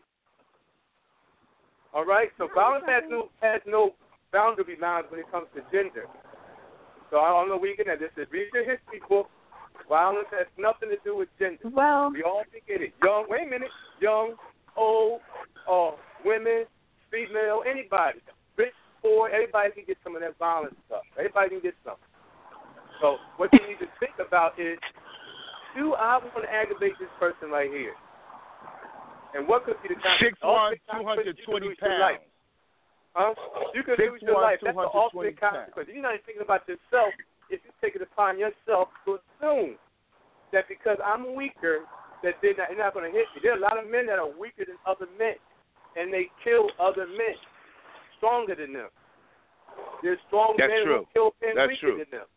All 1.93 2.05
right. 2.05 2.31
So 2.39 2.49
violence 2.55 2.85
has 2.87 3.03
no 3.09 3.31
has 3.43 3.61
no 3.67 3.95
boundary 4.33 4.77
lines 4.81 5.07
when 5.11 5.21
it 5.21 5.31
comes 5.31 5.49
to 5.55 5.63
gender. 5.73 6.07
So 7.11 7.19
I 7.19 7.29
don't 7.31 7.49
know 7.49 7.57
where 7.57 7.71
you 7.71 7.77
get 7.77 7.87
that. 7.87 7.99
This 7.99 8.11
is 8.17 8.31
read 8.31 8.49
your 8.55 8.63
history 8.65 9.01
book. 9.09 9.29
Violence 9.89 10.29
has 10.31 10.47
nothing 10.57 10.91
to 10.91 10.97
do 11.05 11.17
with 11.17 11.29
gender. 11.39 11.59
Well, 11.65 12.11
We 12.13 12.23
all 12.23 12.45
can 12.51 12.61
get 12.69 12.81
it. 12.83 12.95
Young, 13.03 13.27
wait 13.29 13.47
a 13.47 13.51
minute. 13.51 13.71
Young, 14.01 14.35
old, 14.77 15.21
uh, 15.69 15.93
women, 16.25 16.67
female, 17.11 17.63
anybody, 17.69 18.21
rich, 18.57 18.73
poor, 19.03 19.29
everybody 19.29 19.71
can 19.73 19.85
get 19.87 19.97
some 20.03 20.15
of 20.17 20.23
that 20.23 20.39
violent 20.39 20.77
stuff. 20.87 21.03
Everybody 21.19 21.51
can 21.51 21.61
get 21.61 21.75
some. 21.85 21.97
So 23.01 23.17
what 23.37 23.51
you 23.53 23.61
need 23.67 23.79
to 23.81 23.89
think 23.99 24.15
about 24.21 24.59
is, 24.61 24.79
do 25.77 25.95
I 25.95 26.19
want 26.19 26.43
to 26.45 26.51
aggravate 26.53 26.99
this 26.99 27.09
person 27.19 27.51
right 27.51 27.71
here? 27.71 27.95
And 29.35 29.47
what 29.47 29.65
could 29.65 29.79
be 29.83 29.95
the 29.95 30.01
Six 30.19 30.35
consequence? 30.43 30.43
one, 30.43 30.75
Ultimate 30.75 30.81
two 30.91 31.07
hundred 31.07 31.25
consequence, 31.25 31.39
you 31.39 31.45
could 31.47 31.51
twenty 31.51 31.69
lose 31.71 31.79
your 31.81 31.99
life. 31.99 32.19
pounds. 33.15 33.35
Huh? 33.39 33.71
You 33.75 33.83
could 33.87 33.99
Six 33.99 34.11
lose 34.11 34.23
your 34.23 34.43
life. 34.43 34.59
That's 34.63 34.75
the 34.75 34.91
220 34.91 34.99
ultimate 34.99 35.39
consequence. 35.41 35.87
You're 35.91 36.03
not 36.03 36.15
even 36.19 36.27
thinking 36.27 36.43
about 36.45 36.63
yourself 36.67 37.15
if 37.49 37.59
you 37.63 37.71
take 37.79 37.95
it 37.95 38.03
upon 38.03 38.39
yourself 38.43 38.91
to 39.07 39.19
assume 39.23 39.79
that 40.53 40.67
because 40.67 40.99
I'm 40.99 41.35
weaker, 41.39 41.87
that 42.27 42.43
they're 42.43 42.59
not, 42.59 42.69
they're 42.75 42.79
not 42.83 42.93
going 42.95 43.07
to 43.07 43.15
hit 43.15 43.31
me. 43.35 43.41
There 43.43 43.55
are 43.55 43.59
a 43.59 43.63
lot 43.63 43.79
of 43.79 43.87
men 43.87 44.07
that 44.11 44.19
are 44.19 44.29
weaker 44.29 44.67
than 44.67 44.77
other 44.83 45.07
men, 45.19 45.39
and 45.97 46.13
they 46.13 46.29
kill 46.45 46.71
other 46.81 47.07
men 47.07 47.37
stronger 48.19 48.55
than 48.55 48.73
them. 48.73 48.89
There's 50.03 50.19
strong 50.29 50.55
That's 50.59 50.71
men 50.71 50.85
true. 50.85 51.07
who 51.07 51.13
kill 51.15 51.31
men 51.43 51.55
That's 51.57 51.69
weaker 51.69 51.81
true. 51.95 51.99
than 51.99 52.11
them. 52.11 52.29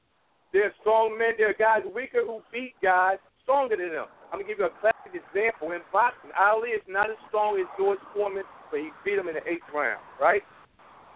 There 0.54 0.66
are 0.66 0.74
strong 0.82 1.18
men, 1.18 1.34
there 1.38 1.50
are 1.50 1.58
guys 1.58 1.82
weaker 1.96 2.22
who 2.26 2.42
beat 2.52 2.74
guys 2.82 3.18
stronger 3.44 3.76
than 3.76 3.90
them. 3.90 4.06
I'm 4.32 4.38
going 4.42 4.46
to 4.46 4.52
give 4.52 4.60
you 4.60 4.66
a 4.70 4.76
classic 4.82 5.14
example. 5.14 5.72
In 5.74 5.82
boxing, 5.92 6.30
Ali 6.38 6.70
is 6.78 6.86
not 6.88 7.10
as 7.10 7.18
strong 7.30 7.58
as 7.60 7.66
George 7.78 8.00
Foreman, 8.14 8.44
but 8.72 8.80
he 8.80 8.90
beat 9.06 9.18
him 9.18 9.28
in 9.28 9.36
the 9.36 9.46
eighth 9.50 9.66
round, 9.74 10.02
right? 10.22 10.42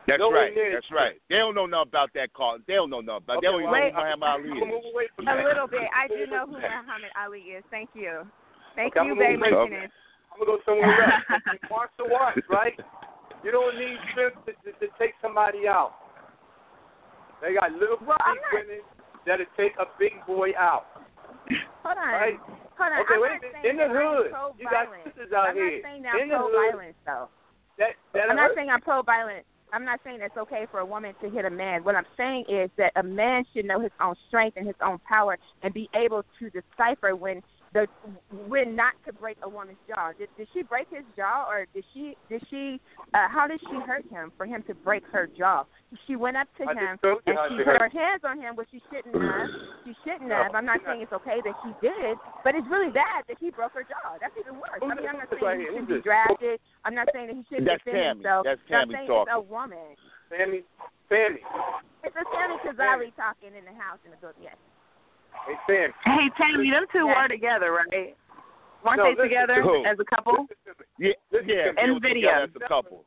That's 0.07 0.19
Nowhere 0.19 0.49
right. 0.49 0.55
That's 0.55 0.87
as 0.87 0.95
right. 0.95 1.15
They 1.29 1.35
don't 1.37 1.53
know 1.53 1.65
nothing 1.65 1.89
about 1.91 2.09
that, 2.15 2.31
Carlton. 2.33 2.63
They 2.65 2.75
don't 2.79 2.89
know 2.89 3.01
nothing 3.01 3.27
about. 3.27 3.41
They 3.41 3.47
don't 3.51 3.59
even 3.61 3.65
know 3.67 3.71
wait. 3.75 3.91
who 3.91 3.99
Muhammad 3.99 4.23
Ali 4.29 4.41
I'm 4.41 4.47
going 4.47 4.59
to 4.61 4.65
move 4.71 4.85
is. 4.87 4.93
away 4.93 5.05
from 5.15 5.27
a 5.27 5.35
little 5.43 5.67
bit. 5.67 5.83
I 5.91 6.07
do 6.07 6.25
know 6.31 6.45
who 6.47 6.57
Muhammad 6.63 7.11
Ali 7.19 7.39
is. 7.59 7.63
Thank 7.69 7.89
you. 7.93 8.23
Thank 8.75 8.95
Okay, 8.95 9.05
you, 9.05 9.11
I'm 9.13 9.19
Bay 9.19 9.35
gonna 9.35 9.51
move 9.51 9.69
Martinez. 9.69 9.91
I'm 10.37 10.45
gonna 10.45 10.57
go 10.57 10.63
somewhere 10.65 10.93
else. 11.01 11.41
Martial 11.69 12.13
arts, 12.13 12.45
right? 12.49 12.77
You 13.43 13.49
don't 13.51 13.73
need 13.77 13.97
strength 14.13 14.37
to, 14.45 14.53
to, 14.65 14.77
to 14.77 14.87
take 14.99 15.13
somebody 15.21 15.67
out. 15.67 15.93
They 17.41 17.53
got 17.53 17.71
little 17.73 17.97
Well, 18.05 18.17
I'm 18.21 18.35
not- 18.37 18.53
women 18.53 18.81
that'll 19.25 19.45
take 19.57 19.73
a 19.81 19.85
big 19.99 20.13
boy 20.25 20.51
out, 20.57 20.85
Hold 21.83 21.97
on. 21.97 22.07
right? 22.13 22.37
Hold 22.77 22.91
on. 22.93 23.01
Okay, 23.01 23.15
I'm 23.17 23.21
wait 23.21 23.31
a 23.31 23.41
minute. 23.41 23.65
In 23.69 23.77
the 23.77 23.89
hood, 23.89 24.29
you 24.57 24.65
got 24.69 24.87
sisters 25.05 25.33
out 25.33 25.49
I'm 25.49 25.55
here. 25.55 25.81
not 25.81 25.89
saying 25.89 26.03
I'm 26.05 26.29
the 26.29 26.37
hood. 26.37 26.51
pro-violence, 26.53 26.97
though. 27.05 27.29
That 27.77 27.89
that 28.13 28.29
I'm 28.29 28.35
not 28.35 28.51
saying 28.55 28.69
I'm 28.69 28.81
pro-violent. 28.81 29.45
I'm 29.73 29.83
not 29.83 29.99
saying 30.03 30.19
it's 30.21 30.37
okay 30.37 30.65
for 30.71 30.79
a 30.79 30.85
woman 30.85 31.13
to 31.21 31.29
hit 31.29 31.43
a 31.45 31.49
man. 31.49 31.83
What 31.83 31.95
I'm 31.95 32.05
saying 32.15 32.45
is 32.47 32.69
that 32.77 32.93
a 32.95 33.03
man 33.03 33.43
should 33.53 33.65
know 33.65 33.81
his 33.81 33.91
own 33.99 34.15
strength 34.29 34.55
and 34.55 34.65
his 34.65 34.77
own 34.81 34.97
power 35.07 35.37
and 35.61 35.73
be 35.73 35.89
able 35.93 36.23
to 36.39 36.49
decipher 36.49 37.15
when 37.17 37.41
the 37.73 37.85
when 38.47 38.75
not 38.75 38.93
to 39.05 39.13
break 39.13 39.37
a 39.43 39.49
woman's 39.49 39.77
jaw. 39.87 40.11
Did, 40.17 40.29
did 40.37 40.47
she 40.53 40.63
break 40.63 40.87
his 40.89 41.03
jaw, 41.15 41.45
or 41.49 41.65
did 41.73 41.83
she 41.93 42.15
did 42.29 42.41
she? 42.49 42.79
Uh, 43.13 43.27
how 43.27 43.47
did 43.47 43.59
she 43.69 43.75
hurt 43.85 44.05
him 44.09 44.31
for 44.37 44.45
him 44.45 44.63
to 44.67 44.73
break 44.73 45.03
her 45.11 45.27
jaw? 45.37 45.63
She 46.07 46.15
went 46.15 46.37
up 46.37 46.47
to 46.57 46.63
I 46.63 46.73
him 46.73 46.95
just 46.95 47.03
told 47.03 47.21
you 47.27 47.33
and 47.35 47.39
she 47.51 47.57
she 47.59 47.63
put 47.63 47.79
her 47.79 47.91
hands 47.91 48.23
on 48.23 48.39
him, 48.39 48.55
which 48.55 48.67
she 48.71 48.81
shouldn't 48.91 49.15
have. 49.15 49.49
She 49.85 49.93
shouldn't 50.03 50.27
No, 50.31 50.43
have. 50.43 50.55
I'm 50.55 50.65
not 50.65 50.79
saying 50.85 51.01
it's 51.03 51.13
okay 51.13 51.39
that 51.43 51.55
she 51.63 51.71
did, 51.83 52.17
but 52.43 52.55
it's 52.55 52.67
really 52.71 52.91
bad 52.91 53.23
that 53.27 53.37
he 53.39 53.51
broke 53.51 53.73
her 53.75 53.83
jaw. 53.83 54.15
That's 54.19 54.35
even 54.39 54.55
worse. 54.59 54.79
I 54.83 54.87
mean, 54.87 55.07
I'm 55.07 55.19
not 55.19 55.27
saying 55.31 55.43
right 55.43 55.59
he 55.59 55.67
shouldn't 55.67 55.87
be 55.87 55.99
this? 55.99 56.03
drafted. 56.07 56.59
I'm 56.83 56.95
not 56.95 57.07
saying 57.13 57.27
that 57.31 57.35
he 57.35 57.43
shouldn't 57.47 57.67
That's 57.67 57.83
defend 57.83 57.99
Tammy. 57.99 58.19
himself. 58.23 58.41
That's 58.47 58.61
but 58.67 58.75
I'm 58.75 58.91
saying 58.91 59.07
talking. 59.11 59.31
it's 59.31 59.39
a 59.39 59.43
woman. 59.43 59.87
Sammy, 60.31 60.59
Sammy, 61.07 61.39
It's 62.03 62.15
a 62.15 62.25
Sammy 62.35 62.55
Kazari 62.67 63.11
talking 63.15 63.55
in 63.55 63.63
the 63.63 63.75
house 63.79 63.99
in 64.03 64.11
the 64.11 64.19
building. 64.19 64.43
Yes. 64.43 64.59
Hey 65.45 65.55
Sammy. 65.67 65.93
Hey, 66.03 66.29
Tammy, 66.37 66.71
them 66.71 66.85
two 66.91 67.05
Yeah. 67.07 67.21
were 67.21 67.27
together, 67.27 67.71
right? 67.71 68.15
Weren't 68.83 68.97
No, 68.97 69.15
they 69.15 69.15
together 69.15 69.61
to 69.61 69.83
as 69.85 69.99
a 69.99 70.05
couple? 70.05 70.47
Listen 70.47 70.57
to 70.65 70.73
me. 70.79 70.85
Yeah, 71.33 71.41
yeah. 71.45 71.71
they 71.75 71.83
In 71.83 71.93
were 71.93 71.99
video. 71.99 72.29
as 72.29 72.49
a 72.55 72.59
couple. 72.67 73.05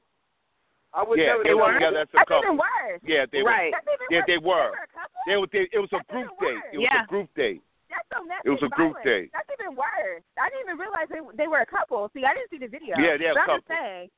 I 0.93 1.05
would 1.05 1.19
Yeah, 1.19 1.39
never 1.39 1.45
they 1.45 1.55
were 1.55 1.73
together 1.73 1.99
as 1.99 2.09
a 2.11 2.19
That's 2.19 2.29
couple. 2.29 2.45
even 2.45 2.57
worse. 2.59 3.01
Yeah, 3.05 3.27
they 3.31 3.43
Right. 3.43 3.73
That's 3.73 3.87
Yeah, 4.11 4.23
they 4.27 4.39
were. 4.39 4.75
a 4.75 4.87
couple? 4.91 5.15
were. 5.15 5.27
They 5.27 5.37
were. 5.37 5.47
They, 5.47 5.69
it 5.73 5.79
was 5.79 5.93
a 5.93 5.99
That's 5.99 6.11
group 6.11 6.31
date. 6.41 6.55
worse. 6.55 6.65
It 6.73 6.79
was 6.79 6.89
Yeah. 6.91 7.05
a 7.05 7.07
group 7.07 7.35
date. 7.35 7.63
That's 7.89 8.09
domestic 8.11 8.47
It 8.47 8.51
was 8.51 8.63
a 8.63 8.69
group 8.69 8.95
violence. 8.95 9.05
date. 9.05 9.31
That's 9.33 9.51
even 9.55 9.77
worse. 9.77 10.23
I 10.39 10.49
didn't 10.51 10.63
even 10.67 10.79
realize 10.79 11.07
they 11.11 11.21
they 11.37 11.47
were 11.47 11.61
a 11.63 11.67
couple. 11.67 12.11
See, 12.13 12.25
I 12.25 12.35
didn't 12.35 12.51
see 12.51 12.59
the 12.59 12.67
video. 12.67 12.99
Yeah, 12.99 13.17
they're 13.17 13.31
a 13.33 13.35
but 13.35 13.47
I'm 13.51 13.59
just 13.59 13.69
couple. 13.71 13.77
saying. 13.79 14.11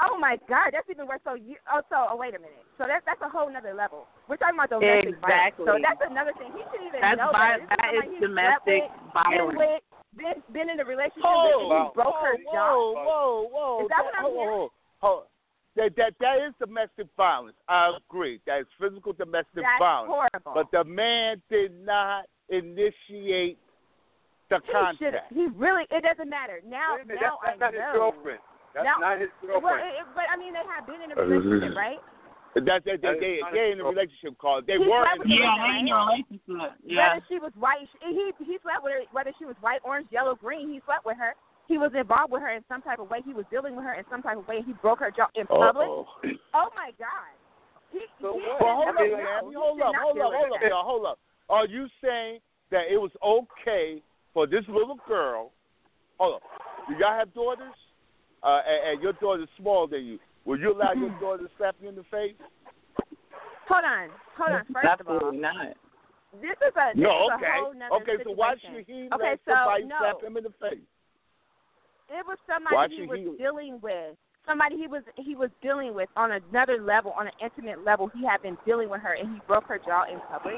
Oh 0.00 0.18
my 0.18 0.38
God, 0.48 0.70
that's 0.72 0.88
even 0.90 1.06
worse. 1.06 1.20
So 1.24 1.34
you. 1.34 1.56
Oh, 1.66 1.82
so 1.90 2.06
oh, 2.10 2.16
wait 2.16 2.34
a 2.34 2.38
minute. 2.38 2.62
So 2.78 2.84
that's 2.86 3.02
that's 3.06 3.20
a 3.22 3.28
whole 3.28 3.50
nother 3.50 3.74
level. 3.74 4.06
We're 4.28 4.36
talking 4.38 4.54
about 4.54 4.70
domestic 4.70 5.18
Exactly. 5.18 5.66
violence. 5.66 5.66
So 5.66 5.72
that's 5.82 6.02
another 6.06 6.34
thing. 6.38 6.50
He 6.54 6.62
should 6.70 6.82
even 6.86 7.00
That's 7.02 7.18
know 7.18 7.34
vi- 7.34 7.58
better. 7.58 7.66
This 7.66 7.70
that 7.74 7.90
somebody 7.90 8.14
is 8.14 8.22
domestic 8.22 8.82
with, 8.86 8.94
Been 8.94 9.12
violence. 9.14 9.58
with, 9.58 9.82
been 10.14 10.36
been 10.54 10.68
in 10.70 10.78
a 10.78 10.86
relationship 10.86 11.26
Oh, 11.26 11.42
with, 11.50 11.58
and 11.58 11.82
he 11.82 11.94
broke 11.98 12.18
her 12.22 12.34
whoa, 12.46 12.54
jaw. 12.54 12.70
Whoa, 12.70 12.94
whoa, 12.94 13.32
whoa! 13.50 13.74
Is 13.82 13.88
that 13.90 14.02
what 14.06 14.14
I'm 14.14 14.24
hold, 14.30 14.38
hearing? 14.38 14.54
hold, 14.54 14.70
hold. 15.02 15.22
That 15.74 15.90
that 15.98 16.12
that 16.22 16.36
is 16.46 16.54
domestic 16.62 17.06
violence. 17.18 17.58
I 17.66 17.98
agree. 17.98 18.38
That 18.46 18.62
is 18.62 18.70
physical 18.78 19.12
domestic 19.12 19.62
violence. 19.66 19.74
That's 19.74 19.82
violence. 19.82 20.10
horrible. 20.14 20.52
But 20.54 20.66
the 20.70 20.82
man 20.86 21.42
did 21.50 21.74
not 21.82 22.30
initiate 22.50 23.58
the 24.50 24.62
he 24.62 24.70
should. 24.98 25.18
contact. 25.18 25.32
He 25.34 25.46
really. 25.58 25.84
It 25.90 26.02
doesn't 26.06 26.30
matter. 26.30 26.62
Now, 26.66 26.94
Wait 26.96 27.04
a 27.04 27.06
minute, 27.06 27.22
now 27.22 27.38
that's, 27.42 27.58
that's 27.58 27.62
I 27.62 27.64
not 27.66 27.74
his 27.74 27.82
girlfriend. 27.94 28.40
That's 28.74 28.84
Now- 28.84 28.98
not 29.00 29.20
his 29.20 29.30
girlfriend. 29.40 29.80
it, 29.80 30.00
it- 30.02 30.14
but 30.14 30.24
I 30.30 30.36
mean, 30.36 30.52
they 30.52 30.64
have 30.68 30.86
been 30.86 31.00
in 31.02 31.12
a 31.12 31.16
uh, 31.16 31.24
relationship, 31.24 31.76
right? 31.76 31.98
That's 32.54 32.84
they 32.84 32.96
they 32.96 32.96
That 32.96 33.14
is 33.14 33.20
they 33.20 33.38
not 33.40 33.52
they're 33.52 33.72
in 33.72 33.80
a 33.80 33.84
relationship 33.84 34.38
called. 34.38 34.66
They 34.66 34.78
He 34.78 34.78
were 34.88 35.04
in 35.04 35.20
a 35.20 35.28
Yeah, 35.28 35.46
woman, 35.46 35.62
they 35.62 35.78
in 35.78 35.88
a 35.88 35.96
relationship. 35.96 36.72
Yeah. 36.82 37.14
Whether 37.14 37.26
she 37.28 37.38
was 37.38 37.52
white, 37.54 37.86
he 38.00 38.32
he 38.42 38.58
slept 38.62 38.82
with 38.82 38.92
her. 38.94 39.02
Whether 39.12 39.32
she 39.38 39.44
was 39.44 39.54
white, 39.60 39.80
orange, 39.84 40.08
yellow, 40.10 40.34
green, 40.34 40.72
he 40.72 40.80
slept 40.84 41.04
with 41.06 41.16
her. 41.18 41.34
He 41.68 41.76
was 41.76 41.92
involved 41.94 42.32
with 42.32 42.40
her 42.42 42.48
in 42.50 42.64
some 42.66 42.80
type 42.82 42.98
of 42.98 43.10
way. 43.10 43.20
He 43.24 43.34
was 43.34 43.44
dealing 43.50 43.76
with 43.76 43.84
her 43.84 43.94
in 43.94 44.04
some 44.10 44.22
type 44.22 44.38
of 44.38 44.48
way. 44.48 44.62
He 44.64 44.72
broke 44.80 45.00
her 45.00 45.10
jaw 45.12 45.28
in 45.34 45.46
public. 45.46 45.86
Uh-oh. 45.86 46.08
Oh 46.54 46.68
my 46.74 46.90
God! 46.98 47.36
He, 47.92 48.00
So 48.20 48.40
he 48.40 48.40
Well, 48.60 48.76
hold 48.80 48.88
up, 48.88 48.94
mean, 49.00 49.10
know. 49.12 49.16
man. 49.18 49.26
Hold 49.54 49.80
up, 49.82 49.94
hold 50.00 50.18
up, 50.18 50.32
hold 50.32 50.52
up, 50.56 50.60
y'all, 50.68 50.84
hold 50.84 51.06
up. 51.06 51.18
Are 51.50 51.66
you 51.66 51.86
saying 52.02 52.40
that 52.70 52.90
it 52.90 52.96
was 52.96 53.12
okay 53.22 54.02
for 54.32 54.46
this 54.46 54.64
little 54.68 54.96
girl? 55.06 55.52
Hold 56.18 56.36
up. 56.36 56.42
Do 56.88 56.94
y'all 56.96 57.12
have 57.16 57.32
daughters? 57.34 57.74
Uh, 58.42 58.60
and, 58.66 58.92
and 58.94 59.02
your 59.02 59.12
daughter's 59.14 59.48
smaller 59.58 59.88
than 59.88 60.04
you. 60.04 60.18
Will 60.44 60.58
you 60.58 60.72
allow 60.72 60.92
your 60.92 61.10
daughter 61.20 61.42
to 61.44 61.50
slap 61.58 61.74
you 61.82 61.88
in 61.88 61.96
the 61.96 62.04
face? 62.10 62.34
Hold 63.68 63.84
on, 63.84 64.08
hold 64.36 64.52
on. 64.52 64.64
First 64.72 65.00
of 65.00 65.08
all, 65.08 65.16
Absolutely 65.16 65.38
not. 65.40 65.66
this 66.40 66.56
is 66.56 66.72
a 66.76 66.96
this 66.96 67.02
No, 67.04 67.28
is 67.28 67.32
okay. 67.36 67.52
a 67.52 67.60
whole 67.60 67.74
nother 67.74 67.94
Okay, 68.00 68.16
so 68.24 68.32
why 68.32 68.54
situation. 68.54 68.70
should 68.80 68.86
he 68.88 69.08
Okay, 69.12 69.36
let 69.36 69.40
so, 69.44 69.52
somebody 69.52 69.84
no. 69.84 69.96
slap 70.00 70.22
him 70.24 70.36
in 70.38 70.44
the 70.44 70.54
face? 70.56 70.86
It 72.08 72.24
was 72.24 72.38
Why 72.46 72.54
somebody 72.56 72.94
he 72.96 73.00
should 73.02 73.10
was 73.10 73.18
he- 73.18 73.36
dealing 73.42 73.78
with. 73.82 74.16
Somebody 74.46 74.78
he 74.80 74.86
was 74.88 75.02
he 75.20 75.36
was 75.36 75.50
dealing 75.60 75.92
with 75.92 76.08
on 76.16 76.32
another 76.32 76.80
level, 76.80 77.12
on 77.12 77.26
an 77.26 77.36
intimate 77.44 77.84
level. 77.84 78.08
He 78.16 78.24
had 78.24 78.40
been 78.40 78.56
dealing 78.64 78.88
with 78.88 79.02
her, 79.02 79.12
and 79.12 79.28
he 79.34 79.40
broke 79.46 79.68
her 79.68 79.76
jaw 79.76 80.04
in 80.08 80.16
public. 80.32 80.56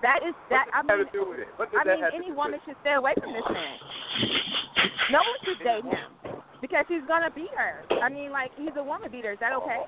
That 0.00 0.20
is 0.24 0.32
that. 0.48 0.64
I 0.72 0.80
What 0.80 0.88
does 0.88 0.98
mean, 0.98 1.06
to 1.12 1.12
do 1.12 1.24
with 1.28 1.40
it? 1.44 1.48
What 1.60 1.68
I 1.76 1.84
that 1.84 2.00
mean, 2.00 2.24
any 2.24 2.32
woman 2.32 2.60
should 2.64 2.76
stay 2.80 2.94
away 2.96 3.12
from 3.20 3.34
this 3.36 3.44
man. 3.52 3.76
No 5.12 5.20
one 5.20 5.38
should 5.44 5.58
date 5.60 5.84
him 5.84 6.40
because 6.60 6.84
he's 6.88 7.06
gonna 7.06 7.30
beat 7.30 7.52
her. 7.56 7.84
I 8.02 8.08
mean, 8.08 8.30
like 8.32 8.50
he's 8.56 8.74
a 8.76 8.82
woman 8.82 9.10
beater. 9.10 9.32
Is 9.32 9.38
that 9.40 9.52
okay? 9.52 9.84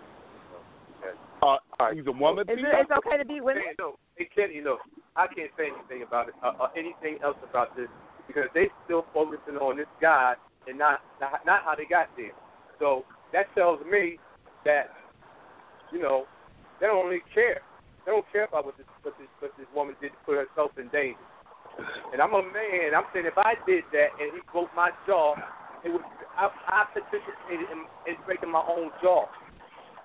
Uh, 1.43 1.57
right. 1.79 1.97
he's 1.97 2.07
a 2.07 2.13
woman 2.13 2.45
Is 2.49 2.57
beater. 2.57 2.69
it 2.73 2.85
it's 2.85 2.91
okay 2.93 3.17
to 3.17 3.25
beat 3.25 3.43
women? 3.43 3.63
Hey, 3.65 3.75
no, 3.79 3.97
hey, 4.17 4.29
Kenny, 4.35 4.55
you 4.57 4.65
know, 4.65 4.77
I 5.17 5.27
can't 5.27 5.51
say 5.57 5.73
anything 5.73 6.07
about 6.07 6.29
it, 6.29 6.35
uh, 6.45 6.53
uh, 6.61 6.69
anything 6.77 7.17
else 7.25 7.39
about 7.49 7.75
this 7.77 7.89
because 8.27 8.53
they 8.55 8.69
still 8.85 9.07
focusing 9.15 9.57
on 9.57 9.79
this 9.79 9.91
guy 10.01 10.35
and 10.69 10.79
not, 10.79 11.01
not 11.21 11.41
not 11.47 11.65
how 11.65 11.75
they 11.75 11.87
got 11.89 12.09
there. 12.17 12.37
So 12.79 13.05
that 13.33 13.47
tells 13.55 13.81
me 13.91 14.19
that, 14.65 14.93
you 15.93 16.01
know, 16.01 16.25
they 16.81 16.87
don't 16.87 17.07
really 17.07 17.25
care. 17.35 17.61
They 18.05 18.13
don't 18.13 18.25
care 18.33 18.45
about 18.45 18.67
what 18.67 18.77
this 18.77 18.87
what 19.03 19.17
this 19.19 19.29
what 19.41 19.53
this 19.57 19.67
woman 19.75 19.97
did 20.01 20.13
to 20.13 20.21
put 20.25 20.37
herself 20.37 20.73
in 20.79 20.89
danger. 20.89 21.21
And 22.13 22.21
I'm 22.21 22.35
a 22.35 22.43
man. 22.43 22.93
I'm 22.97 23.09
saying 23.13 23.27
if 23.27 23.39
I 23.39 23.55
did 23.67 23.85
that 23.93 24.13
and 24.21 24.33
he 24.35 24.41
broke 24.53 24.69
my 24.75 24.91
jaw, 25.07 25.35
it 25.85 25.91
would 25.93 26.03
I, 26.37 26.49
I 26.69 26.85
participated 26.93 27.69
in, 27.73 27.85
in 28.09 28.17
breaking 28.27 28.51
my 28.51 28.63
own 28.67 28.91
jaw 29.03 29.27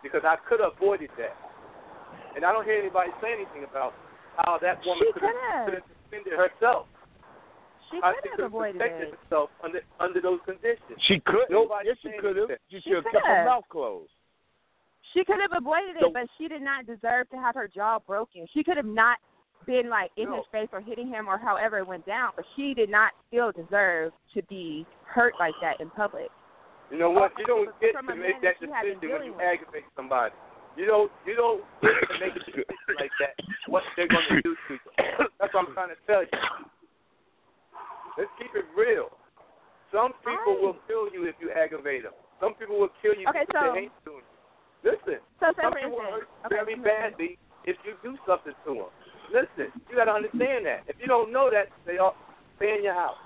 because 0.03 0.21
I 0.25 0.35
could 0.47 0.59
have 0.59 0.73
avoided 0.75 1.09
that. 1.17 1.35
And 2.35 2.43
I 2.43 2.51
don't 2.51 2.65
hear 2.65 2.79
anybody 2.79 3.11
say 3.21 3.31
anything 3.33 3.63
about 3.63 3.93
how 4.38 4.57
that 4.61 4.79
woman 4.85 5.07
could 5.13 5.23
have 5.23 5.31
could've. 5.31 5.65
could 5.65 5.73
have 5.79 5.88
defended 6.11 6.33
herself. 6.35 6.88
She 7.91 7.99
How 8.01 8.13
could 8.21 8.31
have 8.41 8.51
avoided 8.51 8.79
protected 8.81 9.07
it. 9.09 9.19
herself 9.23 9.49
under 9.63 9.79
under 9.99 10.19
those 10.19 10.39
conditions. 10.45 10.99
She 11.07 11.19
could. 11.21 11.47
Nobody 11.49 11.88
Yes, 11.89 11.97
she 12.01 12.09
saying 12.09 12.19
could 12.19 12.35
have. 12.35 12.49
anything. 12.49 12.63
She 12.69 12.81
She 12.81 12.89
should 12.89 13.05
have 13.05 13.13
kept 13.13 13.25
her 13.27 13.45
mouth 13.45 13.63
closed. 13.69 14.11
She 15.13 15.23
could 15.23 15.39
have 15.39 15.53
avoided 15.55 15.95
So- 16.01 16.07
it, 16.07 16.13
but 16.13 16.27
she 16.38 16.47
did 16.49 16.61
not 16.61 16.85
deserve 16.85 17.29
to 17.29 17.38
have 17.38 17.55
her 17.55 17.67
jaw 17.69 17.99
broken. 17.99 18.47
She 18.53 18.63
could 18.63 18.75
have 18.75 18.85
not 18.89 19.17
been 19.65 19.89
like 19.89 20.11
in 20.17 20.29
No. 20.29 20.37
his 20.37 20.45
face 20.51 20.69
or 20.71 20.81
hitting 20.81 21.07
him 21.07 21.27
or 21.27 21.37
however 21.37 21.79
it 21.79 21.87
went 21.87 22.05
down, 22.05 22.31
but 22.35 22.45
she 22.55 22.73
did 22.73 22.89
not 22.89 23.11
still 23.27 23.51
deserve 23.51 24.13
to 24.33 24.41
be 24.43 24.85
hurt 25.05 25.33
like 25.39 25.55
that 25.61 25.79
in 25.81 25.89
public. 25.91 26.29
You 26.91 26.99
know 26.99 27.09
what? 27.09 27.31
You 27.37 27.45
don't 27.45 27.69
get 27.81 27.93
to 27.97 28.03
make 28.15 28.41
that 28.41 28.55
that 28.59 28.67
you 28.67 28.71
have 28.73 28.83
been 28.85 28.99
decision 28.99 29.17
when 29.17 29.25
you 29.25 29.41
aggravate 29.41 29.83
somebody. 29.95 30.35
You 30.77 30.85
don't 30.85 31.11
you 31.25 31.35
don't 31.35 31.63
get 31.81 31.93
to 32.13 32.19
make 32.19 32.35
a 32.35 32.39
decision 32.39 32.65
like 32.99 33.11
that. 33.19 33.33
What 33.67 33.83
they're 33.95 34.07
going 34.07 34.25
to 34.29 34.41
do 34.41 34.55
to 34.67 34.73
you. 34.73 34.79
That's 35.39 35.53
what 35.53 35.67
I'm 35.67 35.73
trying 35.73 35.89
to 35.89 35.99
tell 36.05 36.21
you. 36.21 36.29
Let's 38.17 38.31
keep 38.39 38.53
it 38.55 38.65
real. 38.77 39.09
Some 39.91 40.13
people 40.23 40.55
Right. 40.55 40.61
will 40.61 40.77
kill 40.87 41.09
you 41.11 41.25
if 41.27 41.35
you 41.39 41.51
aggravate 41.51 42.03
them. 42.03 42.13
Some 42.39 42.53
people 42.55 42.77
will 42.79 42.91
kill 43.01 43.15
you 43.15 43.27
Okay, 43.29 43.45
because 43.47 43.65
so- 43.65 43.73
they 43.73 43.81
hate 43.87 43.91
doing 44.05 44.19
it. 44.19 44.31
Listen, 44.85 45.17
So, 45.39 45.49
some 45.59 45.73
people 45.73 45.97
instance, 45.97 46.11
hurt 46.13 46.27
okay, 46.45 46.55
very 46.61 46.75
badly 46.75 47.37
if 47.65 47.75
you 47.83 47.95
do 48.03 48.15
something 48.27 48.53
to 48.65 48.73
them. 48.75 48.91
Listen, 49.33 49.71
you 49.89 49.95
got 49.95 50.05
to 50.05 50.15
understand 50.15 50.65
that. 50.65 50.83
If 50.88 50.97
you 50.99 51.07
don't 51.07 51.31
know 51.31 51.49
that, 51.49 51.69
they 51.85 51.97
are 51.97 52.13
stay 52.57 52.75
in 52.77 52.83
your 52.83 52.93
house. 52.93 53.17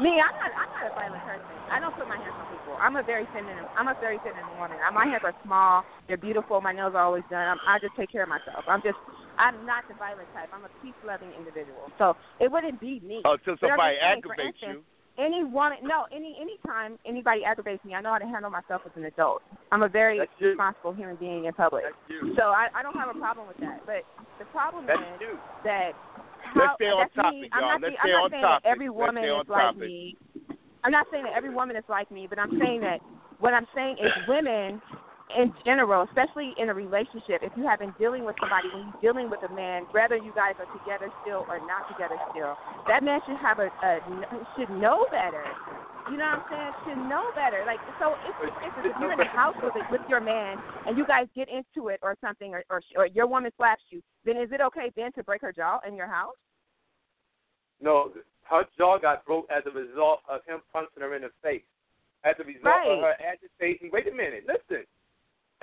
Me, 0.00 0.16
I'm 0.16 0.32
not. 0.40 0.50
I'm 0.56 0.70
not 0.72 0.84
a 0.88 0.94
violent 0.96 1.24
person. 1.28 1.44
I 1.68 1.78
don't 1.78 1.94
put 1.94 2.08
my 2.08 2.16
hands 2.16 2.32
on 2.32 2.48
people. 2.48 2.72
I'm 2.80 2.96
a 2.96 3.04
very 3.04 3.28
feminine. 3.36 3.68
I'm 3.76 3.88
a 3.88 3.96
very 4.00 4.16
feminine 4.24 4.48
woman. 4.56 4.80
My 4.96 5.04
hands 5.04 5.22
are 5.24 5.36
small. 5.44 5.84
They're 6.08 6.16
beautiful. 6.16 6.60
My 6.60 6.72
nails 6.72 6.96
are 6.96 7.04
always 7.04 7.24
done. 7.28 7.44
I'm, 7.44 7.60
I 7.68 7.78
just 7.78 7.92
take 8.00 8.10
care 8.10 8.24
of 8.24 8.32
myself. 8.32 8.64
I'm 8.66 8.80
just. 8.80 8.96
I'm 9.36 9.64
not 9.64 9.84
the 9.88 9.94
violent 9.94 10.28
type. 10.32 10.48
I'm 10.52 10.64
a 10.64 10.72
peace-loving 10.84 11.32
individual. 11.36 11.88
So 11.96 12.16
it 12.40 12.50
wouldn't 12.50 12.80
be 12.80 13.00
me. 13.00 13.22
Until 13.24 13.56
But 13.60 13.72
I'm 13.72 13.80
somebody 13.80 13.96
just 13.96 14.04
saying, 14.04 14.22
for 14.24 14.32
aggravates 14.36 14.60
instance, 14.60 14.84
you. 14.84 14.89
Any 15.20 15.44
woman, 15.44 15.78
no, 15.84 16.06
any 16.10 16.36
any 16.40 16.56
time 16.66 16.96
anybody 17.04 17.44
aggravates 17.44 17.84
me, 17.84 17.94
I 17.94 18.00
know 18.00 18.12
how 18.12 18.18
to 18.18 18.26
handle 18.26 18.50
myself 18.50 18.82
as 18.86 18.92
an 18.96 19.04
adult. 19.04 19.42
I'm 19.70 19.82
a 19.82 19.88
very 19.88 20.18
responsible 20.40 20.94
human 20.94 21.16
being 21.16 21.44
in 21.44 21.52
public. 21.52 21.84
So 22.36 22.42
I, 22.56 22.68
I 22.74 22.82
don't 22.82 22.96
have 22.96 23.14
a 23.14 23.18
problem 23.18 23.46
with 23.46 23.58
that. 23.58 23.84
But 23.84 24.02
the 24.38 24.46
problem 24.46 24.86
That's 24.86 24.98
is 24.98 25.20
you. 25.20 25.38
that 25.64 25.92
Let's 26.56 26.72
how, 26.72 26.74
stay 26.76 26.86
on 26.86 27.04
that's 27.04 27.14
topic, 27.14 27.32
me. 27.34 27.50
y'all. 27.52 27.60
I'm 27.60 27.68
not, 27.68 27.80
Let's 27.82 27.94
the- 27.94 27.98
stay 28.00 28.10
I'm 28.10 28.16
not 28.16 28.24
on 28.24 28.30
saying 28.30 28.42
topic. 28.42 28.62
that 28.64 28.68
every 28.70 28.90
woman 28.90 29.24
is 29.24 29.48
like 29.48 29.74
topic. 29.74 29.80
me. 29.80 30.16
I'm 30.84 30.92
not 30.92 31.06
saying 31.12 31.24
that 31.24 31.34
every 31.36 31.50
woman 31.52 31.76
is 31.76 31.84
like 31.88 32.10
me, 32.10 32.26
but 32.26 32.38
I'm 32.38 32.56
saying 32.58 32.80
that 32.80 33.00
what 33.40 33.52
I'm 33.52 33.66
saying 33.74 33.96
is 34.00 34.10
women 34.26 34.80
in 35.36 35.52
general, 35.64 36.02
especially 36.02 36.54
in 36.58 36.68
a 36.68 36.74
relationship, 36.74 37.42
if 37.42 37.52
you 37.56 37.66
have 37.66 37.78
been 37.78 37.94
dealing 37.98 38.24
with 38.24 38.36
somebody, 38.40 38.68
when 38.74 38.90
you're 38.90 39.12
dealing 39.12 39.30
with 39.30 39.40
a 39.48 39.52
man, 39.54 39.86
whether 39.92 40.16
you 40.16 40.32
guys 40.34 40.54
are 40.58 40.70
together 40.78 41.10
still 41.22 41.44
or 41.48 41.58
not 41.66 41.86
together 41.90 42.16
still, 42.30 42.56
that 42.88 43.02
man 43.02 43.20
should 43.26 43.38
have 43.38 43.58
a, 43.58 43.70
a 43.82 44.00
should 44.56 44.70
know 44.80 45.06
better. 45.10 45.44
You 46.10 46.16
know 46.16 46.24
what 46.24 46.42
I'm 46.50 46.72
saying? 46.84 46.96
Should 46.96 47.08
know 47.08 47.30
better. 47.36 47.62
Like 47.66 47.78
so, 48.00 48.14
if, 48.26 48.34
if, 48.42 48.74
if, 48.78 48.86
if 48.90 48.96
you're 49.00 49.12
in 49.12 49.18
the 49.18 49.24
house 49.24 49.54
with 49.62 49.76
it, 49.76 49.84
with 49.90 50.00
your 50.08 50.20
man 50.20 50.58
and 50.86 50.96
you 50.96 51.06
guys 51.06 51.26
get 51.36 51.48
into 51.48 51.88
it 51.88 52.00
or 52.02 52.16
something, 52.20 52.54
or, 52.54 52.64
or 52.70 52.80
or 52.96 53.06
your 53.06 53.26
woman 53.26 53.52
slaps 53.56 53.82
you, 53.90 54.02
then 54.24 54.36
is 54.36 54.50
it 54.50 54.60
okay 54.60 54.90
then 54.96 55.12
to 55.12 55.22
break 55.22 55.42
her 55.42 55.52
jaw 55.52 55.80
in 55.86 55.94
your 55.94 56.08
house? 56.08 56.34
No, 57.80 58.10
her 58.44 58.64
jaw 58.76 58.98
got 58.98 59.24
broke 59.24 59.46
as 59.50 59.62
a 59.66 59.70
result 59.70 60.20
of 60.28 60.40
him 60.46 60.60
punching 60.72 61.00
her 61.00 61.14
in 61.14 61.22
the 61.22 61.30
face. 61.42 61.62
As 62.24 62.34
a 62.38 62.44
result 62.44 62.64
Right. 62.64 62.90
of 62.90 63.00
her 63.00 63.14
agitating. 63.20 63.90
Wait 63.92 64.06
a 64.06 64.10
minute, 64.10 64.44
listen. 64.46 64.84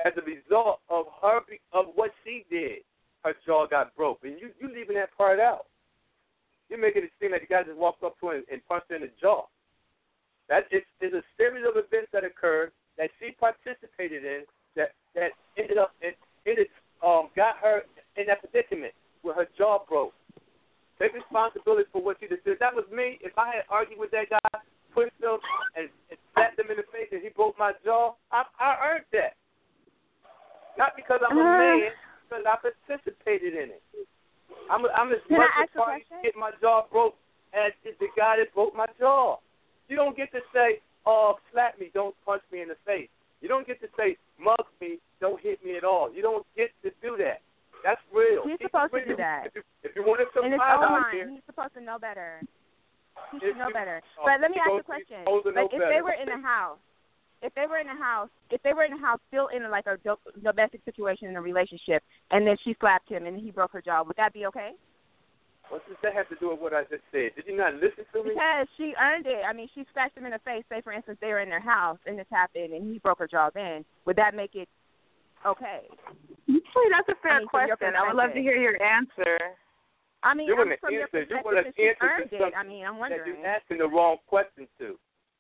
As 0.06 0.14
a 0.16 0.22
result 0.22 0.80
of 0.90 1.06
her 1.22 1.40
of 1.74 1.86
what 1.96 2.12
she 2.24 2.46
did, 2.50 2.80
her 3.24 3.34
jaw 3.46 3.66
got 3.68 3.96
broke, 3.96 4.20
and 4.24 4.40
you 4.40 4.50
you 4.60 4.68
leaving 4.68 4.96
that 4.96 5.16
part 5.18 5.40
out. 5.40 5.66
You're 6.70 6.80
making 6.80 7.04
it 7.04 7.12
seem 7.20 7.32
like 7.32 7.42
the 7.42 7.48
guy 7.48 7.64
just 7.64 7.78
walked 7.78 8.04
up 8.04 8.20
to 8.20 8.28
her 8.28 8.36
and, 8.36 8.46
and 8.52 8.62
punched 8.68 8.90
her 8.90 8.96
in 8.98 9.04
the 9.04 9.12
jaw. 9.22 9.46
That 10.50 10.66
is, 10.72 10.84
is 11.02 11.14
a 11.14 11.24
series 11.38 11.66
of 11.68 11.76
events 11.76 12.10
that 12.14 12.24
occurred 12.24 12.72
that 12.98 13.10
she 13.20 13.32
participated 13.32 14.24
in 14.24 14.44
that 14.76 14.92
that 15.16 15.32
ended 15.58 15.78
up 15.78 15.92
it, 16.02 16.16
it 16.46 16.70
um 17.04 17.30
got 17.36 17.58
her 17.58 17.84
in 18.16 18.28
that 18.28 18.42
predicament 18.42 18.94
where 19.22 19.36
her 19.36 19.48
jaw 19.58 19.80
broke. 19.88 20.14
Take 21.00 21.14
responsibility 21.14 21.90
for 21.92 22.02
what 22.02 22.22
you 22.22 22.28
did. 22.28 22.40
If 22.46 22.60
that 22.60 22.74
was 22.74 22.86
me, 22.92 23.20
if 23.22 23.38
I 23.38 23.48
had 23.48 23.64
argued 23.70 24.00
with 24.00 24.12
that 24.12 24.30
guy, 24.30 24.60
pushed 24.94 25.14
him 25.22 25.38
and, 25.76 25.90
and 26.10 26.18
slapped 26.34 26.60
him 26.60 26.72
in 26.72 26.78
the 26.78 26.88
face 26.92 27.10
and 27.12 27.22
he 27.22 27.30
broke 27.30 27.58
my 27.60 27.74
jaw, 27.86 28.16
I, 28.32 28.44
I 28.60 28.78
earned 28.82 29.06
that. 29.14 29.38
Not 30.78 30.96
because 30.96 31.20
I'm 31.28 31.38
a 31.38 31.42
Uh. 31.42 31.58
man, 31.58 31.92
because 32.30 32.46
I 32.46 32.56
participated 32.58 33.54
in 33.54 33.72
it. 33.72 33.84
I'm 34.70 34.86
I'm 34.94 35.12
as 35.12 35.20
much 35.30 35.50
a 35.60 35.64
a 35.64 35.68
party 35.78 36.04
to 36.10 36.16
get 36.24 36.36
my 36.36 36.52
jaw 36.62 36.86
broke 36.92 37.16
as 37.54 37.72
is 37.84 37.96
the 38.00 38.08
guy 38.18 38.38
that 38.38 38.54
broke 38.54 38.76
my 38.76 38.86
jaw. 39.00 39.38
You 39.88 39.96
don't 39.96 40.16
get 40.16 40.32
to 40.34 40.42
say, 40.54 40.82
"Oh, 41.06 41.40
slap 41.52 41.80
me, 41.80 41.90
don't 41.94 42.16
punch 42.26 42.44
me 42.52 42.62
in 42.62 42.68
the 42.68 42.76
face." 42.86 43.10
You 43.42 43.48
don't 43.48 43.66
get 43.66 43.80
to 43.82 43.88
say, 43.98 44.18
"Mug 44.38 44.66
me, 44.82 45.00
don't 45.20 45.40
hit 45.40 45.64
me 45.64 45.78
at 45.78 45.84
all." 45.84 46.12
You 46.12 46.22
don't 46.22 46.46
get 46.56 46.72
to 46.84 46.92
do 47.02 47.16
that. 47.18 47.42
That's 47.84 48.02
real. 48.12 48.44
He's 48.44 48.58
If 48.60 48.68
supposed 48.72 48.94
to 48.94 49.06
do 49.06 49.16
that. 49.16 49.46
If 49.48 49.56
you, 49.56 49.64
if 49.84 49.96
you 49.96 50.04
want 50.04 50.20
to 50.20 50.28
survive 50.34 50.82
out 50.82 51.12
here, 51.14 51.30
he's 51.30 51.44
supposed 51.46 51.74
to 51.76 51.82
know 51.82 51.98
better. 52.00 52.42
He 53.32 53.40
should 53.40 53.58
know 53.58 53.70
better. 53.72 54.02
oh, 54.20 54.26
But 54.26 54.42
let 54.42 54.52
me 54.52 54.58
ask 54.60 54.70
you 54.70 54.80
a 54.80 54.84
question. 54.84 55.18
he's 55.20 55.26
supposed 55.26 55.46
to 55.46 55.52
know 55.54 55.62
Like 55.66 55.74
if 55.74 55.82
they 55.90 56.02
were 56.02 56.14
in 56.14 56.30
a 56.30 56.42
house, 56.42 56.80
if 57.42 57.54
they 57.56 57.66
were 57.70 57.78
in 57.78 57.88
a 57.88 57.96
house, 57.98 58.30
if 58.50 58.62
they 58.64 58.74
were 58.74 58.84
in 58.84 58.94
a 58.94 59.00
house 59.00 59.20
still 59.28 59.48
in 59.48 59.64
a, 59.64 59.70
like 59.70 59.86
a 59.88 59.98
do- 60.04 60.18
domestic 60.44 60.82
situation 60.86 61.28
in 61.30 61.36
a 61.36 61.42
relationship, 61.42 62.04
and 62.32 62.46
then 62.48 62.58
she 62.64 62.76
slapped 62.80 63.10
him 63.10 63.26
and 63.26 63.40
he 63.40 63.52
broke 63.52 63.72
her 63.74 63.82
jaw, 63.82 64.04
would 64.04 64.18
that 64.18 64.34
be 64.34 64.46
okay? 64.48 64.72
what 65.70 65.86
does 65.88 65.98
that 66.02 66.14
have 66.14 66.30
to 66.30 66.36
do 66.40 66.50
with 66.50 66.60
what 66.60 66.74
I 66.74 66.84
just 66.84 67.04
said? 67.12 67.36
Did 67.36 67.44
you 67.46 67.58
not 67.58 67.74
listen 67.76 68.08
to 68.14 68.24
me? 68.24 68.32
Because 68.32 68.68
she 68.78 68.94
earned 68.96 69.28
it. 69.28 69.44
I 69.44 69.52
mean, 69.52 69.68
she 69.76 69.84
scratched 69.92 70.18
him 70.18 70.26
in 70.26 70.32
the 70.32 70.40
face. 70.48 70.64
Say, 70.70 70.80
for 70.82 70.94
instance, 70.94 71.18
they 71.20 71.28
were 71.28 71.42
in 71.42 71.50
their 71.50 71.60
house 71.60 72.00
and 72.06 72.18
this 72.18 72.26
happened, 72.32 72.72
and 72.72 72.88
he 72.90 73.00
broke 73.00 73.20
her 73.20 73.28
jaw. 73.28 73.50
Then 73.54 73.84
would 74.06 74.16
that 74.16 74.34
make 74.34 74.56
it 74.56 74.70
okay? 75.46 75.84
Actually, 76.48 76.90
that's 76.92 77.10
a 77.10 77.20
fair 77.22 77.34
I 77.34 77.40
mean, 77.40 77.48
question. 77.48 77.94
I 78.00 78.08
would 78.08 78.16
love 78.16 78.32
to 78.34 78.40
hear 78.42 78.56
your 78.56 78.82
answer. 78.82 79.38
I 80.24 80.34
mean, 80.34 80.48
You 80.48 80.54
I'm 80.54 80.60
wouldn't 80.60 80.80
from 80.80 80.94
your 80.94 81.04
answer. 81.04 81.20
You 81.20 81.26
perspective, 81.28 81.46
wouldn't 81.46 81.68
if 81.68 81.76
she 81.76 81.88
answer 81.90 82.00
to 82.00 82.08
earned 82.08 82.32
it. 82.32 82.40
something 82.40 82.58
I 82.58 82.64
mean, 82.64 82.86
I'm 82.86 82.94
that 82.96 83.00
wondering. 83.00 83.36
you're 83.38 83.46
asking 83.48 83.78
the 83.80 83.90
wrong 83.90 84.18
question 84.28 84.68
to, 84.80 84.96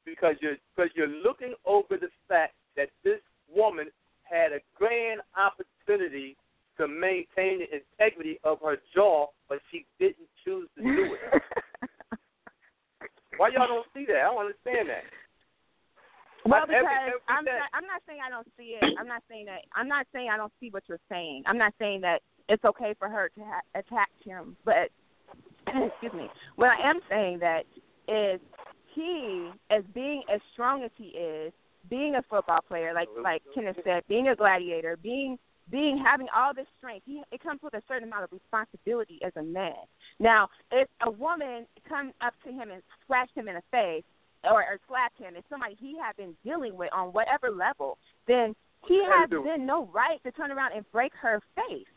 because 0.07 0.35
you're 0.39 0.55
because 0.75 0.89
you're 0.95 1.11
looking 1.11 1.53
over 1.65 1.97
the 1.99 2.07
fact 2.27 2.53
that 2.77 2.89
this 3.03 3.19
woman 3.53 3.87
had 4.23 4.53
a 4.53 4.59
grand 4.75 5.19
opportunity 5.35 6.37
to 6.77 6.87
maintain 6.87 7.59
the 7.59 7.67
integrity 7.75 8.39
of 8.43 8.59
her 8.63 8.77
jaw, 8.95 9.27
but 9.49 9.59
she 9.69 9.85
didn't 9.99 10.29
choose 10.45 10.69
to 10.77 10.83
do 10.83 11.15
it. 11.15 11.41
Why 13.37 13.49
y'all 13.49 13.67
don't 13.67 13.85
see 13.93 14.05
that? 14.07 14.17
I 14.17 14.31
don't 14.31 14.39
understand 14.39 14.89
that. 14.89 15.03
Well, 16.45 16.65
because 16.65 16.85
every 16.85 17.13
I'm 17.27 17.43
not, 17.43 17.69
I'm 17.73 17.85
not 17.85 18.01
saying 18.07 18.19
I 18.25 18.29
don't 18.29 18.47
see 18.57 18.77
it. 18.79 18.95
I'm 18.97 19.07
not 19.07 19.23
saying 19.29 19.45
that. 19.47 19.65
I'm 19.75 19.87
not 19.87 20.07
saying 20.13 20.29
I 20.31 20.37
don't 20.37 20.53
see 20.59 20.69
what 20.69 20.83
you're 20.87 21.03
saying. 21.09 21.43
I'm 21.45 21.57
not 21.57 21.73
saying 21.77 22.01
that 22.01 22.21
it's 22.47 22.63
okay 22.63 22.95
for 22.97 23.09
her 23.09 23.29
to 23.35 23.41
ha- 23.43 23.67
attack 23.75 24.09
him. 24.23 24.55
But 24.63 24.89
excuse 25.67 26.13
me. 26.13 26.29
What 26.55 26.69
I 26.69 26.89
am 26.89 26.99
saying 27.09 27.39
that 27.39 27.65
is 28.07 28.39
he, 28.97 29.51
as 29.69 29.83
being 29.93 30.23
as 30.33 30.41
strong 30.53 30.83
as 30.83 30.91
he 30.97 31.09
is, 31.09 31.53
being 31.89 32.15
a 32.15 32.23
football 32.29 32.59
player, 32.67 32.93
like 32.93 33.07
like 33.21 33.41
Kenneth 33.53 33.77
said, 33.83 34.03
being 34.09 34.27
a 34.29 34.35
gladiator, 34.35 34.97
being 34.97 35.37
being 35.69 35.97
having 36.03 36.27
all 36.35 36.53
this 36.53 36.65
strength, 36.77 37.03
he, 37.05 37.21
it 37.31 37.43
comes 37.43 37.59
with 37.61 37.73
a 37.73 37.81
certain 37.87 38.07
amount 38.07 38.23
of 38.23 38.31
responsibility 38.31 39.19
as 39.23 39.33
a 39.35 39.43
man. 39.43 39.75
Now, 40.19 40.47
if 40.71 40.87
a 41.05 41.11
woman 41.11 41.67
comes 41.87 42.13
up 42.21 42.33
to 42.45 42.51
him 42.51 42.71
and 42.71 42.81
scratched 43.03 43.35
him 43.35 43.47
in 43.47 43.55
the 43.55 43.63
face, 43.69 44.03
or, 44.43 44.63
or 44.63 44.79
slapped 44.87 45.19
him, 45.19 45.35
and 45.35 45.43
somebody 45.49 45.75
he 45.79 45.97
had 46.01 46.15
been 46.15 46.35
dealing 46.43 46.75
with 46.77 46.89
on 46.93 47.09
whatever 47.09 47.49
level, 47.49 47.97
then 48.27 48.55
he 48.87 49.03
has 49.03 49.29
then 49.29 49.65
no 49.65 49.89
right 49.93 50.23
to 50.23 50.31
turn 50.31 50.51
around 50.51 50.71
and 50.73 50.89
break 50.91 51.11
her 51.21 51.41
face 51.55 51.87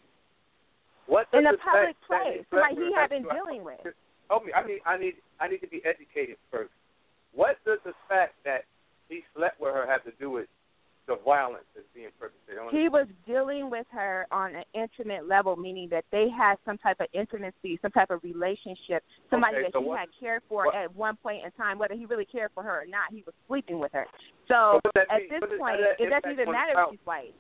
What 1.07 1.29
in 1.33 1.47
a 1.47 1.57
public 1.59 1.97
place. 2.07 2.45
Somebody 2.51 2.75
he 2.75 2.93
had 2.95 3.11
been 3.11 3.23
dealing 3.23 3.65
with. 3.65 3.81
Help 4.29 4.45
me. 4.45 4.53
I 4.53 4.67
need. 4.67 4.81
I 4.87 4.97
need. 4.99 5.15
I 5.41 5.49
need 5.49 5.59
to 5.59 5.69
be 5.69 5.83
educated 5.85 6.37
first. 6.51 6.71
What 7.35 7.57
does 7.65 7.79
the 7.85 7.93
fact 8.09 8.35
that 8.45 8.65
he 9.09 9.23
slept 9.37 9.61
with 9.61 9.75
her 9.75 9.87
have 9.87 10.05
to 10.05 10.13
do 10.19 10.31
with 10.31 10.47
the 11.07 11.17
violence 11.25 11.65
that's 11.75 11.87
being 11.95 12.11
perpetrated? 12.19 12.63
on 12.63 12.75
He 12.75 12.89
was 12.89 13.07
dealing 13.27 13.71
with 13.71 13.87
her 13.91 14.27
on 14.31 14.55
an 14.55 14.65
intimate 14.75 15.27
level, 15.27 15.57
meaning 15.57 15.89
that 15.91 16.05
they 16.11 16.29
had 16.29 16.57
some 16.65 16.79
type 16.79 16.99
of 17.01 17.07
intimacy, 17.13 17.79
some 17.83 17.91
type 17.93 18.11
of 18.11 18.23
relationship, 18.23 19.03
somebody 19.31 19.57
Okay, 19.57 19.63
that 19.65 19.73
so 19.73 19.81
he 19.81 19.87
what- 19.89 19.99
had 20.01 20.09
cared 20.19 20.43
for 20.49 20.67
what- 20.67 20.75
at 20.75 20.95
one 20.95 21.17
point 21.17 21.45
in 21.45 21.51
time, 21.53 21.79
whether 21.79 21.95
he 21.95 22.07
really 22.07 22.27
cared 22.27 22.53
for 22.53 22.63
her 22.63 22.83
or 22.83 22.87
not. 22.87 23.11
He 23.11 23.23
was 23.23 23.35
sleeping 23.47 23.79
with 23.79 23.93
her. 23.93 24.07
So 24.49 24.81
at 24.97 25.09
mean? 25.11 25.29
this 25.29 25.59
point, 25.59 25.81
that 25.81 26.01
it 26.01 26.11
doesn't 26.11 26.31
even 26.31 26.51
matter 26.51 26.79
if 26.81 26.91
she's 26.91 27.07
white. 27.07 27.35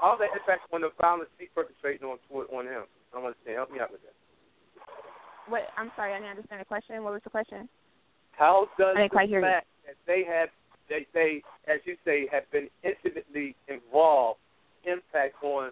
All 0.00 0.16
that 0.16 0.32
impact 0.32 0.72
on 0.72 0.80
the 0.80 0.90
violence 1.00 1.30
he's 1.38 1.50
perpetrating 1.54 2.08
on 2.08 2.18
toward 2.28 2.48
on 2.50 2.66
him? 2.66 2.84
I 3.12 3.16
don't 3.16 3.26
understand. 3.26 3.56
Help 3.56 3.70
me 3.70 3.78
out 3.78 3.90
with 3.92 4.02
that. 4.02 4.14
What? 5.46 5.70
I'm 5.76 5.92
sorry, 5.96 6.14
I 6.14 6.18
didn't 6.18 6.30
understand 6.30 6.60
the 6.60 6.64
question. 6.64 7.04
What 7.04 7.12
was 7.12 7.22
the 7.22 7.30
question? 7.30 7.68
How 8.36 8.68
does 8.78 8.96
the 8.96 9.26
hear 9.26 9.40
you. 9.40 9.44
fact 9.44 9.66
that 9.86 9.96
they 10.06 10.24
have, 10.24 10.48
they, 10.88 11.06
they, 11.14 11.42
as 11.68 11.80
you 11.84 11.96
say, 12.04 12.28
have 12.32 12.50
been 12.50 12.68
intimately 12.82 13.54
involved, 13.68 14.40
impact 14.84 15.42
on 15.42 15.70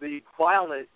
the 0.00 0.20
violence, 0.36 0.88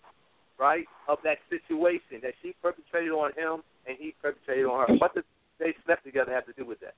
right, 0.59 0.87
of 1.09 1.19
that 1.23 1.39
situation 1.49 2.21
that 2.23 2.33
she 2.43 2.55
perpetrated 2.63 3.13
on 3.13 3.33
him 3.37 3.63
and 3.87 3.97
he 3.99 4.15
perpetrated 4.21 4.67
on 4.67 4.89
her? 4.89 4.97
What 4.99 5.15
does 5.15 5.25
they 5.59 5.75
slept 5.85 6.05
together 6.05 6.33
have 6.33 6.47
to 6.47 6.53
do 6.53 6.67
with 6.67 6.81
that? 6.81 6.95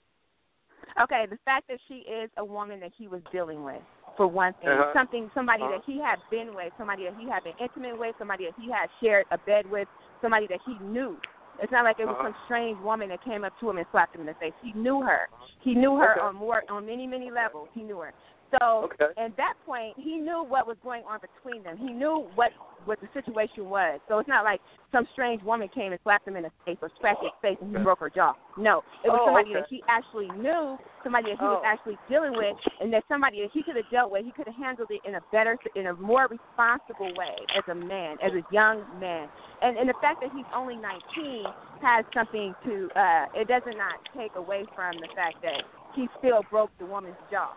Okay, 1.03 1.27
the 1.29 1.39
fact 1.45 1.69
that 1.69 1.79
she 1.87 1.97
is 2.11 2.31
a 2.39 2.45
woman 2.45 2.81
that 2.81 2.93
he 2.97 3.09
was 3.09 3.21
dealing 3.31 3.63
with, 3.63 3.83
for 4.17 4.27
one 4.27 4.53
thing, 4.55 4.71
Uh-huh. 4.71 4.93
something 4.93 5.31
somebody 5.35 5.63
Uh-huh. 5.63 5.73
that 5.73 5.85
he 5.85 5.99
had 5.99 6.19
been 6.31 6.55
with, 6.55 6.73
somebody 6.79 7.05
that 7.05 7.15
he 7.17 7.29
had 7.29 7.45
been 7.45 7.55
intimate 7.59 7.97
with, 7.99 8.17
somebody 8.19 8.47
that 8.47 8.55
he 8.59 8.71
had 8.71 8.89
shared 9.01 9.27
a 9.31 9.39
bed 9.39 9.69
with, 9.71 9.87
somebody 10.21 10.47
that 10.47 10.61
he 10.63 10.75
knew. 10.79 11.21
It's 11.61 11.73
not 11.73 11.85
like 11.85 11.99
it 11.99 12.07
was 12.07 12.15
Uh-huh. 12.15 12.29
some 12.33 12.37
strange 12.45 12.79
woman 12.81 13.09
that 13.09 13.21
came 13.23 13.45
up 13.45 13.53
to 13.61 13.71
him 13.71 13.79
and 13.79 13.87
slapped 13.91 14.15
him 14.15 14.21
in 14.23 14.27
the 14.27 14.35
face. 14.35 14.55
He 14.63 14.73
knew 14.73 15.03
her. 15.03 15.29
He 15.61 15.75
knew 15.75 15.97
her 15.97 16.13
Okay. 16.13 16.21
on 16.21 16.37
more 16.37 16.63
on 16.69 16.87
many 16.87 17.07
many 17.07 17.31
levels. 17.31 17.69
He 17.75 17.83
knew 17.83 17.99
her. 17.99 18.13
So 18.59 18.85
Okay. 18.85 19.13
at 19.17 19.37
that 19.37 19.55
point, 19.67 19.99
he 19.99 20.17
knew 20.19 20.43
what 20.43 20.67
was 20.67 20.79
going 20.83 21.05
on 21.05 21.21
between 21.21 21.63
them. 21.63 21.77
He 21.77 21.93
knew 21.93 22.31
what 22.35 22.53
what 22.89 22.99
the 23.01 23.09
situation 23.13 23.69
was. 23.69 24.01
So 24.09 24.19
it's 24.19 24.29
not 24.29 24.45
like 24.45 24.61
some 24.91 25.07
strange 25.13 25.43
woman 25.43 25.69
came 25.69 25.93
and 25.93 26.01
slapped 26.03 26.27
him 26.27 26.37
in 26.37 26.43
the 26.45 26.51
face 26.65 26.79
or 26.81 26.91
scratched 26.97 27.23
his 27.23 27.31
face 27.43 27.59
and 27.61 27.77
he 27.77 27.83
broke 27.83 28.01
her 28.01 28.09
jaw. 28.09 28.33
No, 28.57 28.83
it 29.05 29.11
was 29.13 29.21
Oh, 29.23 29.27
somebody 29.27 29.51
okay. 29.51 29.61
that 29.61 29.69
he 29.69 29.83
actually 29.89 30.29
knew, 30.41 30.79
somebody 31.05 31.31
that 31.31 31.39
he 31.39 31.45
was 31.45 31.61
Oh. 31.63 31.67
actually 31.69 31.99
dealing 32.09 32.33
with, 32.33 32.57
and 32.81 32.93
that 32.93 33.05
somebody 33.07 33.43
that 33.43 33.51
he 33.53 33.63
could 33.63 33.77
have 33.77 33.89
dealt 33.91 34.11
with. 34.11 34.25
He 34.25 34.33
could 34.33 34.47
have 34.49 34.57
handled 34.57 34.91
it 34.91 35.05
in 35.05 35.17
a 35.17 35.21
better, 35.31 35.59
in 35.77 35.87
a 35.89 35.95
more 35.95 36.27
responsible 36.27 37.13
way 37.15 37.37
as 37.55 37.63
a 37.69 37.75
man, 37.75 38.17
as 38.23 38.33
a 38.33 38.43
young 38.51 38.83
man. 38.99 39.29
And 39.61 39.77
and 39.77 39.89
the 39.89 39.95
fact 40.01 40.21
that 40.23 40.31
he's 40.33 40.47
only 40.55 40.77
19 40.77 41.45
has 41.83 42.05
something 42.15 42.55
to. 42.65 42.89
uh 42.97 43.27
It 43.35 43.49
does 43.49 43.63
not 43.67 44.01
take 44.17 44.35
away 44.37 44.65
from 44.75 44.97
the 45.01 45.09
fact 45.15 45.43
that 45.43 45.63
he 45.95 46.09
still 46.19 46.43
broke 46.51 46.71
the 46.79 46.87
woman's 46.87 47.17
jaw. 47.31 47.53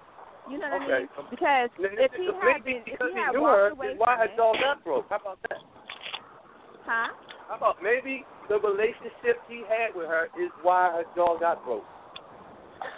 You 0.52 0.60
know 0.60 0.68
what 0.70 0.82
I 0.82 1.00
mean? 1.00 1.08
Because 1.30 1.70
Then 1.80 1.92
if 1.98 2.12
he 2.12 2.26
had 2.26 2.60
maybe 2.60 2.84
been, 2.84 2.84
if 2.86 3.00
because 3.00 3.12
he 3.14 3.20
had 3.20 3.40
walked 3.40 3.56
her, 3.56 3.70
away 3.70 3.94
why 3.98 4.18
her 4.18 4.28
jaw 4.36 4.52
got 4.60 4.84
broke? 4.84 5.06
How 5.10 5.16
about 5.16 5.40
that? 5.48 5.60
huh? 6.86 7.08
How 7.48 7.56
about 7.56 7.78
maybe 7.82 8.26
the 8.50 8.60
relationship 8.60 9.40
he 9.48 9.64
had 9.70 9.96
with 9.96 10.08
her 10.08 10.26
is 10.38 10.52
why 10.62 10.92
her 10.92 11.04
jaw 11.16 11.40
got 11.40 11.64
broke? 11.64 11.86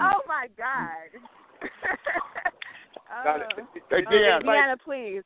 oh 0.00 0.20
my 0.28 0.48
God. 0.58 1.08
Now, 3.24 3.36
oh. 3.48 3.64
Hey, 3.88 4.04
Oh, 4.06 4.10
Deanna. 4.12 4.42
Deanna, 4.44 4.76
please. 4.84 5.22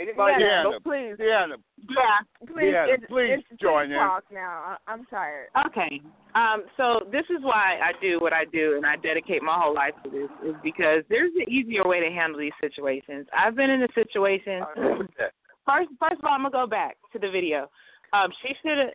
Anybody 0.00 0.42
Deanna, 0.42 0.64
Deanna. 0.64 0.82
please. 0.82 1.16
Deanna, 1.20 1.54
Yeah. 1.76 2.46
Please, 2.46 2.72
Deanna, 2.72 2.94
it's, 2.94 3.04
please 3.06 3.38
it's, 3.50 3.60
join 3.60 3.88
please 3.88 3.94
in. 3.94 4.00
talk 4.00 4.24
now. 4.32 4.76
I- 4.86 4.92
I'm 4.92 5.04
tired. 5.06 5.48
Okay. 5.66 6.00
Um, 6.34 6.64
so 6.76 7.06
this 7.12 7.24
is 7.28 7.42
why 7.42 7.78
I 7.82 7.92
do 8.00 8.18
what 8.18 8.32
I 8.32 8.46
do, 8.46 8.76
and 8.76 8.86
I 8.86 8.96
dedicate 8.96 9.42
my 9.42 9.58
whole 9.60 9.74
life 9.74 9.92
to 10.04 10.10
this, 10.10 10.30
is 10.42 10.54
because 10.62 11.04
there's 11.10 11.32
an 11.36 11.52
easier 11.52 11.82
way 11.84 12.00
to 12.00 12.10
handle 12.10 12.40
these 12.40 12.52
situations. 12.60 13.26
I've 13.36 13.54
been 13.56 13.68
in 13.68 13.82
a 13.82 13.88
situation. 13.94 14.62
I 14.62 14.72
agree 14.72 14.98
with 14.98 15.10
that. 15.18 15.32
First, 15.66 15.90
first 16.00 16.18
of 16.18 16.24
all, 16.24 16.32
I'm 16.32 16.42
gonna 16.42 16.50
go 16.50 16.66
back 16.66 16.96
to 17.12 17.18
the 17.18 17.28
video. 17.30 17.68
Um, 18.12 18.32
she 18.42 18.54
should 18.62 18.92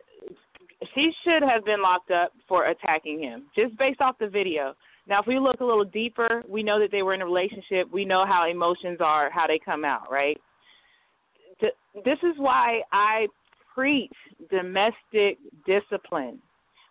she 0.94 1.12
should 1.24 1.42
have 1.44 1.64
been 1.64 1.82
locked 1.82 2.12
up 2.12 2.34
for 2.48 2.66
attacking 2.66 3.22
him, 3.22 3.44
just 3.56 3.78
based 3.78 4.02
off 4.02 4.18
the 4.20 4.28
video. 4.28 4.74
Now, 5.08 5.22
if 5.22 5.28
we 5.28 5.40
look 5.40 5.62
a 5.62 5.66
little 5.66 5.86
deeper, 5.86 6.44
we 6.50 6.64
know 6.64 6.80
that 6.80 6.92
they 6.92 7.02
were 7.04 7.14
in 7.14 7.22
a 7.22 7.26
relationship. 7.26 7.90
We 7.92 8.06
know 8.06 8.26
how 8.26 8.48
emotions 8.50 8.98
are, 9.02 9.30
how 9.30 9.46
they 9.48 9.60
come 9.64 9.86
out, 9.86 10.12
right? 10.12 10.38
Th- 11.60 11.74
This 12.04 12.18
is 12.24 12.36
why 12.38 12.82
I 12.92 13.28
preach 13.74 14.14
domestic 14.50 15.38
discipline, 15.66 16.40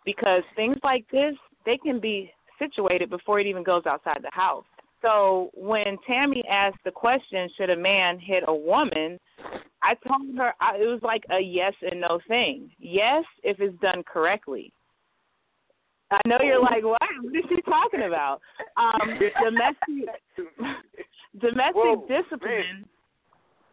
because 0.05 0.43
things 0.55 0.77
like 0.83 1.05
this 1.11 1.35
they 1.65 1.77
can 1.77 1.99
be 1.99 2.31
situated 2.59 3.09
before 3.09 3.39
it 3.39 3.47
even 3.47 3.63
goes 3.63 3.83
outside 3.85 4.19
the 4.21 4.29
house. 4.31 4.65
So 5.01 5.51
when 5.53 5.97
Tammy 6.07 6.43
asked 6.49 6.79
the 6.83 6.91
question, 6.91 7.49
should 7.57 7.69
a 7.69 7.75
man 7.75 8.19
hit 8.19 8.43
a 8.47 8.53
woman? 8.53 9.19
I 9.83 9.93
told 10.07 10.35
her 10.37 10.53
I, 10.59 10.77
it 10.77 10.87
was 10.87 11.01
like 11.03 11.23
a 11.31 11.39
yes 11.39 11.73
and 11.81 12.01
no 12.01 12.19
thing. 12.27 12.71
Yes, 12.79 13.23
if 13.43 13.59
it's 13.59 13.79
done 13.81 14.03
correctly. 14.03 14.71
I 16.11 16.19
know 16.27 16.37
you're 16.41 16.61
like, 16.61 16.83
what? 16.83 17.01
What 17.21 17.35
is 17.35 17.43
she 17.49 17.61
talking 17.63 18.03
about? 18.03 18.41
Um, 18.77 19.19
domestic 19.43 20.09
domestic 21.39 21.75
Whoa, 21.75 22.07
discipline 22.07 22.85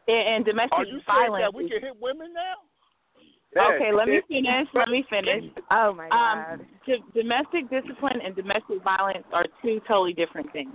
and, 0.08 0.28
and 0.28 0.44
domestic 0.44 0.72
Are 0.72 0.84
you 0.84 0.92
saying 0.92 1.02
violence. 1.06 1.42
that 1.42 1.54
we 1.54 1.68
can 1.68 1.80
hit 1.80 1.96
women 2.00 2.32
now? 2.34 3.74
okay, 3.74 3.92
let 3.92 4.08
me 4.08 4.20
finish. 4.28 4.68
Let 4.74 4.88
me 4.88 5.04
finish. 5.10 5.44
Oh 5.70 5.92
my 5.92 6.08
God. 6.08 6.52
Um, 6.54 6.66
d- 6.86 7.04
domestic 7.14 7.68
discipline 7.70 8.20
and 8.24 8.34
domestic 8.34 8.82
violence 8.82 9.24
are 9.32 9.46
two 9.62 9.80
totally 9.86 10.12
different 10.12 10.50
things. 10.52 10.72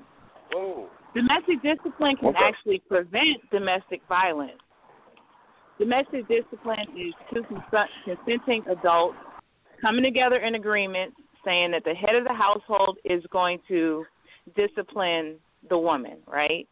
Whoa. 0.54 0.88
Domestic 1.16 1.62
discipline 1.64 2.16
can 2.18 2.30
Okay. 2.30 2.44
actually 2.44 2.80
prevent 2.88 3.38
domestic 3.52 4.02
violence. 4.08 4.60
Domestic 5.80 6.28
discipline 6.28 6.88
is 6.96 7.14
two 7.34 7.44
cons- 7.72 7.90
consenting 8.06 8.64
adults 8.68 9.18
coming 9.82 10.04
together 10.04 10.38
in 10.38 10.56
agreement 10.56 11.14
saying 11.46 11.72
that 11.72 11.84
the 11.84 11.94
head 11.94 12.16
of 12.16 12.24
the 12.24 12.34
household 12.34 12.98
is 13.06 13.24
going 13.32 13.60
to 13.68 14.06
discipline 14.56 15.36
the 15.70 15.78
woman, 15.78 16.18
right? 16.28 16.68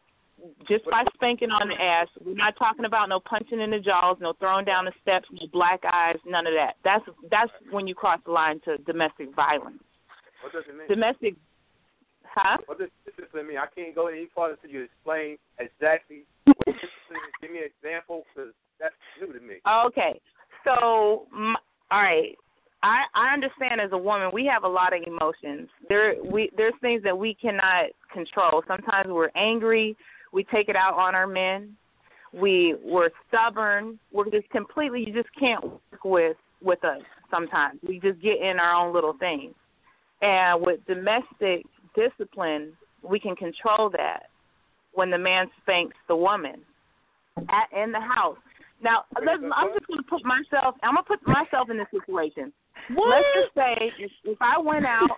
Just 0.68 0.84
by 0.84 1.02
spanking 1.14 1.50
on 1.50 1.68
the 1.68 1.74
ass. 1.74 2.08
We're 2.24 2.34
not 2.34 2.56
talking 2.58 2.84
about 2.84 3.08
no 3.08 3.20
punching 3.20 3.60
in 3.60 3.70
the 3.70 3.78
jaws, 3.78 4.18
no 4.20 4.34
throwing 4.34 4.64
down 4.66 4.84
the 4.84 4.92
steps, 5.00 5.26
no 5.32 5.46
black 5.52 5.80
eyes, 5.90 6.16
none 6.26 6.46
of 6.46 6.52
that. 6.54 6.76
That's 6.84 7.04
that's 7.30 7.50
when 7.70 7.86
you 7.86 7.94
cross 7.94 8.20
the 8.26 8.32
line 8.32 8.60
to 8.66 8.76
domestic 8.78 9.34
violence. 9.34 9.82
What 10.42 10.52
does 10.52 10.64
it 10.68 10.76
mean? 10.76 10.88
Domestic 10.88 11.36
huh? 12.36 12.58
What 12.66 12.78
does 12.78 12.90
discipline 13.04 13.48
mean? 13.48 13.56
I 13.56 13.66
can't 13.74 13.94
go 13.94 14.08
any 14.08 14.28
farther 14.34 14.58
until 14.62 14.70
you 14.70 14.82
explain 14.84 15.38
exactly 15.58 16.24
what 16.44 16.58
discipline 16.66 17.22
is. 17.26 17.34
Give 17.40 17.50
me 17.50 17.58
an 17.58 17.64
example, 17.64 18.24
because 18.34 18.52
that's 18.78 18.94
new 19.20 19.32
to 19.32 19.40
me. 19.40 19.56
Okay. 19.66 20.20
So, 20.64 21.26
m 21.32 21.56
all 21.90 22.02
right. 22.02 22.36
I 22.82 23.04
I 23.14 23.32
understand 23.32 23.80
as 23.80 23.92
a 23.92 23.98
woman, 23.98 24.30
we 24.32 24.44
have 24.46 24.64
a 24.64 24.68
lot 24.68 24.92
of 24.92 25.02
emotions. 25.06 25.68
There 25.88 26.16
we 26.22 26.50
there's 26.56 26.74
things 26.80 27.02
that 27.04 27.16
we 27.16 27.34
cannot 27.34 27.86
control. 28.12 28.62
Sometimes 28.68 29.08
we're 29.08 29.30
angry, 29.34 29.96
we 30.32 30.44
take 30.44 30.68
it 30.68 30.76
out 30.76 30.94
on 30.94 31.14
our 31.14 31.26
men. 31.26 31.76
We 32.32 32.74
we're 32.84 33.10
stubborn. 33.28 33.98
We're 34.12 34.30
just 34.30 34.48
completely 34.50 35.04
you 35.06 35.12
just 35.12 35.34
can't 35.38 35.64
work 35.64 36.04
with 36.04 36.36
with 36.62 36.84
us 36.84 37.02
sometimes. 37.30 37.80
We 37.86 38.00
just 38.00 38.20
get 38.20 38.40
in 38.40 38.58
our 38.58 38.74
own 38.74 38.94
little 38.94 39.14
things. 39.18 39.54
And 40.22 40.62
with 40.62 40.80
domestic 40.86 41.66
discipline, 41.94 42.72
we 43.02 43.20
can 43.20 43.36
control 43.36 43.90
that 43.90 44.24
when 44.92 45.10
the 45.10 45.18
man 45.18 45.46
spanks 45.62 45.96
the 46.08 46.16
woman 46.16 46.62
at, 47.48 47.68
in 47.76 47.92
the 47.92 48.00
house. 48.00 48.38
Now, 48.82 49.04
let's, 49.24 49.42
I'm 49.54 49.72
just 49.74 49.86
going 49.86 50.02
to 50.02 50.08
put 50.08 50.24
myself. 50.24 50.74
I'm 50.82 50.94
going 50.94 51.04
to 51.04 51.08
put 51.08 51.26
myself 51.26 51.70
in 51.70 51.78
this 51.78 51.86
situation. 51.90 52.52
What? 52.94 53.08
Let's 53.08 53.26
just 53.34 53.54
say 53.54 53.92
if, 53.98 54.10
if 54.24 54.38
I 54.40 54.58
went 54.58 54.86
out 54.86 55.10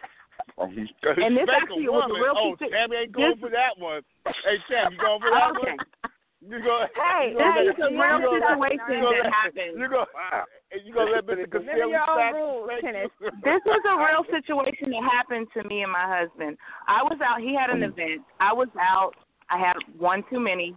And 1.23 1.37
this 1.37 1.49
actually 1.49 1.87
a 1.87 1.93
was 1.93 2.11
a 2.11 2.19
real 2.19 2.35
Oh, 2.35 2.57
Tammy 2.59 2.97
ain't 2.97 3.13
going 3.13 3.31
this- 3.31 3.41
for 3.41 3.51
that 3.51 3.79
one. 3.79 4.03
Hey, 4.27 4.59
Tam, 4.69 4.93
you 4.93 4.99
going 4.99 5.21
for 5.21 5.31
that 5.31 5.55
okay, 5.55 5.77
one? 5.77 5.87
You 6.41 6.63
go. 6.63 6.87
Hey, 6.95 7.31
you 7.33 7.39
gonna 7.39 7.51
that 7.51 7.67
is 7.67 7.79
a 7.83 7.91
real 7.91 8.23
situation 8.31 9.03
that 9.03 9.27
happened. 9.27 9.75
You 9.75 9.89
go. 9.89 10.07
Wow. 10.15 10.45
You 10.85 10.95
gonna 10.95 11.11
let 11.11 11.27
Mr. 11.27 11.49
Casilli 11.49 11.91
your 11.91 12.33
rules, 12.33 12.71
spank 12.71 12.83
Kenneth. 12.83 13.11
you? 13.21 13.31
this 13.43 13.61
was 13.67 13.83
a 13.83 13.97
real 13.99 14.23
situation 14.31 14.91
that 14.91 15.03
happened 15.03 15.49
to 15.55 15.65
me 15.67 15.83
and 15.83 15.91
my 15.91 16.07
husband. 16.07 16.57
I 16.87 17.03
was 17.03 17.19
out. 17.25 17.41
He 17.41 17.57
had 17.57 17.71
an 17.71 17.81
mm-hmm. 17.81 17.99
event. 17.99 18.23
I 18.39 18.53
was 18.53 18.69
out. 18.79 19.13
I 19.51 19.59
had 19.59 19.75
one 19.99 20.23
too 20.31 20.39
many, 20.39 20.77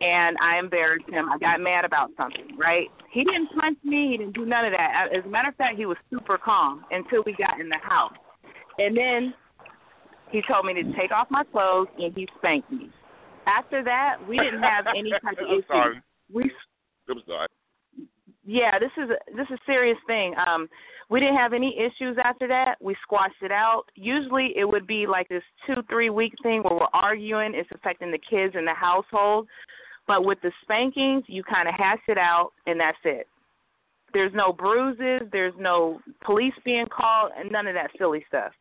and 0.00 0.36
I 0.40 0.58
embarrassed 0.58 1.10
him. 1.10 1.30
I 1.30 1.36
got 1.36 1.60
mad 1.60 1.84
about 1.84 2.10
something. 2.16 2.56
Right? 2.56 2.88
He 3.10 3.22
didn't 3.24 3.48
punch 3.52 3.78
me. 3.84 4.12
He 4.12 4.16
didn't 4.16 4.34
do 4.34 4.46
none 4.46 4.64
of 4.64 4.72
that. 4.72 5.08
As 5.12 5.24
a 5.26 5.28
matter 5.28 5.50
of 5.50 5.56
fact, 5.56 5.76
he 5.76 5.84
was 5.84 5.98
super 6.08 6.38
calm 6.38 6.86
until 6.90 7.22
we 7.26 7.34
got 7.34 7.60
in 7.60 7.68
the 7.68 7.78
house, 7.82 8.16
and 8.78 8.96
then 8.96 9.34
he 10.30 10.42
told 10.50 10.66
me 10.66 10.74
to 10.74 10.82
take 10.96 11.12
off 11.12 11.28
my 11.30 11.44
clothes 11.44 11.88
and 11.98 12.12
he 12.14 12.26
spanked 12.38 12.70
me. 12.70 12.90
After 13.46 13.82
that, 13.84 14.16
we 14.28 14.38
didn't 14.38 14.62
have 14.62 14.86
any 14.96 15.10
type 15.24 15.38
of 15.38 15.48
I'm 15.48 15.58
issue. 15.58 15.66
sorry. 15.68 16.02
We 16.32 16.50
I'm 17.10 17.22
sorry. 17.26 17.48
yeah, 18.44 18.78
this 18.78 18.90
is 18.96 19.10
a, 19.10 19.36
this 19.36 19.46
is 19.50 19.58
a 19.58 19.66
serious 19.66 19.98
thing. 20.06 20.34
Um, 20.46 20.68
we 21.10 21.20
didn't 21.20 21.36
have 21.36 21.52
any 21.52 21.76
issues 21.78 22.16
after 22.24 22.48
that. 22.48 22.76
We 22.80 22.96
squashed 23.02 23.42
it 23.42 23.52
out. 23.52 23.82
Usually, 23.94 24.54
it 24.56 24.64
would 24.64 24.86
be 24.86 25.06
like 25.06 25.28
this 25.28 25.42
two 25.66 25.82
three 25.90 26.08
week 26.08 26.32
thing 26.42 26.62
where 26.62 26.74
we're 26.74 26.86
arguing. 26.94 27.52
It's 27.54 27.68
affecting 27.74 28.10
the 28.10 28.20
kids 28.30 28.54
in 28.56 28.64
the 28.64 28.72
household. 28.74 29.46
But 30.06 30.24
with 30.24 30.38
the 30.42 30.50
spankings, 30.62 31.24
you 31.26 31.42
kind 31.44 31.68
of 31.68 31.74
hash 31.76 32.00
it 32.08 32.18
out, 32.18 32.52
and 32.66 32.80
that's 32.80 32.98
it. 33.04 33.26
There's 34.14 34.32
no 34.34 34.52
bruises. 34.52 35.28
There's 35.30 35.54
no 35.58 36.00
police 36.24 36.54
being 36.64 36.86
called, 36.86 37.32
and 37.36 37.50
none 37.52 37.66
of 37.66 37.74
that 37.74 37.90
silly 37.98 38.24
stuff. 38.28 38.52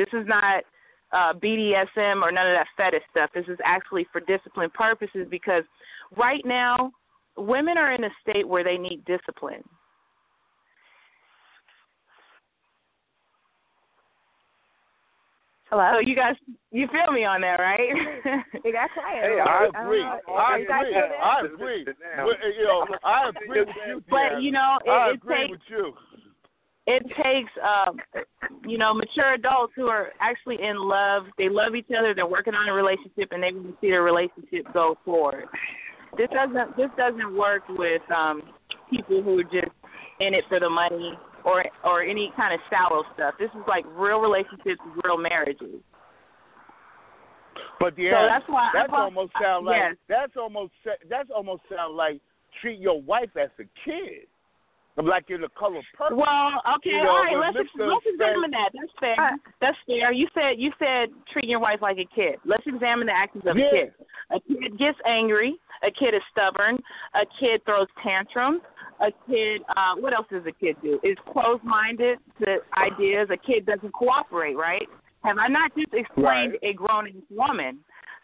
This 0.00 0.18
is 0.18 0.26
not 0.26 0.64
uh, 1.12 1.34
BDSM 1.34 2.22
or 2.22 2.32
none 2.32 2.46
of 2.46 2.54
that 2.56 2.66
fetish 2.74 3.02
stuff. 3.10 3.28
This 3.34 3.44
is 3.48 3.58
actually 3.62 4.06
for 4.10 4.20
discipline 4.22 4.70
purposes 4.72 5.26
because 5.30 5.64
right 6.16 6.40
now 6.46 6.90
women 7.36 7.76
are 7.76 7.92
in 7.92 8.04
a 8.04 8.08
state 8.22 8.48
where 8.48 8.64
they 8.64 8.78
need 8.78 9.04
discipline. 9.04 9.62
Hello. 15.68 15.90
So 15.96 16.00
you 16.00 16.16
guys, 16.16 16.34
you 16.72 16.88
feel 16.88 17.12
me 17.12 17.24
on 17.26 17.42
that, 17.42 17.60
right? 17.60 17.78
It 18.64 18.72
got 18.72 18.90
quiet. 18.94 19.22
Hey, 19.22 19.38
I 19.38 19.66
agree. 19.66 20.00
know. 20.00 20.34
I 20.34 20.56
You 20.56 20.66
guys 20.66 20.80
agree. 20.86 21.02
I 21.22 21.40
agree. 21.44 21.84
Well, 22.16 22.34
You 22.56 22.64
know, 22.64 22.86
I 23.04 23.28
agree 23.28 23.60
with 23.60 23.68
you. 23.86 24.02
but 24.08 24.40
you 24.40 24.50
know, 24.50 24.78
I 24.88 25.10
it, 25.10 25.10
it 25.10 25.14
agree 25.16 25.36
takes 25.42 25.50
with 25.50 25.60
you. 25.68 25.92
It 26.86 27.02
takes 27.22 27.50
um, 27.62 27.96
you 28.66 28.78
know 28.78 28.94
mature 28.94 29.34
adults 29.34 29.72
who 29.76 29.86
are 29.86 30.08
actually 30.20 30.58
in 30.62 30.76
love. 30.76 31.24
They 31.38 31.48
love 31.48 31.74
each 31.74 31.90
other. 31.96 32.14
They're 32.14 32.26
working 32.26 32.54
on 32.54 32.68
a 32.68 32.72
relationship, 32.72 33.28
and 33.32 33.42
they 33.42 33.52
want 33.52 33.68
to 33.68 33.76
see 33.80 33.90
their 33.90 34.02
relationship 34.02 34.72
go 34.72 34.96
forward. 35.04 35.46
This 36.16 36.28
doesn't 36.32 36.76
this 36.76 36.90
doesn't 36.96 37.36
work 37.36 37.62
with 37.68 38.02
um, 38.14 38.42
people 38.90 39.22
who 39.22 39.38
are 39.38 39.44
just 39.44 39.72
in 40.20 40.34
it 40.34 40.44
for 40.48 40.60
the 40.60 40.70
money 40.70 41.12
or 41.44 41.64
or 41.84 42.02
any 42.02 42.32
kind 42.36 42.54
of 42.54 42.60
shallow 42.70 43.02
stuff. 43.14 43.34
This 43.38 43.50
is 43.50 43.62
like 43.68 43.84
real 43.94 44.20
relationships, 44.20 44.80
real 45.04 45.18
marriages. 45.18 45.80
But 47.78 47.98
yeah, 47.98 48.10
So 48.10 48.28
that's 48.28 48.44
why 48.48 48.70
that's 48.74 48.92
I, 48.92 49.00
almost 49.00 49.32
sound 49.40 49.66
like 49.66 49.76
yes. 49.76 49.96
that's 50.08 50.32
almost 50.36 50.72
that's 51.08 51.30
almost 51.34 51.62
sound 51.74 51.96
like 51.96 52.20
treat 52.60 52.78
your 52.78 53.00
wife 53.00 53.30
as 53.40 53.50
a 53.58 53.64
kid, 53.84 54.26
like 54.96 55.24
you're 55.28 55.38
the 55.38 55.48
color 55.58 55.80
purple. 55.96 56.18
Well, 56.18 56.62
okay, 56.76 56.90
You 56.90 57.04
know, 57.04 57.10
all 57.10 57.24
right. 57.24 57.52
Let's 57.54 57.68
Mr. 57.76 57.88
let's 57.88 58.06
examine 58.06 58.50
that. 58.50 58.70
That's 58.74 58.92
fair. 58.98 59.20
Uh, 59.20 59.36
That's 59.60 59.76
fair. 59.86 60.12
You 60.12 60.28
said 60.34 60.58
you 60.58 60.72
said 60.78 61.08
treat 61.32 61.46
your 61.48 61.60
wife 61.60 61.80
like 61.80 61.98
a 61.98 62.06
kid. 62.14 62.36
Let's 62.44 62.64
examine 62.66 63.06
the 63.06 63.14
actions 63.16 63.44
of 63.46 63.56
Yeah. 63.56 63.66
a 63.66 63.70
kid. 63.70 63.94
A 64.30 64.40
kid 64.40 64.78
gets 64.78 64.98
angry. 65.06 65.56
A 65.82 65.90
kid 65.90 66.14
is 66.14 66.22
stubborn. 66.30 66.78
A 67.14 67.24
kid 67.38 67.64
throws 67.64 67.86
tantrums. 68.02 68.60
A 69.00 69.10
kid, 69.26 69.62
uh, 69.76 69.94
what 69.96 70.12
else 70.12 70.26
does 70.30 70.44
a 70.46 70.52
kid 70.52 70.76
do? 70.82 71.00
Is 71.02 71.16
closed-minded 71.32 72.18
to 72.44 72.58
ideas. 72.76 73.28
A 73.30 73.36
kid 73.38 73.64
doesn't 73.64 73.92
cooperate, 73.92 74.56
right? 74.56 74.86
Have 75.24 75.38
I 75.38 75.48
not 75.48 75.74
just 75.74 75.94
explained 75.94 76.58
a 76.62 76.74
grown 76.74 77.22
woman? 77.30 77.78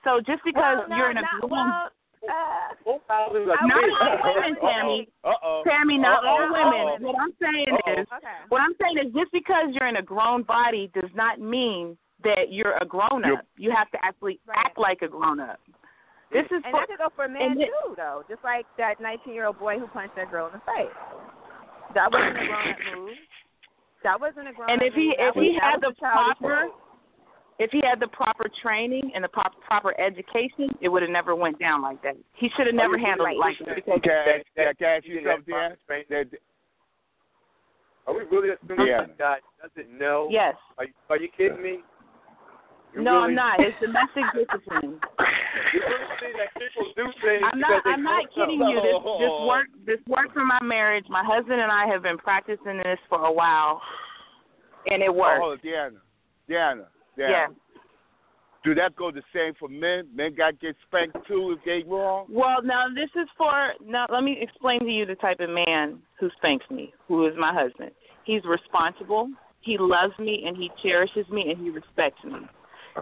So 0.04 0.20
just 0.20 0.44
because 0.44 0.80
well, 0.80 0.88
no, 0.90 0.96
you're 0.96 1.10
in 1.10 1.16
a 1.16 1.22
not, 1.22 1.40
grown, 1.40 1.50
well, 1.50 1.88
uh, 2.24 2.74
Four 2.84 3.00
thousand 3.08 3.42
I 3.50 3.66
not 3.66 3.84
all 4.00 4.34
women, 4.34 4.56
Tammy. 4.60 5.08
Uh 5.24 5.32
oh. 5.42 5.62
Tammy, 5.66 5.98
not 5.98 6.24
all 6.24 6.42
Uh-oh. 6.42 6.52
women. 6.52 6.86
Uh-oh. 6.94 7.06
What 7.06 7.16
I'm 7.20 7.34
saying 7.40 7.66
Uh-oh. 7.72 8.00
is, 8.02 8.06
okay. 8.16 8.38
what 8.48 8.60
I'm 8.60 8.74
saying 8.80 8.96
is 9.06 9.12
just 9.14 9.32
because 9.32 9.66
you're 9.72 9.88
in 9.88 9.96
a 9.96 10.02
grown 10.02 10.42
body 10.42 10.90
does 10.94 11.10
not 11.14 11.40
mean 11.40 11.96
that 12.24 12.50
you're 12.50 12.76
a 12.80 12.86
grown 12.86 13.22
up. 13.24 13.26
You're- 13.26 13.42
You 13.58 13.70
have 13.70 13.90
to 13.92 13.98
actually 14.04 14.40
Right. 14.46 14.58
act 14.64 14.78
like 14.78 15.02
a 15.02 15.08
grown 15.08 15.38
up. 15.40 15.60
This 16.32 16.44
is 16.46 16.62
And 16.64 16.72
for, 16.74 16.80
that 16.80 16.88
could 16.88 16.98
go 16.98 17.08
for 17.14 17.28
men 17.28 17.42
and 17.42 17.60
it- 17.62 17.70
too, 17.84 17.94
though. 17.96 18.24
Just 18.28 18.42
like 18.42 18.66
that 18.78 18.98
19 19.00 19.32
year 19.34 19.46
old 19.46 19.58
boy 19.58 19.78
who 19.78 19.86
punched 19.86 20.16
that 20.16 20.30
girl 20.30 20.46
in 20.46 20.52
the 20.54 20.60
face. 20.66 20.90
That 21.94 22.10
wasn't 22.10 22.36
a 22.42 22.46
grown 22.46 22.68
up 22.68 22.76
move. 22.96 23.10
That 24.02 24.20
wasn't 24.20 24.48
a 24.48 24.52
grown 24.52 24.70
and 24.70 24.82
if 24.82 24.94
he 24.94 25.14
if 25.18 25.34
he 25.34 25.54
had 25.60 25.80
the 25.80 25.88
was 25.88 25.96
a 25.96 26.00
childish 26.00 26.38
proper 26.38 26.64
move. 26.66 26.72
If 27.58 27.70
he 27.70 27.80
had 27.88 28.00
the 28.00 28.08
proper 28.08 28.44
training 28.62 29.12
and 29.14 29.24
the 29.24 29.28
prop, 29.28 29.52
proper 29.62 29.98
education, 30.00 30.68
it 30.80 30.88
would 30.88 31.02
have 31.02 31.10
never 31.10 31.34
went 31.34 31.58
down 31.58 31.80
like 31.82 32.02
that. 32.02 32.16
He 32.34 32.48
should 32.56 32.66
have 32.66 32.74
never 32.76 32.98
you 32.98 33.04
handled 33.06 33.30
it 33.32 33.38
like 33.38 33.56
that 33.64 33.74
because 33.74 34.00
Can 34.02 34.12
I, 34.12 34.24
that- 34.24 34.44
can 34.54 34.68
I- 34.68 34.72
can 34.74 34.86
I 34.86 34.96
ask 34.96 35.06
you 35.06 35.14
you 35.20 35.26
something, 35.26 35.54
Dan? 35.54 35.76
That, 36.10 36.38
Are 38.06 38.14
we 38.14 38.22
really 38.30 38.50
assuming 38.50 38.86
Yeah. 38.86 39.06
that 39.06 39.18
guy 39.18 39.36
doesn't 39.62 39.90
know? 39.98 40.28
yes. 40.30 40.54
Are 40.78 40.84
you, 40.84 40.92
are 41.10 41.16
you 41.18 41.28
kidding 41.36 41.62
me? 41.62 41.78
You 42.94 43.02
No, 43.02 43.12
really, 43.14 43.24
I'm 43.24 43.34
not. 43.34 43.60
It's 43.60 43.76
domestic 43.80 44.24
discipline. 44.34 45.00
You 45.72 45.80
really 45.80 46.06
think 46.20 46.36
that 46.36 46.54
people 46.54 46.92
do 46.94 47.04
things 47.20 47.42
I'm 47.52 47.58
not. 47.60 47.82
I'm 47.84 48.02
not 48.02 48.24
kidding 48.34 48.60
something? 48.60 48.68
you. 48.68 48.80
This 48.80 49.02
this 49.20 49.36
work 49.48 49.66
this 49.84 50.00
work 50.06 50.32
for 50.32 50.44
my 50.44 50.58
marriage. 50.62 51.04
My 51.08 51.24
husband 51.24 51.60
and 51.60 51.70
I 51.72 51.86
have 51.88 52.02
been 52.02 52.16
practicing 52.16 52.78
this 52.78 52.98
for 53.08 53.24
a 53.26 53.32
while, 53.32 53.82
and 54.86 55.02
it 55.02 55.10
oh, 55.10 55.12
works. 55.12 55.40
hold 55.40 55.58
on, 55.58 55.64
Deanna. 55.66 56.00
Deanna. 56.48 56.86
Deanna. 57.18 57.30
yeah. 57.30 57.46
Do 58.64 58.74
that 58.74 58.96
go 58.96 59.12
the 59.12 59.22
same 59.32 59.54
for 59.60 59.68
men? 59.68 60.08
Men 60.12 60.34
got 60.34 60.50
to 60.50 60.56
get 60.66 60.76
spanked 60.88 61.16
too 61.28 61.56
if 61.56 61.64
they 61.64 61.88
wrong. 61.88 62.26
Well, 62.28 62.62
now 62.64 62.86
this 62.92 63.10
is 63.14 63.28
for 63.38 63.72
now. 63.84 64.06
Let 64.10 64.24
me 64.24 64.38
explain 64.40 64.80
to 64.80 64.90
you 64.90 65.06
the 65.06 65.14
type 65.14 65.38
of 65.38 65.50
man 65.50 66.00
who 66.18 66.28
spanks 66.36 66.64
me, 66.68 66.92
who 67.06 67.26
is 67.26 67.34
my 67.38 67.54
husband. 67.54 67.92
He's 68.24 68.42
responsible. 68.44 69.30
He 69.60 69.76
loves 69.78 70.18
me 70.18 70.44
and 70.46 70.56
he 70.56 70.70
cherishes 70.82 71.28
me 71.30 71.50
and 71.50 71.62
he 71.62 71.70
respects 71.70 72.24
me. 72.24 72.40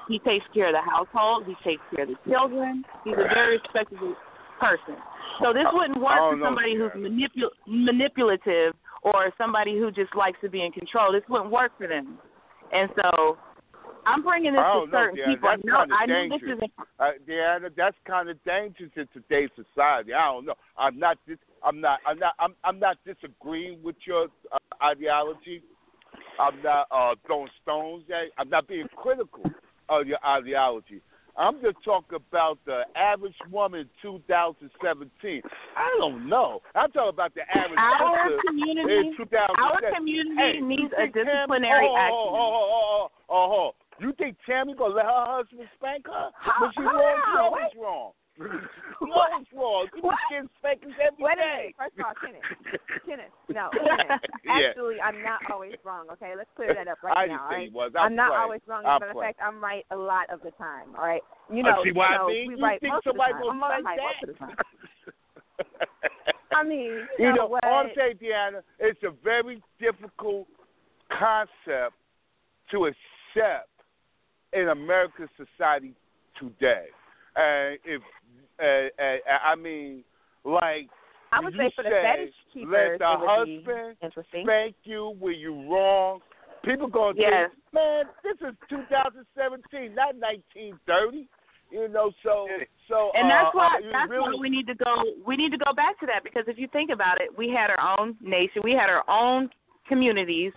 He 0.06 0.18
takes 0.18 0.44
care 0.52 0.68
of 0.68 0.74
the 0.74 0.82
household. 0.82 1.44
He 1.46 1.54
takes 1.64 1.82
care 1.94 2.04
of 2.04 2.10
the 2.10 2.30
children. 2.30 2.84
He's 3.04 3.14
a 3.14 3.28
very 3.32 3.58
respectable 3.58 4.14
person. 4.60 4.96
So 5.42 5.52
this 5.52 5.64
wouldn't 5.72 5.98
work 5.98 6.18
oh, 6.20 6.30
for 6.30 6.36
don't 6.36 6.40
know, 6.40 6.46
somebody 6.46 6.76
who's 6.76 6.92
manipul- 6.92 7.56
manipulative 7.66 8.74
or 9.02 9.32
somebody 9.38 9.78
who 9.78 9.90
just 9.90 10.14
likes 10.14 10.38
to 10.42 10.50
be 10.50 10.62
in 10.62 10.72
control. 10.72 11.12
This 11.12 11.22
wouldn't 11.28 11.50
work 11.50 11.72
for 11.78 11.86
them. 11.86 12.18
And 12.72 12.90
so 12.96 13.38
I'm 14.06 14.22
bringing 14.22 14.52
this 14.52 14.60
to 14.60 14.62
know, 14.62 14.86
certain 14.90 15.18
Deanna. 15.18 15.26
people. 15.26 15.48
That's 15.50 15.62
no, 15.64 15.86
I 15.94 16.06
know 16.06 16.28
this 16.28 16.42
isn't. 16.42 16.72
Uh, 16.98 17.10
Deanna, 17.28 17.70
that's 17.76 17.96
kind 18.06 18.28
of 18.28 18.42
dangerous 18.44 18.90
in 18.96 19.08
today's 19.12 19.50
society. 19.56 20.14
I 20.14 20.26
don't 20.26 20.46
know. 20.46 20.54
I'm 20.78 20.98
not. 20.98 21.18
Dis- 21.26 21.38
I'm 21.62 21.80
not. 21.80 22.00
I'm 22.06 22.18
not. 22.18 22.34
I'm. 22.38 22.54
I'm 22.64 22.78
not 22.78 22.98
disagreeing 23.04 23.82
with 23.82 23.96
your 24.06 24.28
uh, 24.52 24.58
ideology. 24.84 25.62
I'm 26.38 26.62
not 26.62 26.86
uh, 26.90 27.14
throwing 27.26 27.48
stones 27.62 28.04
at. 28.10 28.24
You. 28.24 28.30
I'm 28.38 28.50
not 28.50 28.68
being 28.68 28.86
critical 28.96 29.44
of 29.88 30.06
your 30.06 30.18
ideology. 30.26 31.00
I'm 31.36 31.60
just 31.60 31.76
talking 31.84 32.16
about 32.16 32.58
the 32.64 32.82
average 32.94 33.34
woman 33.50 33.80
in 33.80 33.88
2017. 34.02 35.42
I 35.76 35.96
don't 35.98 36.28
know. 36.28 36.62
I'm 36.76 36.92
talking 36.92 37.08
about 37.08 37.34
the 37.34 37.42
average 37.50 37.76
Our 37.76 38.30
community, 38.46 39.08
in 39.08 39.16
2017. 39.16 39.56
our 39.58 39.96
community 39.96 40.36
Hey, 40.36 40.60
needs 40.60 40.92
a 40.96 41.06
disciplinary 41.06 41.88
oh, 41.90 41.96
action. 41.96 42.14
Oh, 42.14 42.30
oh, 42.34 42.70
oh, 42.70 43.08
oh, 43.28 43.34
oh, 43.34 43.52
oh. 43.52 43.74
You 44.00 44.12
think 44.18 44.36
Tammy 44.46 44.74
gonna 44.74 44.94
let 44.94 45.06
her 45.06 45.24
husband 45.26 45.68
spank 45.76 46.06
her? 46.06 46.30
How- 46.34 46.60
But 46.60 46.74
she 46.74 46.82
how 46.82 46.94
wrong. 46.94 47.22
She 47.26 47.32
now? 47.34 47.44
always 47.44 47.74
wrong. 47.78 48.12
Always 49.00 49.46
wrong. 49.54 49.86
People 49.94 50.10
What? 50.10 50.18
getting 50.28 50.48
spankings 50.58 50.94
every 50.98 51.22
Wait 51.24 51.36
day. 51.38 51.74
First 51.78 51.94
of 52.00 52.06
all, 52.06 52.14
Kenneth. 52.18 52.42
Kenneth, 53.06 53.30
no, 53.48 53.70
Kenneth. 53.70 54.20
Yeah. 54.44 54.70
Actually, 54.74 55.00
I'm 55.00 55.22
not 55.22 55.38
always 55.52 55.74
wrong. 55.84 56.06
Okay, 56.14 56.34
let's 56.36 56.50
clear 56.56 56.74
that 56.74 56.88
up 56.88 56.98
right 57.04 57.16
I 57.16 57.26
now. 57.26 57.32
didn't 57.32 57.40
all 57.40 57.50
say 57.50 57.54
right? 57.56 57.72
was. 57.72 57.92
I'm, 57.94 58.06
I'm 58.06 58.14
not 58.16 58.32
always 58.32 58.60
wrong. 58.66 58.82
I'm 58.84 58.98
but 58.98 59.06
in 59.08 59.12
playing. 59.14 59.28
fact, 59.34 59.40
I'm 59.46 59.62
right 59.62 59.86
a 59.92 59.96
lot 59.96 60.28
of 60.30 60.42
the 60.42 60.50
time. 60.52 60.96
All 60.98 61.04
right. 61.06 61.22
You 61.48 61.62
Uh, 61.62 61.70
know, 61.70 61.84
see 61.84 61.92
what 61.92 62.10
you 62.10 62.16
I 62.16 62.26
mean? 62.26 62.48
we 62.48 62.56
You 62.56 62.62
right 62.64 62.80
think 62.80 62.92
most 62.94 63.06
of 63.06 63.14
the 63.14 63.22
somebody 63.22 63.32
time. 63.34 63.62
I'm 63.62 63.84
right 63.84 63.96
that? 63.96 64.02
most 64.02 64.22
of 64.22 64.28
the 64.28 64.38
time. 64.46 64.56
I 66.56 66.62
mean, 66.64 67.06
you 67.18 67.26
you 67.28 67.32
know, 67.34 67.46
what? 67.46 67.64
all 67.64 67.84
I'm 67.86 67.90
saying, 67.96 68.18
Deanna, 68.22 68.62
it's 68.80 69.02
a 69.04 69.10
very 69.22 69.62
difficult 69.80 70.46
concept 71.10 71.94
to 72.72 72.86
accept 72.86 73.68
in 74.54 74.68
American 74.68 75.28
society 75.36 75.94
today. 76.38 76.86
And 77.36 77.78
if, 77.84 78.02
uh, 78.60 79.02
uh, 79.02 79.38
I 79.44 79.56
mean, 79.56 80.04
like, 80.44 80.88
I 81.32 81.40
would 81.40 81.54
you 81.54 81.60
say 81.60 81.72
for 81.74 81.82
the 81.82 81.90
fetish 81.90 82.34
keepers, 82.52 82.72
let 82.72 82.98
the 82.98 83.16
husband 83.18 83.96
spank 84.42 84.76
you 84.84 85.16
when 85.18 85.34
you 85.34 85.68
wrong. 85.70 86.20
People 86.64 86.86
gonna 86.86 87.18
Yes. 87.18 87.50
think, 87.50 87.74
man, 87.74 88.04
this 88.22 88.36
is 88.48 88.54
2017, 88.68 89.94
not 89.94 90.14
1930. 90.16 91.28
You 91.70 91.88
know, 91.88 92.12
so 92.22 92.46
so. 92.86 93.10
And 93.14 93.28
that's 93.28 93.48
uh, 93.48 93.50
why 93.52 93.66
uh, 93.66 93.90
that's 93.90 94.08
really, 94.08 94.34
why 94.34 94.40
we 94.40 94.48
need 94.48 94.66
to 94.68 94.74
go 94.74 95.02
we 95.26 95.36
need 95.36 95.50
to 95.50 95.58
go 95.58 95.72
back 95.72 95.98
to 96.00 96.06
that 96.06 96.22
because 96.22 96.44
if 96.46 96.56
you 96.56 96.68
think 96.68 96.90
about 96.90 97.20
it, 97.20 97.36
we 97.36 97.48
had 97.50 97.70
our 97.70 97.98
own 97.98 98.16
nation, 98.20 98.62
we 98.62 98.72
had 98.72 98.88
our 98.88 99.02
own 99.08 99.50
communities. 99.88 100.52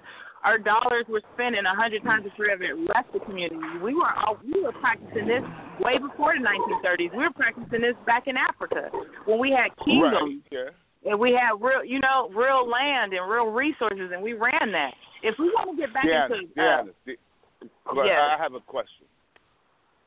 Our 0.48 0.58
dollars 0.58 1.04
were 1.10 1.22
spent 1.34 1.58
in 1.58 1.66
a 1.66 1.76
hundred 1.76 2.04
times 2.04 2.24
the 2.24 2.32
rate 2.42 2.54
of 2.54 2.62
it 2.62 2.80
left 2.96 3.12
the 3.12 3.20
community. 3.20 3.60
We 3.84 3.94
were 3.94 4.14
all, 4.16 4.38
we 4.48 4.64
were 4.64 4.72
practicing 4.72 5.28
this 5.28 5.44
way 5.82 5.98
before 5.98 6.36
the 6.40 6.46
1930s. 6.48 7.12
We 7.12 7.18
were 7.18 7.36
practicing 7.36 7.82
this 7.82 7.96
back 8.06 8.28
in 8.28 8.38
Africa 8.38 8.90
when 9.26 9.40
we 9.40 9.52
had 9.52 9.76
right, 9.76 9.84
kingdoms 9.84 10.44
yeah. 10.50 10.72
and 11.04 11.20
we 11.20 11.34
had 11.34 11.60
real 11.60 11.84
you 11.84 12.00
know 12.00 12.30
real 12.34 12.64
land 12.64 13.12
and 13.12 13.30
real 13.30 13.48
resources 13.52 14.12
and 14.14 14.24
we 14.24 14.34
ran 14.40 14.72
that. 14.72 14.94
If 15.22 15.36
we 15.38 15.50
want 15.50 15.76
to 15.76 15.84
get 15.84 15.94
back 15.94 16.06
Deanna, 16.06 16.40
into 16.40 16.62
uh 16.62 16.84
De- 17.06 17.68
but 17.84 18.06
yes. 18.06 18.16
I 18.18 18.42
have 18.42 18.54
a 18.54 18.62
question. 18.62 19.04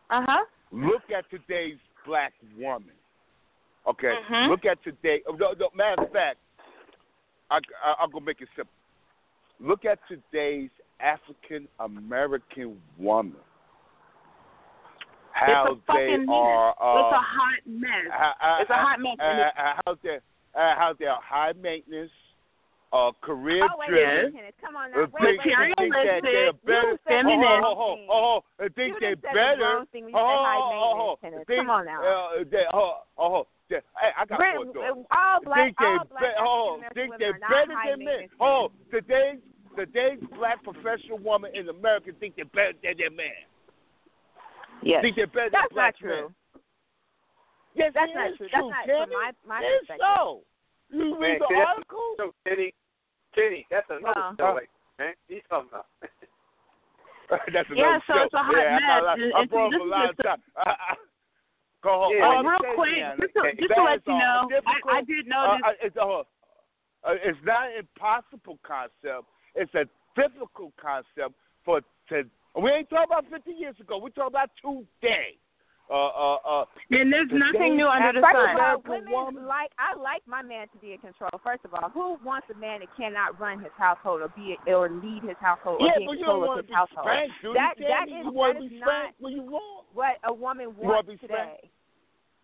Uh 0.09 0.23
huh. 0.27 0.45
Look 0.73 1.03
at 1.15 1.29
today's 1.29 1.77
black 2.07 2.33
woman. 2.59 2.97
Okay, 3.87 4.15
Mhm. 4.31 4.49
look 4.49 4.65
at 4.65 4.83
today. 4.83 5.21
No, 5.37 5.53
no, 5.53 5.69
matter 5.75 6.01
of 6.03 6.13
fact, 6.13 6.39
I, 7.51 7.59
I, 7.85 7.95
I'm 8.01 8.11
gonna 8.11 8.25
make 8.25 8.41
it 8.41 8.49
simple. 8.57 8.73
Look 9.61 9.85
at 9.85 9.99
today's 10.09 10.71
African 11.01 11.69
American 11.79 12.77
woman. 12.99 13.37
How 15.33 15.79
they 15.89 16.17
are. 16.29 16.71
Uh, 16.71 17.01
it's 17.01 17.15
a 17.15 17.21
hot 17.23 17.61
mess. 17.67 17.89
how, 18.11 18.33
how- 18.39 18.59
It's 18.61 18.71
a 18.71 18.75
hot 18.75 19.01
mess. 19.01 19.17
Uh, 19.21 19.25
uh, 19.25 19.75
how 19.87 19.97
they 20.03 20.17
uh, 20.17 20.75
how 20.77 20.93
they 20.99 21.07
are 21.07 21.21
high 21.23 21.53
maintenance, 21.63 22.11
uh, 22.93 23.13
career 23.23 23.63
Oh 23.63 23.79
wait 23.79 23.89
a 23.89 23.93
driven. 23.93 24.33
minute, 24.35 24.55
Come 24.61 24.75
on 24.77 24.91
now. 24.91 25.05
Uh, 25.05 25.07
Wait, 25.21 25.39
think, 25.41 25.57
wait, 25.57 25.69
wait. 25.69 25.77
think 25.79 25.95
that 25.95 26.21
they're 26.23 26.53
better. 26.67 26.89
You 26.91 26.99
said 27.07 27.23
feminine. 27.23 27.45
Oh, 27.45 27.63
oh, 27.65 27.77
oh, 27.79 28.07
oh, 28.11 28.41
oh, 28.41 28.45
they 28.59 28.69
think 28.75 28.97
they're 29.01 29.15
just 29.15 29.23
said 29.23 29.31
the 29.31 29.39
better. 29.39 29.63
wrong 29.63 29.87
thing 29.93 30.05
when 30.05 30.13
you 30.13 30.19
oh, 30.19 30.21
oh, 30.21 31.17
oh, 31.23 31.39
oh, 31.39 31.55
Come 31.57 31.71
on 31.71 31.85
now. 31.87 32.03
Uh, 32.03 32.45
they, 32.51 32.65
oh, 32.75 32.95
oh, 33.17 33.47
they, 33.71 33.77
hey, 34.03 34.11
I 34.19 34.25
got 34.27 34.39
We're- 34.41 34.57
four 34.57 34.65
daughters. 34.75 35.05
all 35.15 35.39
black, 35.45 35.57
think 35.67 35.79
they, 35.79 35.85
all 35.87 36.05
black 36.11 36.23
be- 36.23 36.41
oh, 36.41 36.81
African-American 36.83 36.95
think 36.95 37.11
they're 37.23 37.39
better 37.39 37.75
than 37.87 38.05
men. 38.05 38.29
Oh, 38.41 38.73
today's 38.91 39.39
today's 39.77 40.19
black 40.37 40.63
professional 40.65 41.19
woman 41.19 41.51
in 41.55 41.69
America 41.69 42.11
think 42.19 42.37
they're 42.37 42.45
better 42.47 42.73
than 42.83 42.95
their 42.99 43.11
man. 43.11 43.45
yes. 44.83 45.03
Think 45.03 45.17
they're 45.17 45.27
better 45.27 45.51
That's 45.53 45.69
than 45.71 45.75
black 45.77 45.95
not 45.95 46.01
true. 46.01 46.23
men. 46.27 46.35
Yes, 47.75 47.93
That's 47.95 48.11
not 48.15 48.31
is 48.31 48.37
true. 48.37 48.49
That's 48.53 48.67
not 48.67 48.85
Tammy. 48.87 49.01
from 49.07 49.11
my 49.15 49.31
my 49.47 49.61
It's 49.63 49.87
perspective. 49.87 50.07
so. 50.07 50.43
You 50.91 51.11
Man, 51.15 51.21
read 51.23 51.41
the 51.41 51.47
see, 51.49 51.55
article? 51.63 52.07
So 52.19 52.35
Kenny, 52.47 52.75
Kenny, 53.35 53.67
that's 53.71 53.87
another 53.91 54.11
Well. 54.17 54.35
story, 54.35 54.67
man. 54.99 55.15
He's 55.29 55.43
talking 55.49 55.71
about. 55.71 55.87
That's 57.31 57.69
Yeah, 57.71 58.01
so 58.11 58.15
show. 58.15 58.23
it's 58.27 58.35
a 58.35 58.43
hot 58.43 58.59
yeah, 58.59 58.75
mess, 58.75 59.07
I, 59.07 59.13
and- 59.15 59.35
I, 59.35 59.41
and 59.41 59.51
brought 59.51 59.71
this 59.71 59.79
up 59.79 59.83
a 59.83 59.87
is 59.87 59.91
lot 59.95 60.11
of 60.11 60.17
just 60.17 60.19
a- 60.19 60.23
time. 60.35 60.43
I, 60.59 60.71
I, 60.71 60.95
go 61.81 61.91
home. 61.95 62.13
Yeah. 62.19 62.27
Oh, 62.27 62.43
real 62.43 62.75
quick, 62.75 62.91
Deanna, 62.99 63.21
just 63.23 63.35
to, 63.39 63.43
just 63.55 63.71
to 63.71 63.83
let 63.87 64.03
is 64.03 64.03
you 64.11 64.13
all 64.19 64.51
know, 64.51 64.61
I, 64.67 64.99
I 64.99 65.03
did 65.07 65.31
uh, 65.31 65.31
notice. 65.31 65.63
uh, 65.63 65.87
it's, 65.87 65.95
a, 65.97 66.03
uh, 66.03 67.15
it's 67.23 67.39
not 67.47 67.71
an 67.71 67.87
impossible 67.87 68.59
concept. 68.67 69.31
It's 69.55 69.75
a 69.75 69.85
difficult 70.19 70.73
concept 70.81 71.35
for 71.65 71.81
to. 72.11 72.23
We 72.61 72.71
ain't 72.71 72.91
talking 72.91 73.07
about 73.11 73.27
50 73.31 73.53
years 73.53 73.77
ago. 73.81 73.99
We're 73.99 74.11
talking 74.11 74.35
about 74.35 74.51
today. 74.63 75.39
Uh, 75.91 75.95
uh, 76.07 76.37
uh, 76.47 76.65
and 76.91 77.13
there's 77.13 77.27
nothing 77.33 77.75
new 77.77 77.87
under 77.89 78.13
the 78.15 78.23
First 78.23 78.39
of 78.39 78.55
sun. 78.55 78.61
all, 78.63 78.83
women 78.87 79.11
woman. 79.11 79.47
like 79.47 79.73
I 79.75 79.99
like 79.99 80.23
my 80.25 80.41
man 80.41 80.69
to 80.71 80.79
be 80.79 80.93
in 80.93 80.99
control. 80.99 81.31
First 81.43 81.65
of 81.65 81.75
all, 81.75 81.91
who 81.91 82.15
wants 82.25 82.47
a 82.55 82.55
man 82.59 82.79
that 82.79 82.89
cannot 82.97 83.41
run 83.41 83.59
his 83.59 83.73
household 83.77 84.23
or 84.23 84.29
be 84.39 84.55
or 84.71 84.89
lead 84.89 85.23
his 85.27 85.35
household 85.41 85.83
or 85.83 85.87
yeah, 85.87 85.99
be 85.99 86.07
but 86.07 86.13
in 86.15 86.19
you 86.21 86.25
don't 86.27 86.47
control 86.47 86.47
want 86.47 86.61
of 86.61 86.67
to 86.67 86.71
his 86.71 86.71
be 86.71 86.75
household? 86.79 87.07
spanked, 87.11 87.35
do 87.43 87.53
That- 87.55 87.75
you? 87.79 87.89
that 87.91 88.07
you 88.09 88.31
want 88.31 88.55
that 88.55 88.61
be 88.61 88.67
is 88.67 88.83
spanked 88.83 88.87
not- 88.87 89.15
when 89.19 89.33
you. 89.35 89.43
What 89.93 90.15
a 90.23 90.33
woman 90.33 90.71
You 90.71 90.75
wanna 90.79 90.95
wants 91.03 91.11
be 91.11 91.17
today. 91.19 91.59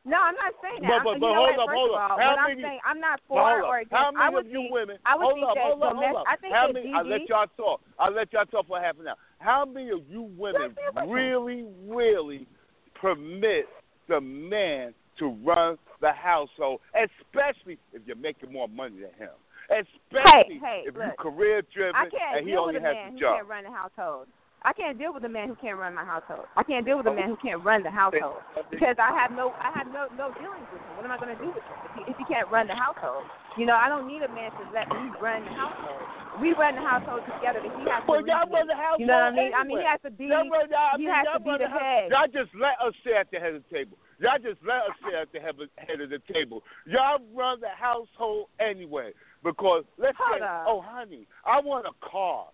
No, 0.06 0.16
I'm 0.22 0.36
not 0.38 0.54
saying 0.62 0.82
that. 0.82 1.02
But- 1.02 1.04
but- 1.04 1.20
but 1.20 1.26
you 1.26 1.34
know 1.34 1.34
hold 1.34 1.56
what, 1.56 1.58
up, 1.58 1.66
first 1.66 1.76
hold 1.76 1.90
up. 1.90 2.10
all, 2.12 2.18
How 2.18 2.30
what 2.30 2.38
I'm 2.38 2.48
many- 2.48 2.62
saying, 2.62 2.80
I'm 2.86 3.00
not 3.00 3.20
for 3.26 3.62
or 3.62 3.78
against. 3.78 3.92
How 3.92 4.10
many 4.12 4.24
I 4.24 4.28
would 4.30 4.46
of 4.46 4.52
you 4.52 4.60
think, 4.62 4.72
women? 4.72 4.98
I 5.04 5.16
would 5.16 5.22
hold 5.24 5.34
think 5.34 5.46
up, 5.48 5.54
that 5.56 5.64
hold 5.66 5.82
up, 5.82 5.88
domestic. 5.90 6.06
hold 6.14 6.16
up. 6.16 6.24
I 6.32 6.36
think 6.36 6.54
How 6.54 6.66
that 6.68 6.72
many? 6.74 6.92
I'll 6.94 7.04
let 7.04 7.28
y'all 7.28 7.46
talk. 7.56 7.80
I'll 7.98 8.12
let 8.12 8.32
y'all 8.32 8.46
talk 8.46 8.66
for 8.68 8.80
half 8.80 8.98
an 9.00 9.08
hour. 9.08 9.16
How 9.38 9.64
many 9.64 9.90
of 9.90 10.08
you 10.08 10.22
women 10.38 10.76
really, 11.06 11.66
really 11.86 12.46
permit 12.94 13.68
the 14.08 14.20
man 14.20 14.94
to 15.18 15.28
run 15.42 15.76
the 16.00 16.12
household, 16.12 16.80
especially 16.94 17.78
if 17.92 18.02
you're 18.06 18.16
making 18.16 18.52
more 18.52 18.68
money 18.68 19.00
than 19.00 19.12
him? 19.18 19.34
Especially 19.68 20.60
hey, 20.62 20.84
if 20.86 20.94
look. 20.94 21.02
you're 21.04 21.14
career 21.14 21.62
driven 21.74 21.96
and 22.36 22.46
he 22.46 22.54
only 22.56 22.78
has 22.80 22.94
a 22.94 23.18
job. 23.18 23.38
can't 23.38 23.48
run 23.48 23.64
the 23.64 23.70
household. 23.72 24.28
I 24.66 24.74
can't 24.74 24.98
deal 24.98 25.14
with 25.14 25.22
a 25.22 25.30
man 25.30 25.46
who 25.46 25.54
can't 25.54 25.78
run 25.78 25.94
my 25.94 26.02
household. 26.02 26.50
I 26.58 26.66
can't 26.66 26.82
deal 26.82 26.98
with 26.98 27.06
a 27.06 27.14
man 27.14 27.30
who 27.30 27.38
can't 27.38 27.62
run 27.62 27.86
the 27.86 27.94
oh. 27.94 28.10
household 28.10 28.42
because 28.66 28.98
I 28.98 29.14
have 29.14 29.30
no, 29.30 29.54
I 29.62 29.70
have 29.70 29.86
no, 29.94 30.10
no 30.18 30.34
dealings 30.34 30.66
with 30.74 30.82
him. 30.82 30.92
What 30.98 31.06
am 31.06 31.14
I 31.14 31.22
going 31.22 31.30
to 31.30 31.38
do 31.38 31.54
with 31.54 31.62
him 31.62 31.78
if 31.86 31.92
he, 31.94 32.02
if 32.10 32.16
he 32.18 32.24
can't 32.26 32.50
run 32.50 32.66
the 32.66 32.74
household? 32.74 33.30
You 33.54 33.62
know, 33.62 33.78
I 33.78 33.86
don't 33.86 34.10
need 34.10 34.26
a 34.26 34.32
man 34.34 34.50
to 34.58 34.62
let 34.74 34.90
me 34.90 35.14
run 35.22 35.46
the 35.46 35.54
household. 35.54 36.02
We 36.42 36.50
run 36.58 36.74
the 36.74 36.82
household 36.82 37.22
together, 37.30 37.62
but 37.62 37.78
he 37.78 37.86
has 37.86 38.02
to. 38.02 38.10
Well, 38.10 38.26
y'all 38.26 38.50
run 38.50 38.66
the 38.66 38.74
household 38.74 39.00
You 39.00 39.06
know 39.06 39.30
what 39.30 39.38
I 39.38 39.38
mean? 39.38 39.54
I 39.54 39.62
mean, 39.62 39.78
he 39.78 39.86
has 39.86 40.02
to 40.02 40.10
be. 40.10 40.34
Y'all 40.34 40.50
run, 40.50 40.66
y'all, 40.66 40.92
I 40.92 40.98
he 40.98 41.06
mean, 41.06 41.14
has 41.14 41.24
y'all 41.30 41.38
to 41.38 41.46
be 41.46 41.54
the 41.62 41.70
house- 41.70 41.86
head. 41.86 42.10
Y'all 42.10 42.26
just 42.34 42.50
let 42.58 42.74
us 42.82 42.94
sit 43.06 43.14
at 43.14 43.30
the 43.30 43.38
head 43.38 43.54
of 43.54 43.62
the 43.62 43.70
table. 43.70 43.96
Y'all 44.18 44.42
just 44.42 44.58
let 44.66 44.82
us 44.90 44.98
sit 44.98 45.14
at 45.14 45.30
the 45.30 45.38
head 45.38 45.54
of, 45.62 45.70
head 45.78 46.02
of 46.02 46.10
the 46.10 46.18
table. 46.26 46.66
Y'all 46.90 47.22
run 47.30 47.62
the 47.62 47.70
household 47.70 48.50
anyway. 48.58 49.14
Because 49.46 49.86
let's 49.94 50.18
Hold 50.18 50.42
say, 50.42 50.44
up. 50.44 50.66
oh 50.66 50.82
honey, 50.82 51.30
I 51.46 51.62
want 51.62 51.86
a 51.86 51.94
car. 52.02 52.50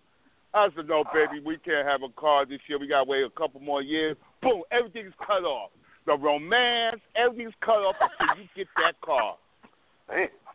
I 0.53 0.67
said, 0.75 0.87
no, 0.87 1.03
baby, 1.13 1.41
we 1.43 1.57
can't 1.57 1.87
have 1.87 2.03
a 2.03 2.09
car 2.19 2.45
this 2.45 2.59
year. 2.67 2.77
We 2.79 2.87
gotta 2.87 3.09
wait 3.09 3.23
a 3.23 3.29
couple 3.29 3.59
more 3.59 3.81
years. 3.81 4.15
Boom, 4.41 4.61
everything's 4.71 5.13
cut 5.25 5.43
off. 5.43 5.71
The 6.05 6.17
romance, 6.17 7.01
everything's 7.15 7.53
cut 7.63 7.81
off 7.81 7.95
until 8.19 8.43
you 8.43 8.49
get 8.55 8.67
that 8.77 8.99
car. 9.01 9.37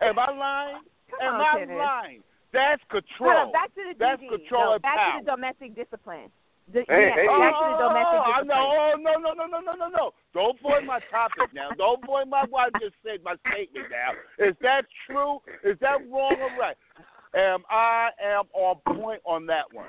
Am 0.01 0.19
I 0.19 0.31
lying? 0.31 0.83
Come 1.11 1.35
Am 1.35 1.35
on, 1.35 1.41
I 1.41 1.59
Kenneth. 1.59 1.79
lying? 1.79 2.23
That's 2.53 2.83
Hold 2.91 3.05
control. 3.05 3.37
on, 3.49 3.53
back 3.53 3.75
to 3.75 3.83
the 3.93 3.95
That's 3.99 4.23
DD. 4.23 4.29
control 4.29 4.65
no, 4.65 4.73
and 4.75 4.83
back 4.83 4.97
power. 4.97 5.19
to 5.21 5.25
the 5.25 5.31
domestic 5.33 5.75
discipline. 5.75 6.31
The, 6.73 6.85
Hey, 6.89 7.09
yeah, 7.09 7.17
hey. 7.17 7.27
back 7.27 7.53
to 7.57 7.65
the 7.65 7.81
oh, 7.81 7.89
domestic 7.89 8.21
oh, 8.21 8.29
discipline. 8.29 8.49
no, 8.49 8.61
oh, 8.77 8.93
no, 9.01 9.13
no, 9.17 9.31
no, 9.33 9.45
no, 9.49 9.61
no, 9.61 9.73
no, 9.73 9.89
no. 9.89 10.07
Don't 10.35 10.61
void 10.61 10.85
my 10.85 11.01
topic 11.11 11.49
now. 11.55 11.71
Don't 11.77 12.05
void 12.05 12.29
my 12.29 12.45
what 12.49 12.73
I 12.77 12.79
just 12.79 12.95
said, 13.03 13.25
my 13.25 13.37
statement 13.49 13.89
now. 13.89 14.13
Is 14.37 14.55
that 14.61 14.85
true? 15.09 15.41
Is 15.65 15.79
that 15.81 16.05
wrong 16.13 16.37
or 16.37 16.53
right? 16.61 16.77
Am 17.35 17.63
I 17.71 18.09
am 18.23 18.45
on 18.55 18.77
point 18.97 19.21
on 19.25 19.47
that 19.47 19.73
one? 19.73 19.87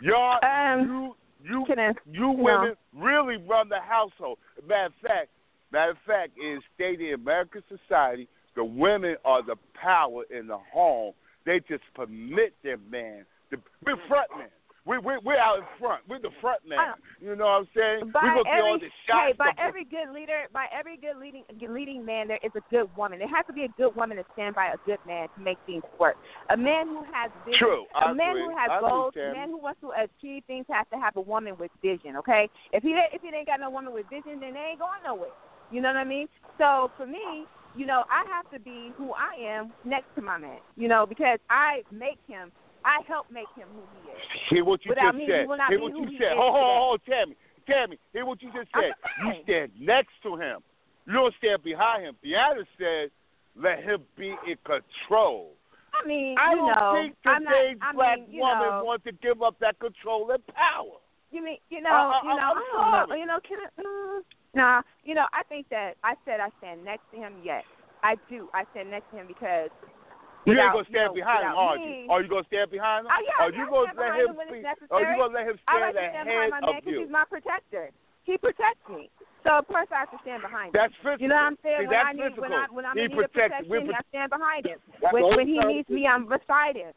Y'all, 0.00 0.38
Um, 0.44 1.14
you, 1.42 1.64
you, 1.66 1.66
I, 1.76 1.92
you 2.10 2.30
women 2.30 2.74
really 2.94 3.36
run 3.36 3.68
the 3.68 3.80
household. 3.80 4.38
Matter 4.66 4.86
of 4.86 4.92
fact, 5.02 5.28
matter 5.72 5.92
of 5.92 5.98
fact, 6.06 6.32
in 6.38 6.60
state 6.74 7.00
in 7.00 7.14
American 7.14 7.62
society, 7.68 8.28
the 8.54 8.64
women 8.64 9.16
are 9.24 9.42
the 9.42 9.56
power 9.80 10.24
in 10.30 10.46
the 10.46 10.58
home. 10.72 11.12
They 11.44 11.60
just 11.68 11.82
permit 11.94 12.54
their 12.62 12.78
man. 12.90 13.24
To, 13.50 13.58
we're 13.84 13.96
front 14.08 14.30
men. 14.38 14.48
We 14.86 14.98
we 14.98 15.16
we're 15.24 15.38
out 15.38 15.58
in 15.58 15.64
front. 15.80 16.02
We're 16.08 16.20
the 16.20 16.34
front 16.40 16.60
man. 16.68 16.78
Uh, 16.78 16.94
you 17.20 17.34
know 17.36 17.44
what 17.44 17.64
I'm 17.64 17.68
saying? 17.74 18.12
by 18.12 18.20
we 18.22 18.28
gonna 18.28 18.44
be 18.44 18.50
on 18.50 18.76
every 18.76 18.88
the 18.88 18.92
shots. 19.08 19.24
hey, 19.26 19.32
by 19.32 19.52
every 19.56 19.84
good 19.84 20.12
leader, 20.12 20.44
by 20.52 20.66
every 20.76 20.96
good 20.96 21.16
leading 21.16 21.44
leading 21.56 22.04
man, 22.04 22.28
there 22.28 22.40
is 22.44 22.52
a 22.54 22.60
good 22.70 22.88
woman. 22.96 23.18
There 23.18 23.28
has 23.28 23.46
to 23.46 23.52
be 23.52 23.64
a 23.64 23.72
good 23.80 23.96
woman 23.96 24.18
to 24.18 24.24
stand 24.34 24.54
by 24.54 24.76
a 24.76 24.78
good 24.84 25.00
man 25.06 25.28
to 25.36 25.40
make 25.40 25.56
things 25.64 25.84
work. 25.98 26.16
A 26.50 26.56
man 26.56 26.88
who 26.88 27.02
has 27.12 27.30
vision, 27.46 27.58
True. 27.58 27.84
I 27.94 28.10
a 28.10 28.14
man 28.14 28.36
agree. 28.36 28.42
who 28.44 28.50
has 28.50 28.68
I 28.70 28.76
agree, 28.76 28.90
goals, 28.90 29.14
a 29.16 29.32
man 29.32 29.48
who 29.48 29.58
wants 29.58 29.80
to 29.80 29.90
achieve 29.96 30.42
things 30.46 30.66
has 30.68 30.86
to 30.92 30.98
have 31.00 31.16
a 31.16 31.22
woman 31.22 31.56
with 31.58 31.70
vision. 31.80 32.16
Okay, 32.16 32.48
if 32.72 32.82
he 32.82 32.92
if 33.12 33.22
he 33.22 33.28
ain't 33.28 33.46
got 33.46 33.60
no 33.60 33.70
woman 33.70 33.92
with 33.92 34.04
vision, 34.10 34.40
then 34.40 34.52
they 34.52 34.76
ain't 34.76 34.78
going 34.78 35.00
nowhere. 35.04 35.32
You 35.70 35.80
know 35.80 35.88
what 35.88 35.96
I 35.96 36.04
mean? 36.04 36.28
So 36.58 36.90
for 36.96 37.06
me, 37.06 37.46
you 37.76 37.86
know, 37.86 38.04
I 38.10 38.24
have 38.30 38.50
to 38.52 38.60
be 38.60 38.92
who 38.96 39.12
I 39.12 39.34
am 39.42 39.72
next 39.84 40.06
to 40.16 40.22
my 40.22 40.38
man. 40.38 40.58
You 40.76 40.88
know, 40.88 41.06
because 41.06 41.38
I 41.50 41.82
make 41.90 42.18
him, 42.28 42.52
I 42.84 43.00
help 43.08 43.30
make 43.30 43.48
him 43.56 43.68
who 43.74 43.82
he 44.02 44.10
is. 44.12 44.18
Hear 44.50 44.64
what 44.64 44.84
you 44.84 44.90
Without 44.90 45.12
just 45.14 45.18
me, 45.18 45.26
said. 45.28 45.46
not 45.48 45.70
Hear 45.70 45.80
what 45.80 45.96
you 45.96 46.06
he 46.06 46.18
said. 46.18 46.36
hold, 46.36 46.54
today. 46.54 46.76
hold, 46.76 47.00
Tammy. 47.08 47.36
Tammy, 47.66 47.98
hear 48.12 48.26
what 48.26 48.42
you 48.42 48.50
just 48.52 48.68
said. 48.74 48.92
You 49.24 49.32
stand 49.44 49.72
next 49.80 50.12
to 50.22 50.36
him. 50.36 50.60
You 51.06 51.14
don't 51.14 51.34
stand 51.38 51.62
behind 51.62 52.04
him. 52.04 52.16
Deanna 52.24 52.64
said, 52.78 53.10
let 53.56 53.82
him 53.82 54.02
be 54.18 54.34
in 54.46 54.56
control. 54.64 55.52
I 55.94 56.06
mean, 56.06 56.36
I 56.38 56.50
you 56.52 56.56
don't 56.58 56.66
know, 56.76 56.92
think 57.00 57.16
not. 57.24 57.38
today's 57.40 57.78
I 57.80 57.92
black 57.94 58.18
mean, 58.28 58.38
woman 58.40 58.68
know, 58.68 58.82
wants 58.84 59.04
to 59.04 59.12
give 59.12 59.42
up 59.42 59.56
that 59.60 59.78
control 59.78 60.30
and 60.30 60.44
power. 60.48 60.98
You 61.30 61.42
mean 61.42 61.58
you 61.70 61.80
know 61.80 61.90
I- 61.90 62.20
I- 62.20 62.22
you 62.22 62.28
know 62.28 62.54
I 62.78 63.06
know 63.08 63.14
you 63.16 63.26
know 63.26 63.38
can 63.46 63.58
I, 63.58 63.82
mm, 63.82 64.20
nah 64.54 64.82
you 65.02 65.14
know 65.14 65.26
I 65.32 65.42
think 65.44 65.68
that 65.70 65.94
I 66.04 66.14
said 66.24 66.38
I 66.38 66.48
stand 66.58 66.84
next 66.84 67.02
to 67.12 67.16
him 67.16 67.34
yes 67.42 67.64
I 68.04 68.14
do 68.30 68.48
I 68.54 68.62
stand 68.70 68.90
next 68.90 69.10
to 69.10 69.16
him 69.16 69.26
because 69.26 69.70
You 70.44 70.52
without, 70.52 70.76
ain't 70.76 70.76
gonna 70.76 70.92
stand 70.92 70.94
you 70.94 71.08
know, 71.08 71.20
behind 71.24 71.42
him, 71.48 71.54
are 71.56 71.76
you? 71.80 71.92
Are 72.12 72.20
you 72.20 72.28
gonna 72.28 72.48
stand 72.52 72.68
behind 72.70 73.06
him? 73.06 73.12
Oh, 73.16 73.20
yeah, 73.24 73.44
are 73.44 73.52
you 73.52 73.64
gonna 73.64 73.96
let 73.96 74.12
him 74.12 74.28
him 74.28 74.36
when 74.36 74.48
it's 74.52 74.80
be? 74.80 74.86
Are 74.92 75.00
you 75.00 75.16
gonna 75.16 75.32
let 75.32 75.46
him 75.48 75.56
I 75.64 75.72
stand 75.72 75.84
like 75.84 75.94
to 75.96 76.10
stand 76.12 76.26
behind 76.28 76.50
my 76.52 76.60
man 76.60 76.68
of 76.68 76.74
because 76.84 76.92
you? 76.92 77.00
he's 77.00 77.12
my 77.12 77.24
protector 77.24 77.86
he 78.24 78.38
protects 78.38 78.84
me 78.88 79.08
so 79.44 79.60
of 79.60 79.68
course 79.68 79.86
I 79.92 80.00
have 80.08 80.10
to 80.12 80.18
stand 80.24 80.42
behind 80.42 80.72
him 80.72 80.76
That's 80.80 80.96
physical. 81.04 81.20
you 81.20 81.28
know 81.28 81.36
what 81.36 81.52
I'm 81.52 81.58
saying 81.62 81.76
See, 81.80 81.86
when 81.88 81.92
that's 81.96 82.08
I 82.08 82.12
need 82.12 82.22
physical. 82.32 82.42
when 82.42 82.52
I 82.52 82.64
when 82.72 82.84
I'm 82.88 82.96
he 82.96 83.04
in 83.04 83.10
need 83.12 83.20
of 83.20 83.32
protects. 83.32 83.56
protection 83.64 83.70
We're 83.70 83.96
I 83.96 84.04
stand 84.08 84.30
behind 84.32 84.62
him 84.66 84.78
when 85.12 85.22
when 85.36 85.48
he 85.48 85.58
needs 85.60 85.88
me 85.88 86.08
I'm 86.08 86.24
beside 86.24 86.76
him 86.76 86.92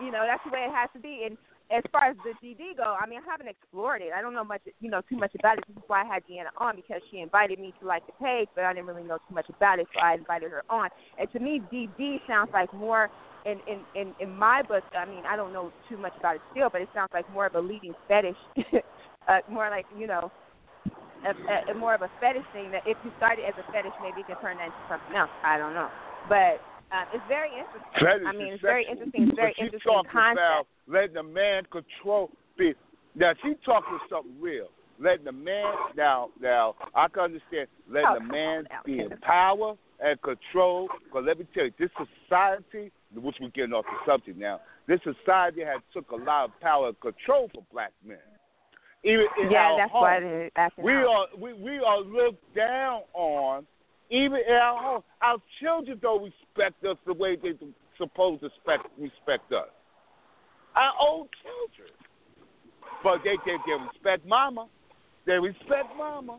you 0.00 0.10
know 0.10 0.24
that's 0.26 0.42
the 0.44 0.50
way 0.50 0.64
it 0.68 0.72
has 0.72 0.88
to 0.96 1.00
be 1.00 1.24
and 1.28 1.36
as 1.72 1.82
far 1.90 2.04
as 2.04 2.16
the 2.22 2.34
DD 2.46 2.76
go, 2.76 2.96
I 3.00 3.06
mean, 3.06 3.20
I 3.26 3.30
haven't 3.30 3.48
explored 3.48 4.02
it. 4.02 4.12
I 4.14 4.20
don't 4.20 4.34
know 4.34 4.44
much, 4.44 4.60
you 4.80 4.90
know, 4.90 5.00
too 5.08 5.16
much 5.16 5.34
about 5.38 5.58
it. 5.58 5.64
This 5.66 5.76
is 5.76 5.82
why 5.86 6.02
I 6.02 6.04
had 6.04 6.22
Deanna 6.26 6.52
on 6.58 6.76
because 6.76 7.00
she 7.10 7.20
invited 7.20 7.58
me 7.58 7.72
to 7.80 7.86
like 7.86 8.06
the 8.06 8.12
page, 8.22 8.48
but 8.54 8.64
I 8.64 8.74
didn't 8.74 8.86
really 8.86 9.04
know 9.04 9.18
too 9.28 9.34
much 9.34 9.48
about 9.48 9.78
it, 9.78 9.86
so 9.94 10.00
I 10.00 10.14
invited 10.14 10.50
her 10.50 10.62
on. 10.68 10.90
And 11.18 11.30
to 11.32 11.40
me, 11.40 11.62
DD 11.72 12.20
sounds 12.26 12.50
like 12.52 12.72
more 12.74 13.08
in 13.46 13.58
in 13.66 13.80
in, 13.94 14.14
in 14.20 14.36
my 14.36 14.62
book. 14.62 14.84
I 14.96 15.06
mean, 15.06 15.24
I 15.26 15.36
don't 15.36 15.52
know 15.52 15.72
too 15.88 15.96
much 15.96 16.12
about 16.18 16.36
it 16.36 16.42
still, 16.52 16.68
but 16.70 16.82
it 16.82 16.88
sounds 16.94 17.10
like 17.14 17.30
more 17.32 17.46
of 17.46 17.54
a 17.54 17.60
leading 17.60 17.94
fetish, 18.06 18.36
uh, 19.28 19.38
more 19.50 19.70
like 19.70 19.86
you 19.96 20.06
know. 20.06 20.30
A, 21.22 21.70
a, 21.70 21.74
more 21.74 21.94
of 21.94 22.02
a 22.02 22.10
fetish 22.18 22.42
thing 22.52 22.72
that 22.72 22.82
if 22.84 22.98
you 23.04 23.12
start 23.16 23.38
it 23.38 23.44
as 23.46 23.54
a 23.54 23.62
fetish, 23.70 23.92
maybe 24.02 24.18
you 24.18 24.24
can 24.24 24.34
turn 24.42 24.56
that 24.56 24.74
into 24.74 24.82
something 24.90 25.14
else. 25.14 25.30
I 25.44 25.56
don't 25.56 25.72
know, 25.72 25.86
but 26.28 26.58
um, 26.92 27.04
it's 27.12 27.24
very 27.28 27.48
interesting. 27.50 27.92
Fetish 28.00 28.26
I 28.28 28.32
mean, 28.32 28.52
it's 28.52 28.62
very 28.62 28.86
interesting. 28.88 29.22
It's 29.28 29.36
very 29.36 29.54
but 29.56 29.64
interesting 29.64 29.92
talking 29.92 30.10
concept. 30.10 30.38
about 30.38 30.66
letting 30.86 31.14
the 31.14 31.22
man 31.22 31.62
control. 31.70 32.30
Be, 32.58 32.74
now 33.16 33.32
she 33.42 33.54
talking 33.64 33.98
something 34.10 34.34
real. 34.40 34.68
Letting 35.00 35.24
the 35.24 35.32
man 35.32 35.72
now 35.96 36.28
now 36.40 36.74
I 36.94 37.08
can 37.08 37.22
understand 37.24 37.66
letting 37.90 38.08
Oh, 38.10 38.18
the 38.18 38.24
man 38.24 38.58
on, 38.70 38.82
be 38.84 39.00
in 39.00 39.10
power 39.22 39.74
and 40.00 40.20
control. 40.22 40.88
But 41.12 41.24
let 41.24 41.38
me 41.38 41.46
tell 41.54 41.64
you, 41.64 41.72
this 41.78 41.90
society, 41.96 42.92
which 43.14 43.36
we're 43.40 43.48
getting 43.50 43.72
off 43.72 43.84
the 43.86 44.12
subject 44.12 44.38
now, 44.38 44.60
this 44.86 45.00
society 45.02 45.62
has 45.64 45.80
took 45.94 46.10
a 46.10 46.16
lot 46.16 46.44
of 46.46 46.60
power 46.60 46.88
and 46.88 47.00
control 47.00 47.50
for 47.54 47.62
black 47.72 47.92
men. 48.06 48.18
Even 49.04 49.26
in 49.42 49.50
Yeah, 49.50 49.58
our 49.58 49.78
that's 49.78 49.92
home. 49.92 50.02
why 50.02 50.20
they're 50.20 50.50
We 50.78 50.92
are 50.92 51.26
we, 51.38 51.52
we 51.54 51.78
are 51.78 52.00
looked 52.00 52.54
down 52.54 53.00
on, 53.14 53.66
even 54.12 54.38
in 54.46 54.54
our 54.54 54.80
home. 54.82 55.02
Our 55.22 55.38
children 55.60 55.98
don't 56.00 56.22
respect 56.22 56.84
us 56.84 56.96
the 57.06 57.14
way 57.14 57.36
they 57.36 57.52
supposed 57.98 58.42
to 58.42 58.46
respect 58.48 58.86
respect 58.98 59.50
us. 59.52 59.68
Our 60.76 60.92
own 61.00 61.28
children, 61.42 61.90
but 63.02 63.18
they 63.24 63.36
they, 63.44 63.56
they 63.66 63.76
respect 63.92 64.26
mama. 64.28 64.68
They 65.26 65.38
respect 65.38 65.88
mama. 65.96 66.38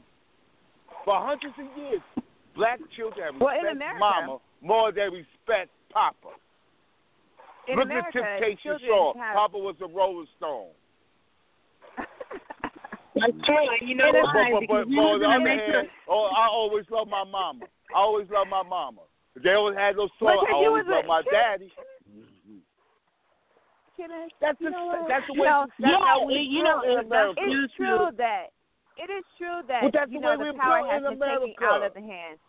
For 1.06 1.16
hundreds 1.20 1.54
of 1.60 1.78
years, 1.78 2.02
black 2.56 2.80
children 2.96 3.34
have 3.34 3.42
Well, 3.42 3.54
respect 3.56 3.76
America- 3.76 4.00
mama 4.00 4.38
more 4.62 4.92
than 4.92 5.12
respect 5.12 5.72
papa. 5.92 6.38
In 7.68 7.76
Look 7.78 7.86
America, 7.86 8.20
at 8.20 8.40
Temptation 8.40 8.78
Shaw. 8.86 9.14
have- 9.18 9.36
Papa 9.36 9.58
was 9.58 9.76
a 9.82 9.88
Rolling 9.88 10.28
Stone. 10.38 10.70
That's 13.16 13.34
true. 13.46 13.58
And 13.80 13.88
you 13.90 13.96
know 13.96 14.10
It 14.10 14.18
is- 14.18 14.24
why? 14.34 14.50
But, 14.52 14.60
but, 14.60 14.62
Because 14.62 14.86
but, 14.90 14.96
but 14.96 15.02
on 15.02 15.12
live 15.14 15.22
the 15.22 15.28
other 15.30 15.74
hand, 15.78 15.88
oh, 16.10 16.30
I 16.36 16.48
always 16.48 16.86
love 16.90 17.08
my 17.08 17.24
mama. 17.24 17.66
I 17.94 17.98
always 18.00 18.28
love 18.30 18.48
my 18.50 18.64
mama. 18.64 19.02
They 19.42 19.54
always 19.54 19.78
had 19.78 19.96
those 19.98 20.10
songs. 20.20 20.38
Because 20.42 20.50
I 20.50 20.54
always 20.66 20.86
was 20.86 20.94
a- 20.94 20.96
love 20.98 21.06
my 21.06 21.22
can- 21.24 21.34
daddy. 21.34 21.72
Can 23.98 24.10
I- 24.12 24.28
That's 24.42 24.60
you 24.60 24.68
the 24.68 24.72
know 24.74 25.06
that's 25.08 25.28
the 25.28 25.34
You 25.38 25.42
way. 25.42 25.48
know, 25.50 25.66
that's 25.80 25.92
yeah, 25.94 26.02
how 26.06 26.26
we 26.26 26.34
you 26.42 26.64
know, 26.64 26.82
in 26.82 26.92
it's- 26.98 27.06
America. 27.06 27.42
It's 27.46 27.74
true 27.76 28.10
that 28.18 28.50
it 28.98 29.10
is 29.10 29.24
true 29.38 29.62
that 29.68 29.82
Well, 29.84 29.92
that's 29.94 30.12
you 30.12 30.20
the 30.20 30.26
know 30.26 30.38
way 30.38 30.52
the 30.52 30.58
power 30.58 30.82
has 30.90 31.04
in 31.06 31.20
been 31.20 31.54
taken 31.54 31.64
out 31.64 31.84
of 31.84 31.94
the 31.94 32.02
hands. 32.02 32.40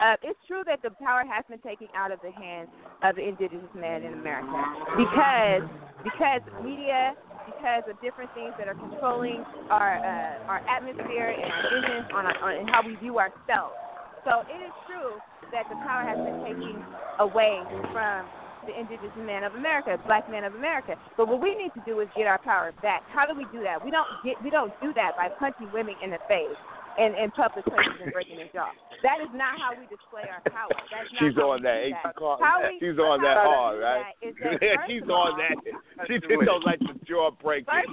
Uh, 0.00 0.16
it's 0.22 0.38
true 0.46 0.62
that 0.66 0.82
the 0.82 0.90
power 1.00 1.24
has 1.24 1.44
been 1.48 1.60
taken 1.60 1.88
out 1.94 2.10
of 2.12 2.20
the 2.20 2.30
hands 2.32 2.68
of 3.02 3.16
the 3.16 3.22
indigenous 3.26 3.72
man 3.74 4.02
in 4.02 4.12
America 4.14 4.52
because 4.96 5.62
because 6.04 6.42
media, 6.62 7.14
because 7.62 7.82
of 7.88 8.00
different 8.02 8.30
things 8.34 8.52
that 8.58 8.66
are 8.66 8.74
controlling 8.74 9.44
our 9.70 9.94
uh, 10.02 10.50
our 10.50 10.60
atmosphere 10.66 11.30
and 11.30 11.46
our 11.46 11.62
vision 11.70 12.10
on, 12.12 12.26
on 12.26 12.58
and 12.58 12.68
how 12.68 12.82
we 12.84 12.96
view 12.96 13.18
ourselves. 13.18 13.78
So 14.24 14.42
it 14.50 14.58
is 14.58 14.74
true 14.86 15.22
that 15.52 15.68
the 15.70 15.76
power 15.86 16.02
has 16.02 16.18
been 16.18 16.42
taken 16.42 16.82
away 17.20 17.62
from 17.92 18.26
the 18.66 18.74
indigenous 18.78 19.14
man 19.16 19.44
of 19.44 19.54
America, 19.54 19.98
black 20.06 20.28
man 20.28 20.42
of 20.42 20.54
America. 20.54 20.96
But 21.16 21.28
what 21.28 21.40
we 21.40 21.54
need 21.54 21.72
to 21.74 21.80
do 21.86 22.00
is 22.00 22.08
get 22.16 22.26
our 22.26 22.38
power 22.38 22.72
back. 22.82 23.02
How 23.14 23.26
do 23.26 23.34
we 23.38 23.44
do 23.46 23.62
that? 23.62 23.82
We 23.84 23.90
don't 23.90 24.10
get 24.24 24.42
we 24.42 24.50
don't 24.50 24.74
do 24.82 24.92
that 24.94 25.14
by 25.16 25.28
punching 25.38 25.70
women 25.72 25.94
in 26.02 26.10
the 26.10 26.18
face 26.26 26.58
in, 26.98 27.14
in 27.16 27.30
public 27.32 27.64
places 27.64 27.92
and 28.02 28.12
breaking 28.12 28.36
their 28.36 28.48
jaw. 28.52 28.70
That 29.02 29.18
is 29.20 29.30
not 29.34 29.58
how 29.58 29.74
we 29.74 29.82
display 29.90 30.22
our 30.30 30.38
power. 30.46 30.70
That's 30.70 31.10
not 31.12 31.18
She's 31.18 31.36
on 31.38 31.62
that. 31.62 31.90
that. 31.90 32.12
she 32.12 32.18
call- 32.18 32.38
How 32.40 32.62
we- 32.62 32.78
She's 32.78 32.98
on 32.98 33.18
that 33.22 33.38
hard, 33.42 33.80
right? 33.82 34.14
that 34.22 34.28
is 34.28 34.34
that 34.60 34.86
She's 34.86 35.02
on 35.02 35.10
all- 35.10 35.36
that. 35.36 35.56
She 36.06 36.18
just 36.18 36.30
don't 36.44 36.64
like 36.64 36.78
the 36.80 36.94
jaw 37.06 37.30
breaking. 37.42 37.70
I 37.70 37.86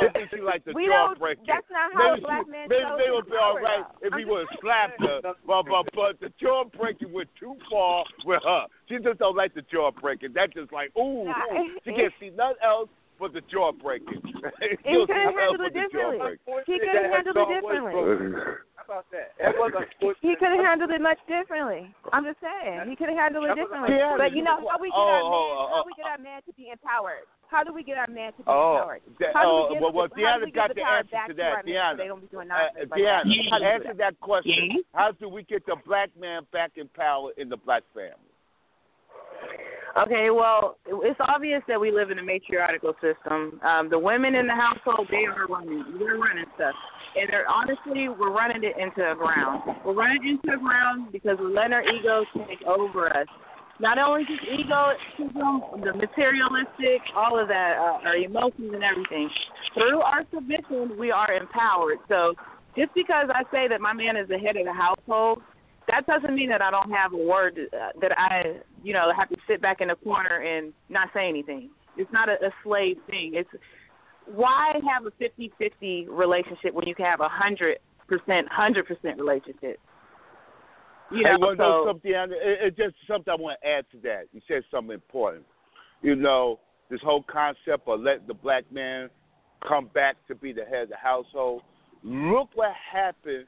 don't 0.00 0.12
think 0.12 0.28
she 0.34 0.40
likes 0.40 0.64
the 0.64 0.72
We 0.74 0.86
jaw 0.86 1.08
don't. 1.08 1.18
breaking. 1.18 1.44
That's 1.46 1.66
not 1.70 1.92
how 1.92 2.12
Maybe 2.14 2.22
a 2.22 2.26
black 2.26 2.48
man 2.48 2.66
maybe 2.68 2.84
they 2.98 3.10
would 3.10 3.26
be 3.26 3.36
all 3.40 3.56
right 3.60 3.84
if 4.02 4.12
he 4.14 4.24
would 4.24 4.46
have 4.48 4.58
slapped 4.60 5.00
her, 5.00 5.20
but, 5.46 5.62
but 5.68 5.84
but 5.94 6.20
the 6.20 6.32
jaw 6.40 6.64
breaking 6.64 7.12
went 7.12 7.28
too 7.38 7.54
far 7.70 8.04
with 8.24 8.42
her. 8.44 8.64
She 8.88 8.98
just 8.98 9.18
don't 9.18 9.36
like 9.36 9.54
the 9.54 9.62
jaw 9.62 9.90
breaking. 9.92 10.32
That's 10.34 10.52
just 10.52 10.72
like 10.72 10.90
ooh, 10.96 11.24
Nah, 11.24 11.32
ooh. 11.56 11.78
she 11.84 11.92
can't 11.92 12.12
see 12.20 12.30
nothing 12.30 12.56
else 12.64 12.88
but 13.18 13.32
the 13.32 13.40
jaw 13.52 13.72
breaking. 13.72 14.22
He 14.86 14.94
could 15.06 15.16
have 15.16 15.34
handled 15.34 15.60
it 15.66 15.74
differently. 15.74 16.38
He 16.66 16.78
could 16.78 16.94
have 16.94 17.10
handled 17.10 17.36
it 17.36 17.48
differently. 17.50 17.92
How 18.76 18.84
about 18.84 19.06
that? 19.10 19.34
That 19.42 19.58
was 19.58 19.72
unfortunate. 19.74 20.22
He 20.22 20.36
could 20.38 20.54
have 20.54 20.62
handled 20.64 20.90
it 20.90 21.00
much 21.02 21.18
differently. 21.26 21.90
I'm 22.12 22.24
just 22.24 22.38
saying. 22.38 22.86
He 22.88 22.94
could 22.94 23.08
have 23.10 23.18
handled 23.18 23.50
it 23.50 23.54
differently. 23.58 23.96
Yeah, 23.98 24.14
But 24.16 24.30
you 24.36 24.44
know 24.46 24.62
how 24.70 24.78
we 24.78 24.88
get 24.88 24.94
oh, 24.94 25.10
our 25.10 25.18
man 25.18 25.26
oh, 25.26 25.50
oh, 25.58 25.66
how 25.74 25.82
we 25.84 25.92
get 25.98 26.06
our 26.06 26.18
man 26.22 26.40
to 26.46 26.52
be 26.54 26.70
empowered? 26.70 27.26
How 27.50 27.64
do 27.64 27.72
we 27.74 27.82
get 27.82 27.98
our 27.98 28.06
man 28.06 28.32
to 28.34 28.38
be 28.38 28.44
Oh, 28.46 28.78
empowered? 28.78 29.02
that, 29.18 29.34
How 29.34 29.42
do 29.42 29.48
oh, 29.50 29.66
we 29.66 29.74
get 29.74 29.82
well, 29.82 29.92
well, 29.92 30.08
the, 30.14 30.22
how 30.22 30.38
do 30.38 30.44
Deanna 30.44 30.44
we 30.46 30.50
got 30.52 30.68
get 30.70 30.74
the 30.76 30.80
the 30.80 30.86
power 30.86 30.98
answer 30.98 31.10
back 31.10 31.26
to 31.26 31.32
to 31.34 31.36
that. 31.42 31.50
our 31.50 31.62
men 31.62 31.74
Deanna, 31.74 31.90
so 31.90 31.96
they 31.98 32.06
don't 32.06 32.20
be 32.22 32.30
doing 32.30 32.50
uh, 32.50 32.54
nonsense 32.54 32.90
like 32.90 33.00
Deanna, 33.00 33.22
that? 33.26 33.50
How 33.50 33.58
do 33.58 33.64
we 33.64 33.66
do 33.66 33.74
answer 33.74 33.88
that? 33.88 33.98
that 33.98 34.20
question. 34.20 34.54
Yeah. 34.54 34.82
How 34.94 35.10
do 35.12 35.26
we 35.28 35.42
get 35.42 35.66
the 35.66 35.76
black 35.86 36.10
man 36.18 36.42
back 36.52 36.72
in 36.76 36.86
power 36.94 37.30
in 37.36 37.48
the 37.48 37.56
black 37.58 37.82
family? 37.90 38.30
Okay, 39.96 40.28
well, 40.30 40.76
it's 40.86 41.18
obvious 41.20 41.62
that 41.68 41.80
we 41.80 41.90
live 41.90 42.10
in 42.10 42.18
a 42.18 42.22
matriarchal 42.22 42.92
system. 43.00 43.58
Um, 43.64 43.88
the 43.88 43.98
women 43.98 44.34
in 44.34 44.46
the 44.46 44.54
household, 44.54 45.08
they 45.10 45.24
are 45.24 45.46
running. 45.46 45.84
We're 45.98 46.18
running 46.20 46.44
stuff. 46.54 46.74
And 47.18 47.30
they're, 47.30 47.48
honestly, 47.48 48.08
we're 48.10 48.32
running 48.32 48.62
it 48.62 48.76
into 48.76 48.96
the 49.00 49.14
ground. 49.16 49.62
We're 49.86 49.94
running 49.94 50.28
into 50.28 50.54
the 50.54 50.60
ground 50.62 51.12
because 51.12 51.38
we're 51.40 51.48
letting 51.48 51.72
our 51.72 51.82
egos 51.82 52.26
take 52.46 52.60
over 52.66 53.08
us. 53.16 53.26
not 53.80 53.98
only 53.98 54.24
just 54.24 54.42
egotism, 54.42 55.84
the 55.84 55.92
materialistic, 55.94 57.00
all 57.14 57.38
of 57.38 57.48
that, 57.48 57.76
uh, 57.78 58.08
our 58.08 58.16
emotions 58.16 58.72
and 58.74 58.82
everything. 58.82 59.28
Through 59.74 60.00
our 60.00 60.24
submission, 60.32 60.96
we 60.98 61.10
are 61.10 61.32
empowered. 61.32 61.98
So 62.08 62.34
just 62.76 62.94
because 62.94 63.28
I 63.32 63.42
say 63.52 63.68
that 63.68 63.80
my 63.80 63.92
man 63.92 64.16
is 64.16 64.28
the 64.28 64.38
head 64.38 64.56
of 64.56 64.64
the 64.64 64.72
household, 64.72 65.42
that 65.88 66.06
doesn't 66.06 66.34
mean 66.34 66.48
that 66.48 66.62
I 66.62 66.70
don't 66.70 66.90
have 66.90 67.12
a 67.12 67.16
word 67.16 67.58
uh, 67.72 67.88
that 68.00 68.18
I, 68.18 68.60
you 68.82 68.92
know, 68.92 69.12
have 69.16 69.28
to 69.28 69.36
sit 69.48 69.62
back 69.62 69.80
in 69.80 69.88
the 69.88 69.94
corner 69.96 70.42
and 70.42 70.72
not 70.88 71.08
say 71.14 71.28
anything. 71.28 71.70
It's 71.96 72.12
not 72.12 72.28
a, 72.28 72.34
a 72.44 72.50
slave 72.62 72.96
thing. 73.06 73.32
It's 73.34 73.48
why 74.26 74.72
have 74.92 75.06
a 75.06 75.10
fifty-fifty 75.18 76.06
relationship 76.10 76.74
when 76.74 76.86
you 76.86 76.94
can 76.94 77.06
have 77.06 77.20
a 77.20 77.28
hundred 77.28 77.78
percent, 78.08 78.48
hundred 78.50 78.86
percent 78.86 79.18
relationship? 79.18 79.78
You 81.12 81.22
know, 81.22 81.30
hey, 81.30 81.36
well, 81.40 81.54
so, 81.56 81.62
know 81.62 81.84
something? 81.86 82.12
It, 82.12 82.58
it's 82.62 82.76
just 82.76 82.96
something 83.06 83.32
I 83.32 83.40
want 83.40 83.58
to 83.62 83.68
add 83.68 83.84
to 83.92 83.98
that. 84.02 84.24
You 84.32 84.40
said 84.48 84.62
something 84.70 84.94
important. 84.94 85.44
You 86.02 86.16
know, 86.16 86.58
this 86.90 87.00
whole 87.02 87.22
concept 87.22 87.86
of 87.86 88.00
letting 88.00 88.26
the 88.26 88.34
black 88.34 88.64
man 88.72 89.08
come 89.66 89.88
back 89.94 90.16
to 90.28 90.34
be 90.34 90.52
the 90.52 90.64
head 90.64 90.82
of 90.82 90.88
the 90.90 90.96
household. 90.96 91.62
Look 92.02 92.50
what 92.54 92.72
happened 92.92 93.46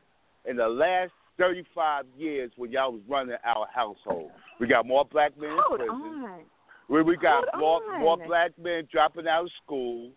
in 0.49 0.57
the 0.57 0.69
last 0.69 1.13
35 1.39 2.05
years 2.17 2.51
when 2.57 2.71
y'all 2.73 2.93
was 2.93 3.03
running 3.09 3.37
our 3.45 3.67
household. 3.73 4.31
We 4.61 4.67
got 4.67 4.87
more 4.87 5.05
black 5.05 5.39
men 5.39 5.51
Hold 5.67 5.81
in 5.81 5.87
prison. 5.87 6.25
on. 6.25 6.41
We 6.89 7.03
we 7.03 7.17
got 7.17 7.45
Hold 7.55 7.83
more 7.85 7.95
on. 7.95 8.01
more 8.01 8.27
black 8.27 8.51
men 8.63 8.89
dropping 8.91 9.27
out 9.29 9.45
of 9.45 9.51
schools. 9.65 10.13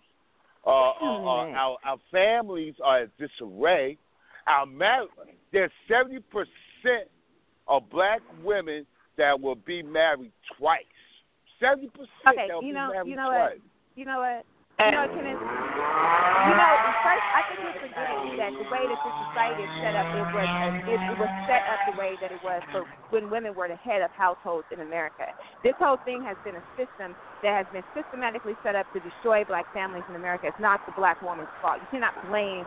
Uh, 0.65 0.69
uh, 0.69 0.93
uh, 1.01 1.51
our 1.51 1.77
our 1.85 1.97
families 2.11 2.75
are 2.83 3.03
in 3.03 3.11
disarray. 3.19 3.97
Our 4.47 4.65
mar- 4.65 5.07
there's 5.51 5.71
seventy 5.87 6.19
percent 6.19 7.09
of 7.67 7.89
black 7.89 8.21
women 8.43 8.85
that 9.17 9.39
will 9.39 9.55
be 9.55 9.83
married 9.83 10.31
twice. 10.57 10.83
Seventy 11.59 11.87
percent 11.89 12.09
Okay, 12.27 12.47
that 12.47 12.55
will 12.55 12.63
you 12.63 12.69
be 12.69 12.73
know, 12.73 12.91
married 12.91 13.09
you 13.09 13.15
know 13.15 13.29
twice. 13.29 13.51
what? 13.53 13.61
You 13.95 14.05
know 14.05 14.19
what? 14.19 14.45
You 14.85 14.91
know, 14.91 15.07
Kenneth, 15.13 15.37
you 15.81 16.53
know, 16.57 16.73
first, 17.05 17.25
I 17.37 17.41
think 17.47 17.59
we're 17.61 17.79
forgetting 17.85 18.37
that 18.41 18.51
the 18.57 18.67
way 18.69 18.83
that 18.85 18.99
this 19.01 19.15
society 19.29 19.61
is 19.61 19.73
set 19.81 19.93
up, 19.93 20.07
it 20.09 20.27
was 20.33 20.49
it, 20.89 20.99
was 21.17 21.31
set 21.45 21.63
up 21.69 21.79
the 21.89 21.95
way 21.97 22.17
that 22.21 22.31
it 22.33 22.41
was 22.41 22.61
for 22.73 22.85
when 23.13 23.29
women 23.29 23.53
were 23.53 23.67
the 23.69 23.77
head 23.77 24.01
of 24.01 24.09
households 24.11 24.65
in 24.73 24.81
America. 24.81 25.29
This 25.63 25.77
whole 25.77 25.97
thing 26.05 26.23
has 26.25 26.37
been 26.43 26.57
a 26.57 26.65
system 26.73 27.13
that 27.45 27.53
has 27.53 27.67
been 27.69 27.85
systematically 27.93 28.57
set 28.63 28.75
up 28.75 28.89
to 28.93 28.99
destroy 28.99 29.45
black 29.45 29.69
families 29.73 30.03
in 30.09 30.15
America. 30.15 30.47
It's 30.49 30.61
not 30.61 30.81
the 30.85 30.93
black 30.97 31.21
woman's 31.21 31.51
fault. 31.61 31.77
You 31.81 31.87
cannot 31.91 32.17
blame, 32.29 32.65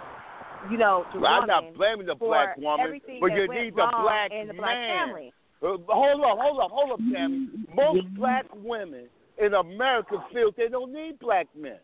you 0.70 0.78
know, 0.78 1.04
the 1.12 1.20
Well, 1.20 1.30
I'm 1.30 1.48
woman 1.48 1.74
not 1.74 1.74
blaming 1.74 2.06
the 2.06 2.14
black 2.14 2.56
woman, 2.56 3.00
but 3.20 3.30
you 3.34 3.46
need 3.50 3.74
the 3.74 3.90
black 3.90 4.30
in 4.30 4.48
the 4.48 4.54
black 4.54 4.78
man. 4.78 5.06
family. 5.06 5.32
Uh, 5.62 5.78
hold 5.88 6.20
up, 6.20 6.38
hold 6.38 6.60
up, 6.60 6.70
hold 6.70 6.92
up, 6.92 7.00
Tammy. 7.12 7.48
Most 7.74 8.06
black 8.14 8.44
women 8.62 9.08
in 9.38 9.54
America 9.54 10.22
feel 10.32 10.50
they 10.56 10.68
don't 10.68 10.92
need 10.92 11.18
black 11.18 11.46
men. 11.56 11.78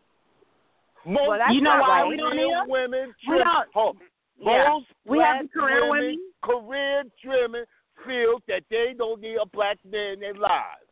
Most 1.05 1.29
Well, 1.29 1.39
that's 1.39 1.55
You 1.55 1.61
know 1.63 1.71
why 1.81 2.03
right. 2.03 2.09
we 2.09 2.17
don't 2.17 2.37
real 2.37 2.49
need 2.49 2.55
'em? 2.55 2.69
women, 2.69 3.15
We 3.27 3.35
trim- 3.37 3.45
don't- 3.47 3.73
hold, 3.73 3.97
Yeah. 4.37 4.69
most 4.69 4.87
We 5.05 5.19
black 5.19 5.37
have 5.37 5.51
career 5.53 5.89
women, 5.89 6.19
women. 6.19 6.33
career 6.43 7.05
driven, 7.23 7.67
feel 8.05 8.39
that 8.49 8.65
they 8.69 8.95
don't 8.95 9.21
need 9.21 9.37
a 9.37 9.47
black 9.47 9.79
man 9.85 10.15
in 10.15 10.21
their 10.21 10.35
lives. 10.35 10.87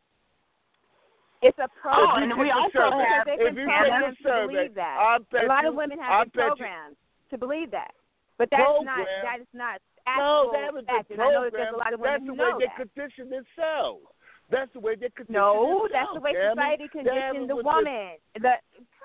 It's 1.40 1.58
a 1.58 1.68
Oh, 1.84 2.14
and 2.16 2.36
we 2.36 2.50
also 2.50 2.70
survey, 2.90 3.04
have- 3.04 3.28
if 3.28 3.38
you 3.56 3.66
take 3.66 3.92
a 3.92 4.10
to 4.10 4.22
survey, 4.22 4.46
believe 4.54 4.74
that. 4.74 4.98
I 4.98 5.18
bet 5.30 5.44
a 5.44 5.46
lot 5.46 5.62
you, 5.62 5.68
of 5.68 5.74
women 5.76 5.98
have 6.00 6.32
been 6.32 6.40
bet 6.40 6.44
you- 6.44 6.56
programmed 6.56 6.96
to 7.30 7.38
believe 7.38 7.70
that, 7.70 7.94
but 8.38 8.50
that's 8.50 8.82
not 8.82 9.06
that 9.22 9.40
is 9.40 9.46
not 9.54 9.80
No, 10.06 10.12
actual 10.12 10.52
they 10.52 10.62
haven't 10.62 10.86
fact. 10.86 11.10
And 11.10 11.22
I 11.22 11.30
know 11.30 11.44
that 11.44 11.52
there's 11.52 11.74
a 11.74 11.76
lot 11.76 11.92
of 11.92 12.00
That's 12.00 12.20
women 12.22 12.26
the 12.26 12.42
way 12.42 12.50
know 12.50 12.58
they 12.58 12.66
that. 12.66 12.76
condition 12.76 13.28
themselves. 13.30 14.06
That's 14.48 14.72
the 14.72 14.80
way 14.80 14.94
they 14.96 15.10
condition 15.10 15.34
No, 15.34 15.52
themselves. 15.82 15.92
that's 15.92 16.12
the 16.14 16.20
way 16.20 16.32
society 16.34 16.84
They 16.84 16.88
conditioned 16.88 17.50
the 17.50 17.56
with 17.56 17.66
woman. 17.66 18.18
The 18.34 18.58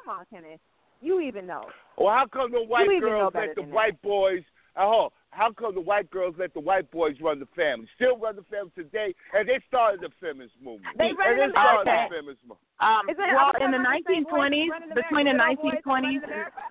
come 0.04 0.18
on, 0.20 0.26
Kenneth, 0.28 0.62
you 1.04 1.20
even 1.22 1.46
know. 1.46 1.66
Well, 1.98 2.14
how 2.14 2.26
come 2.32 2.52
the 2.52 2.64
white 2.64 2.86
even 2.86 3.00
girls 3.02 3.34
let 3.36 3.56
the 3.56 3.62
than 3.62 3.70
that. 3.70 3.76
white 3.76 4.02
boys? 4.02 4.42
Oh, 4.76 5.12
how 5.30 5.52
come 5.52 5.76
the 5.76 5.82
white 5.82 6.10
girls 6.10 6.36
let 6.38 6.54
the 6.54 6.60
white 6.60 6.90
boys 6.92 7.16
run 7.22 7.40
the 7.40 7.48
family? 7.56 7.88
Still 7.96 8.18
run 8.18 8.36
the 8.36 8.44
family 8.50 8.72
today, 8.76 9.14
and 9.34 9.48
they 9.48 9.60
started 9.68 10.02
the 10.02 10.10
feminist 10.22 10.54
movement. 10.64 10.98
They 10.98 11.12
run 11.14 11.38
and 11.38 11.40
they 11.40 11.54
started 11.54 11.90
America. 11.90 12.10
the 12.10 12.16
feminist 12.16 12.42
movement. 12.42 12.70
Um, 12.82 13.10
Is 13.10 13.18
well, 13.18 13.54
in 13.62 13.72
the 13.72 13.78
talking 13.78 14.02
about 14.02 14.02
same 14.10 14.24
boys 14.24 14.50
1920s, 14.50 14.96
between 14.96 15.26
the 15.26 15.38
America, 15.38 15.62
good 15.62 15.74
old 15.74 15.82
boys 15.82 15.82
1920s, 15.86 15.86
running 15.86 16.24
America? 16.24 16.62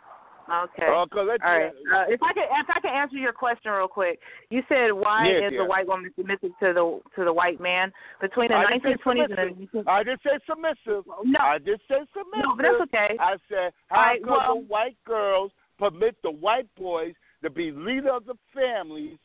Okay. 0.53 0.87
Let's- 0.89 1.43
All 1.45 1.59
right. 1.59 1.73
Uh, 1.95 2.05
if 2.09 2.23
I 2.23 2.33
could, 2.33 2.45
if 2.45 2.67
I 2.75 2.81
could 2.81 2.91
answer 2.91 3.17
your 3.17 3.33
question 3.33 3.73
real 3.73 3.89
quick, 3.89 4.19
you 4.51 4.63
said 4.69 4.93
why 4.93 5.27
Yes, 5.29 5.49
is 5.49 5.53
yeah. 5.55 5.59
the 5.63 5.65
white 5.65 5.87
woman 5.87 6.13
submissive 6.17 6.51
to 6.61 6.73
the 6.73 7.01
to 7.17 7.25
the 7.25 7.33
white 7.33 7.61
man 7.61 7.93
between 8.21 8.49
the 8.49 8.63
say 8.69 8.95
1920s 8.95 9.39
and 9.39 9.69
the. 9.73 9.91
I 9.91 10.03
didn't 10.03 10.21
say 10.23 10.39
submissive. 10.49 11.05
no, 11.25 11.41
I 11.41 11.59
did 11.59 11.81
say 11.89 12.01
submissive. 12.13 12.45
no, 12.45 12.57
but 12.57 12.63
that's 12.63 12.83
okay. 12.83 13.17
I 13.19 13.37
said, 13.49 13.73
how 13.89 13.97
right, 14.01 14.23
come 14.23 14.31
well- 14.31 14.55
the 14.57 14.61
white 14.67 14.97
girls 15.07 15.53
permit 15.79 16.17
the 16.23 16.31
white 16.31 16.69
boys 16.77 17.15
to 17.43 17.51
be 17.51 17.71
leader 17.73 18.11
of 18.11 18.25
the 18.27 18.35
families, 18.55 19.19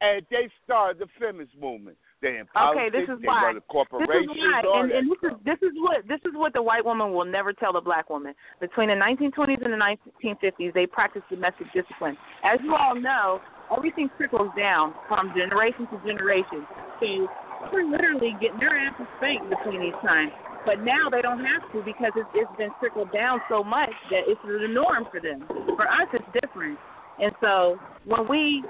and 0.00 0.26
they 0.30 0.48
started 0.64 0.98
the 0.98 1.06
feminist 1.18 1.52
movement? 1.60 1.96
They 2.22 2.38
in 2.38 2.46
Okay, 2.54 2.88
this 2.88 3.10
is 3.10 3.20
they 3.20 3.26
why. 3.26 3.50
run 3.50 3.54
the 3.58 3.98
This 3.98 4.08
is 4.08 4.28
why, 4.30 4.62
and, 4.62 4.92
and 4.92 5.10
this 5.10 5.18
stuff. 5.18 5.32
is 5.32 5.44
this 5.44 5.58
is 5.60 5.74
what 5.76 6.06
this 6.06 6.20
is 6.24 6.32
what 6.34 6.52
the 6.54 6.62
white 6.62 6.84
woman 6.84 7.12
will 7.12 7.26
never 7.26 7.52
tell 7.52 7.72
the 7.72 7.80
black 7.80 8.08
woman. 8.08 8.32
Between 8.60 8.88
the 8.88 8.94
1920s 8.94 9.64
and 9.64 9.74
the 9.74 9.96
1950s, 10.22 10.72
they 10.72 10.86
practiced 10.86 11.28
domestic 11.28 11.66
discipline. 11.74 12.16
As 12.44 12.60
you 12.62 12.74
all 12.74 12.94
know, 12.94 13.40
everything 13.76 14.08
trickles 14.16 14.50
down 14.56 14.94
from 15.08 15.34
generation 15.36 15.88
to 15.90 15.98
generation. 16.06 16.64
So 17.00 17.26
we're 17.72 17.90
literally 17.90 18.36
getting 18.40 18.58
their 18.58 18.78
asses 18.78 19.06
spanked 19.18 19.50
between 19.50 19.80
these 19.80 19.98
times. 20.02 20.30
But 20.64 20.80
now 20.80 21.10
they 21.10 21.22
don't 21.22 21.42
have 21.42 21.66
to 21.72 21.82
because 21.82 22.12
it's, 22.14 22.28
it's 22.34 22.56
been 22.56 22.70
trickled 22.78 23.12
down 23.12 23.40
so 23.48 23.64
much 23.64 23.90
that 24.10 24.30
it's 24.30 24.40
the 24.46 24.68
norm 24.70 25.06
for 25.10 25.20
them. 25.20 25.44
For 25.74 25.88
us, 25.90 26.06
it's 26.12 26.24
different. 26.40 26.78
And 27.20 27.32
so 27.40 27.78
when 28.04 28.28
we, 28.28 28.62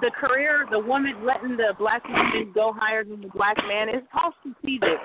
the 0.00 0.10
career, 0.10 0.66
the 0.70 0.78
woman 0.78 1.24
letting 1.24 1.56
the 1.56 1.74
black 1.78 2.06
woman 2.08 2.52
go 2.54 2.72
higher 2.72 3.04
than 3.04 3.20
the 3.20 3.28
black 3.28 3.56
man 3.66 3.88
is 3.88 4.02
all 4.14 4.32
strategic. 4.40 4.98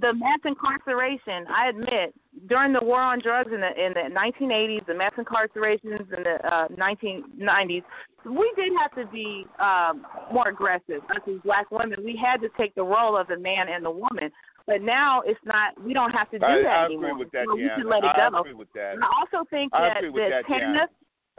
The 0.00 0.12
mass 0.14 0.38
incarceration, 0.44 1.46
I 1.48 1.68
admit, 1.68 2.14
during 2.48 2.72
the 2.72 2.80
war 2.82 3.00
on 3.00 3.20
drugs 3.20 3.50
in 3.52 3.60
the 3.60 3.70
in 3.70 3.92
the 3.92 4.08
1980s, 4.14 4.86
the 4.86 4.94
mass 4.94 5.12
incarcerations 5.18 6.06
in 6.16 6.22
the 6.22 6.38
uh, 6.46 6.68
1990s, 6.68 7.82
we 8.26 8.52
did 8.56 8.72
have 8.80 8.94
to 8.96 9.10
be 9.12 9.46
um, 9.58 10.06
more 10.32 10.48
aggressive. 10.48 11.02
Us 11.10 11.22
as 11.26 11.40
black 11.44 11.70
women, 11.70 11.98
we 12.04 12.16
had 12.16 12.40
to 12.40 12.48
take 12.56 12.74
the 12.74 12.82
role 12.82 13.16
of 13.16 13.26
the 13.28 13.38
man 13.38 13.68
and 13.68 13.84
the 13.84 13.90
woman. 13.90 14.30
But 14.66 14.80
now 14.80 15.22
it's 15.26 15.40
not. 15.44 15.74
We 15.82 15.92
don't 15.92 16.12
have 16.12 16.30
to 16.30 16.38
do 16.38 16.44
I, 16.44 16.62
that 16.62 16.66
I 16.66 16.84
anymore. 16.86 17.10
agree 17.10 17.24
with 17.24 17.32
that, 17.32 17.46
so 17.48 17.56
we 17.56 17.68
can 17.74 17.88
let 17.88 18.04
it 18.04 18.10
I 18.14 18.30
go. 18.30 18.40
agree 18.40 18.54
with 18.54 18.72
that. 18.74 18.94
And 18.94 19.02
I 19.02 19.08
also 19.18 19.48
think 19.50 19.74
I 19.74 19.88
that 19.88 20.02
that, 20.02 20.44
Deanna. 20.48 20.86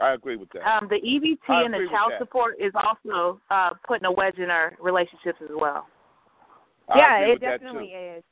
TANF, 0.00 0.06
I 0.06 0.14
agree 0.14 0.36
with 0.36 0.48
that. 0.52 0.62
um, 0.66 0.88
the 0.88 0.96
EBT 0.96 1.48
and 1.48 1.74
the 1.74 1.86
child 1.90 2.12
support 2.18 2.56
is 2.60 2.72
also 2.74 3.40
uh, 3.50 3.70
putting 3.86 4.04
a 4.06 4.12
wedge 4.12 4.38
in 4.38 4.50
our 4.50 4.74
relationships 4.80 5.38
as 5.42 5.50
well. 5.54 5.86
I 6.88 6.98
yeah, 6.98 7.32
it 7.32 7.40
definitely 7.40 7.86
is. 7.86 8.22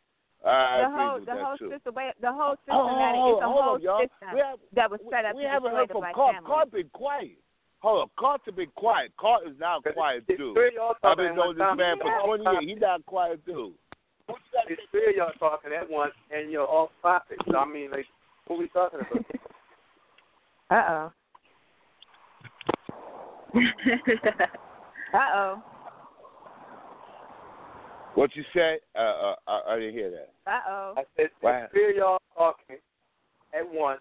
I 0.45 0.83
the 0.83 0.91
whole 0.91 1.15
with 1.15 1.27
the 1.27 1.35
whole 1.39 1.57
too. 1.57 1.71
system 1.71 1.95
way 1.95 2.11
the 2.21 2.33
whole 2.33 2.57
Oh, 2.69 2.89
hold 2.89 2.91
systematic 2.91 3.21
it's 3.23 3.43
a 3.43 3.47
whole 3.47 3.79
on, 3.79 4.03
system 4.03 4.29
We 4.35 4.41
have, 4.41 4.59
that 4.75 4.91
was 4.91 5.01
set 5.09 5.25
up 5.25 5.37
we 5.37 5.43
to 5.45 5.49
haven't 5.49 5.71
heard 5.73 5.89
the 5.89 5.93
from 5.95 6.01
black 6.03 6.15
Carl. 6.15 6.33
family. 6.35 6.47
Carl 6.51 6.67
been 6.67 6.91
quiet. 6.93 7.39
Hold 7.79 8.03
on, 8.03 8.09
Carl's 8.19 8.41
been 8.57 8.71
quiet. 8.75 9.13
Carl 9.19 9.41
is 9.47 9.55
now 9.59 9.81
quiet 9.81 10.27
too. 10.27 10.37
dude. 10.37 10.55
three 10.55 10.69
of 10.69 10.75
y'all 10.75 10.95
I've 11.03 11.17
been 11.17 11.27
at 11.27 11.37
knowing 11.37 11.57
this 11.59 11.67
man 11.77 11.97
for 12.03 12.39
20 12.39 12.43
years. 12.43 12.75
He's 12.75 12.81
not 12.81 13.01
a 13.01 13.03
quiet 13.05 13.47
dude. 13.47 13.75
It's 14.69 14.83
three 14.91 15.11
of 15.11 15.17
y'all 15.17 15.33
talking 15.39 15.71
at 15.73 15.89
once, 15.89 16.13
and 16.35 16.51
you're 16.51 16.67
off 16.67 16.91
topic. 17.03 17.39
So 17.51 17.57
I 17.57 17.65
mean, 17.65 17.91
like, 17.91 18.07
what 18.47 18.59
we 18.59 18.69
talking 18.69 19.01
about? 19.01 19.25
Uh 20.71 20.85
oh. 20.89 21.13
Uh 25.15 25.19
oh. 25.35 25.63
What 28.15 28.35
you 28.35 28.45
said? 28.55 28.79
Uh, 28.97 28.99
uh, 28.99 29.35
I, 29.47 29.61
I 29.73 29.79
didn't 29.79 29.93
hear 29.95 30.11
that. 30.11 30.33
Uh 30.51 30.61
oh. 30.69 30.95
I 30.97 31.03
said 31.17 31.29
Wow. 31.43 31.65
it's 31.65 31.73
three 31.73 31.97
y'all 31.99 32.19
talking 32.37 32.77
at 33.55 33.71
once, 33.71 34.01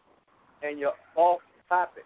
and 0.63 0.79
you're 0.79 0.93
off 1.15 1.39
topic. 1.67 2.05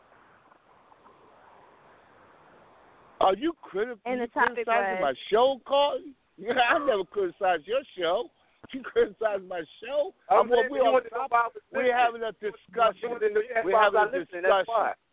Are 3.21 3.35
you 3.35 3.53
criti- 3.63 3.97
And 4.05 4.21
the 4.21 4.27
topic 4.27 4.65
criticizing 4.65 5.01
my 5.01 5.13
show, 5.31 5.61
Carl? 5.67 5.99
I 6.49 6.79
never 6.79 7.03
criticized 7.05 7.67
your 7.67 7.81
show. 7.97 8.29
You 8.73 8.81
criticized 8.81 9.47
my 9.47 9.61
show? 9.85 10.15
I 10.27 10.37
I'm, 10.37 10.49
was 10.49 10.65
we 10.71 10.79
you 10.79 10.83
on 10.85 10.93
want 10.93 11.05
to 11.05 11.11
know 11.13 11.21
top. 11.29 11.31
why 11.31 11.39
I 11.41 11.47
was 11.53 11.61
We're 11.71 11.95
having 11.95 12.23
a 12.23 12.31
discussion. 12.41 13.13
You 13.13 13.19
didn't 13.19 13.35
know- 13.35 13.41
That's 13.53 13.63
We're 13.65 13.73
why 13.73 13.85
I 13.85 13.89
was 13.89 13.93
having 13.93 14.09
a 14.09 14.17
not 14.17 14.19
listening. 14.25 14.41
That's 14.41 14.65
discussion. 14.65 15.04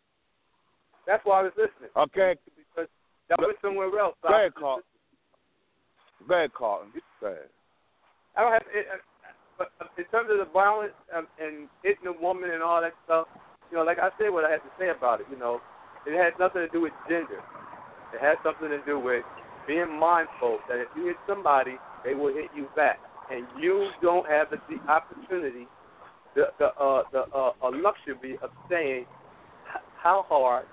That's 1.05 1.23
why 1.25 1.39
I 1.39 1.43
was 1.43 1.55
listening. 1.57 1.91
Okay, 1.97 2.35
Because 2.57 2.89
I 3.31 3.41
was 3.41 3.55
somewhere 3.61 3.87
else. 3.99 4.15
Go 4.23 4.29
ahead, 4.29 4.53
was 4.55 4.59
Carl. 4.59 4.79
Go 6.27 6.35
ahead, 6.35 6.53
Carlton. 6.53 6.89
Go 7.19 7.27
ahead. 7.27 7.49
I 8.35 8.41
don't 8.41 8.53
have. 8.53 8.67
It, 8.73 8.85
uh, 8.91 8.97
but 9.57 9.69
in 9.97 10.05
terms 10.05 10.29
of 10.31 10.39
the 10.39 10.51
violence 10.51 10.93
um, 11.15 11.27
and 11.39 11.69
hitting 11.83 12.07
a 12.07 12.15
woman 12.21 12.49
and 12.49 12.63
all 12.63 12.81
that 12.81 12.93
stuff, 13.05 13.27
you 13.69 13.77
know, 13.77 13.83
like 13.83 13.99
I 13.99 14.09
said, 14.17 14.31
what 14.31 14.45
I 14.45 14.49
had 14.49 14.65
to 14.65 14.73
say 14.79 14.89
about 14.89 15.21
it. 15.21 15.27
You 15.29 15.37
know, 15.37 15.61
it 16.07 16.17
has 16.17 16.33
nothing 16.39 16.61
to 16.61 16.69
do 16.69 16.81
with 16.81 16.93
gender. 17.07 17.43
It 18.13 18.21
has 18.21 18.37
something 18.43 18.69
to 18.69 18.81
do 18.85 18.99
with 18.99 19.23
being 19.67 19.91
mindful 19.99 20.59
that 20.69 20.79
if 20.79 20.87
you 20.95 21.07
hit 21.07 21.17
somebody, 21.27 21.75
they 22.03 22.13
will 22.13 22.33
hit 22.33 22.49
you 22.55 22.67
back. 22.75 22.99
and 23.31 23.45
you 23.59 23.89
don't 24.01 24.27
have 24.27 24.47
the, 24.49 24.57
the 24.69 24.79
opportunity, 24.91 25.67
the 26.35 26.45
the 26.59 26.67
uh, 26.75 27.03
the 27.11 27.23
uh, 27.33 27.51
uh, 27.61 27.71
luxury 27.71 28.37
of 28.41 28.49
saying 28.69 29.05
how 30.01 30.25
hard, 30.27 30.65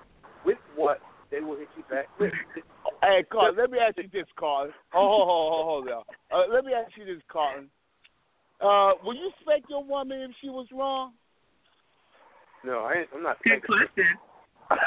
with 0.45 0.57
what 0.75 0.99
they 1.29 1.39
will 1.39 1.57
hit 1.57 1.69
you 1.77 1.83
back 1.89 2.07
with. 2.19 2.33
Hey, 3.03 3.23
Carl, 3.31 3.53
let 3.57 3.71
me 3.71 3.79
ask 3.79 3.97
you 3.97 4.09
this, 4.11 4.27
Carl. 4.37 4.69
Hold, 4.91 5.09
hold, 5.09 5.27
hold, 5.27 5.65
hold, 5.65 5.89
hold. 5.89 6.05
Uh, 6.49 6.53
let 6.53 6.65
me 6.65 6.73
ask 6.73 6.91
you 6.97 7.05
this, 7.05 7.21
Carlton. 7.31 7.69
Uh, 8.61 8.93
will 9.03 9.15
you 9.15 9.31
spank 9.41 9.65
your 9.69 9.83
woman 9.83 10.21
if 10.21 10.31
she 10.41 10.49
was 10.49 10.67
wrong? 10.71 11.13
No, 12.63 12.81
I 12.85 12.99
ain't, 13.01 13.09
I'm 13.15 13.23
not. 13.23 13.37
Good 13.43 13.65
question. 13.65 14.05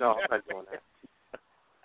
no, 0.00 0.16
I'm 0.20 0.28
not 0.30 0.48
doing 0.48 0.64
that. 0.72 0.82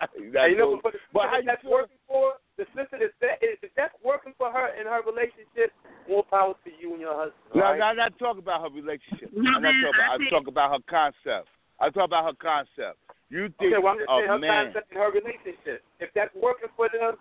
That's 0.00 0.12
Hey, 0.12 0.50
you 0.52 0.58
know, 0.58 0.76
cool. 0.76 0.80
but, 0.82 0.92
But 1.14 1.22
how 1.30 1.36
if 1.38 1.44
you 1.44 1.48
that's 1.48 1.62
feel- 1.62 1.70
working 1.72 1.96
for 2.06 2.32
the 2.58 2.64
sister 2.76 2.96
is 3.00 3.12
that 3.20 3.38
if 3.40 3.70
that's 3.76 3.94
working 4.04 4.34
for 4.36 4.52
her 4.52 4.68
in 4.78 4.86
her 4.86 5.00
relationship, 5.00 5.72
more 6.08 6.24
power 6.24 6.52
to 6.64 6.70
you 6.78 6.92
and 6.92 7.00
your 7.00 7.16
husband. 7.16 7.40
No, 7.54 7.64
all 7.64 7.70
right? 7.72 7.78
no, 7.78 7.84
I'm 7.86 7.96
not 7.96 8.18
talking 8.18 8.42
about 8.42 8.60
her 8.62 8.68
relationship. 8.68 9.30
No, 9.32 9.48
I'm 9.56 9.62
not 9.62 9.72
man, 9.72 9.80
talking 9.80 9.96
about. 9.96 10.10
I 10.10 10.14
I'm 10.14 10.28
talking 10.28 10.48
about 10.52 10.70
her 10.72 10.84
concept. 10.88 11.48
I'm 11.80 11.92
talking 11.92 12.04
about 12.04 12.24
her 12.24 12.32
concept. 12.40 12.98
You 13.28 13.48
think 13.58 13.74
Okay, 13.74 13.82
well, 13.82 13.92
I'm 13.94 13.98
just 13.98 14.08
saying 14.08 14.24
a 14.24 14.32
her 14.32 14.38
man? 14.38 14.64
concept 14.66 14.92
in 14.92 14.98
her 14.98 15.10
relationship. 15.10 15.82
If 16.00 16.10
that's 16.14 16.34
working 16.34 16.68
for 16.76 16.88
them, 16.88 17.14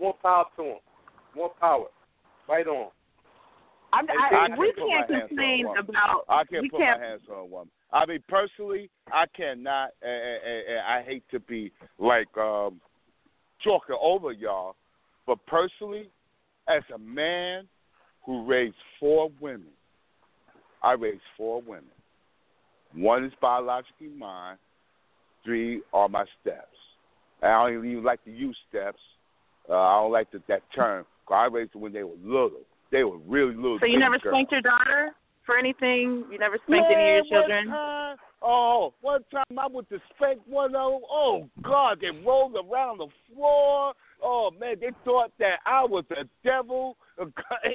more 0.00 0.14
power 0.22 0.44
to 0.56 0.62
them. 0.62 0.76
More 1.34 1.50
power. 1.60 1.86
Right 2.48 2.66
on. 2.66 2.90
I'm, 3.92 4.06
I 4.08 4.12
I, 4.12 4.48
can't 4.48 4.58
we 4.58 4.72
put 4.72 4.88
can't 4.88 5.10
my 5.10 5.20
complain 5.20 5.66
one. 5.66 5.78
about. 5.78 6.24
I 6.28 6.44
can't 6.44 6.70
put 6.70 6.80
can't. 6.80 7.00
my 7.00 7.06
hands 7.06 7.22
on 7.30 7.38
a 7.38 7.44
woman. 7.44 7.70
I 7.92 8.06
mean, 8.06 8.22
personally, 8.28 8.90
I 9.12 9.26
cannot. 9.36 9.90
And, 10.02 10.10
and, 10.12 10.68
and 10.68 10.78
I 10.80 11.02
hate 11.02 11.24
to 11.30 11.40
be 11.40 11.70
like 11.98 12.28
um, 12.36 12.80
talking 13.62 13.96
over 14.00 14.32
y'all, 14.32 14.76
but 15.26 15.44
personally, 15.46 16.10
as 16.68 16.82
a 16.94 16.98
man 16.98 17.68
who 18.24 18.44
raised 18.46 18.76
four 18.98 19.30
women, 19.40 19.68
I 20.82 20.92
raised 20.92 21.20
four 21.36 21.60
women. 21.60 21.84
One 22.94 23.24
is 23.24 23.32
biologically 23.40 24.08
mine. 24.08 24.56
Three 25.44 25.82
are 25.92 26.08
my 26.08 26.24
steps. 26.40 26.66
I 27.42 27.68
don't 27.70 27.84
even 27.84 28.04
like 28.04 28.24
to 28.24 28.30
use 28.30 28.56
steps. 28.68 29.00
Uh, 29.68 29.74
I 29.74 30.00
don't 30.00 30.12
like 30.12 30.30
the, 30.30 30.42
that 30.48 30.62
term. 30.74 31.04
'cause 31.26 31.36
I 31.36 31.46
raised 31.46 31.72
them 31.72 31.80
when 31.80 31.92
they 31.92 32.04
were 32.04 32.16
little. 32.22 32.60
They 32.90 33.04
were 33.04 33.18
really 33.18 33.54
little. 33.54 33.78
So 33.80 33.86
you 33.86 33.98
never 33.98 34.18
girls. 34.18 34.34
spanked 34.34 34.52
your 34.52 34.60
daughter 34.60 35.14
for 35.44 35.56
anything? 35.56 36.24
You 36.30 36.38
never 36.38 36.58
spanked 36.66 36.90
any 36.90 37.18
of 37.18 37.26
your 37.26 37.42
children? 37.42 37.68
Time, 37.68 38.16
oh, 38.42 38.92
one 39.00 39.24
time 39.30 39.58
I 39.58 39.66
went 39.66 39.88
to 39.88 40.00
spank 40.14 40.40
one 40.46 40.74
of 40.76 40.92
them. 40.92 41.02
Oh 41.10 41.48
God, 41.62 41.98
they 42.00 42.10
rolled 42.10 42.54
around 42.54 42.98
the 42.98 43.08
floor. 43.32 43.94
Oh 44.22 44.50
man, 44.60 44.76
they 44.80 44.90
thought 45.04 45.32
that 45.38 45.56
I 45.66 45.84
was 45.84 46.04
the 46.08 46.28
devil. 46.44 46.96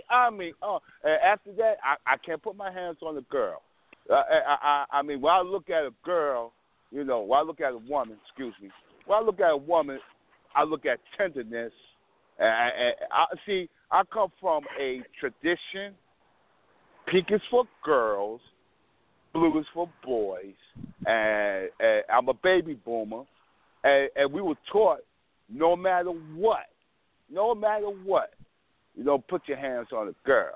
I 0.09 0.29
mean, 0.29 0.53
oh, 0.61 0.79
and 1.03 1.19
after 1.23 1.51
that, 1.53 1.77
I, 1.83 2.13
I 2.13 2.17
can't 2.17 2.41
put 2.41 2.55
my 2.55 2.71
hands 2.71 2.97
on 3.01 3.17
a 3.17 3.21
girl. 3.21 3.61
Uh, 4.09 4.13
I, 4.13 4.57
I, 4.61 4.85
I 4.99 5.01
mean, 5.01 5.21
when 5.21 5.33
I 5.33 5.41
look 5.41 5.69
at 5.69 5.83
a 5.83 5.91
girl, 6.03 6.53
you 6.91 7.03
know, 7.03 7.21
when 7.21 7.39
I 7.39 7.43
look 7.43 7.59
at 7.61 7.73
a 7.73 7.77
woman, 7.77 8.17
excuse 8.25 8.53
me, 8.61 8.69
when 9.05 9.19
I 9.19 9.21
look 9.21 9.39
at 9.39 9.51
a 9.51 9.57
woman, 9.57 9.99
I 10.55 10.63
look 10.63 10.85
at 10.85 10.99
tenderness. 11.17 11.73
And, 12.39 12.47
and 12.47 12.95
I 13.11 13.25
see, 13.45 13.69
I 13.91 14.03
come 14.11 14.31
from 14.39 14.63
a 14.79 15.01
tradition. 15.19 15.93
Pink 17.07 17.27
is 17.31 17.41
for 17.49 17.63
girls, 17.83 18.41
blue 19.33 19.57
is 19.59 19.65
for 19.73 19.89
boys, 20.03 20.53
and, 21.05 21.69
and 21.79 22.03
I'm 22.13 22.27
a 22.27 22.33
baby 22.33 22.73
boomer, 22.73 23.23
and, 23.83 24.09
and 24.15 24.33
we 24.33 24.41
were 24.41 24.57
taught 24.71 24.99
no 25.49 25.75
matter 25.75 26.09
what, 26.09 26.67
no 27.31 27.55
matter 27.55 27.85
what, 27.85 28.33
you 28.95 29.05
know, 29.05 29.19
put 29.19 29.47
your 29.47 29.57
hands 29.57 29.87
on 29.95 30.09
a 30.09 30.27
girl. 30.27 30.55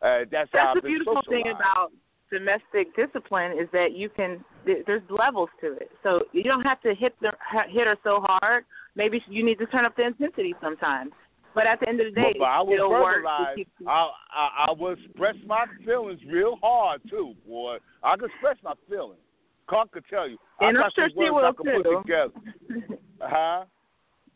Uh, 0.00 0.20
that's, 0.30 0.48
how 0.52 0.72
That's 0.74 0.76
I've 0.76 0.82
the 0.82 0.88
beautiful 0.88 1.20
thing 1.28 1.44
about 1.48 1.90
domestic 2.30 2.94
discipline 2.96 3.52
is 3.52 3.68
that 3.72 3.92
you 3.92 4.08
can 4.08 4.44
there's 4.64 5.02
levels 5.10 5.48
to 5.60 5.72
it. 5.74 5.90
So 6.02 6.20
you 6.32 6.42
don't 6.44 6.62
have 6.62 6.80
to 6.82 6.94
hit 6.94 7.14
the 7.20 7.32
hit 7.70 7.86
her 7.86 7.96
so 8.04 8.20
hard. 8.22 8.64
Maybe 8.96 9.22
you 9.28 9.44
need 9.44 9.58
to 9.58 9.66
turn 9.66 9.84
up 9.84 9.96
the 9.96 10.06
intensity 10.06 10.54
sometimes. 10.60 11.12
But 11.54 11.66
at 11.66 11.80
the 11.80 11.88
end 11.88 12.00
of 12.00 12.06
the 12.06 12.20
day, 12.20 12.32
but, 12.34 12.40
but 12.40 12.44
I 12.44 12.60
it 12.60 12.66
was 12.66 12.74
still 12.76 12.90
works 12.90 13.16
to 13.16 13.26
verbalized. 13.26 13.54
keep 13.56 13.68
you- 13.80 13.88
I, 13.88 14.10
I 14.32 14.66
I 14.68 14.72
would 14.78 14.98
express 14.98 15.36
my 15.46 15.64
feelings 15.84 16.20
real 16.30 16.56
hard 16.62 17.00
too, 17.08 17.34
boy. 17.46 17.78
I 18.02 18.16
could 18.16 18.30
express 18.30 18.56
my 18.62 18.74
feelings. 18.88 19.20
Carl 19.68 19.86
could 19.92 20.04
tell 20.08 20.28
you. 20.28 20.38
And 20.60 20.76
I 20.78 20.80
I'm 20.80 20.86
got 20.86 20.94
sure 20.94 21.04
some 21.08 21.12
she 21.12 21.30
words 21.30 21.44
I 21.44 21.46
will, 21.46 21.54
could 21.54 21.66
too. 21.66 21.82
put 21.82 22.02
together. 22.02 22.98
Huh? 23.20 23.64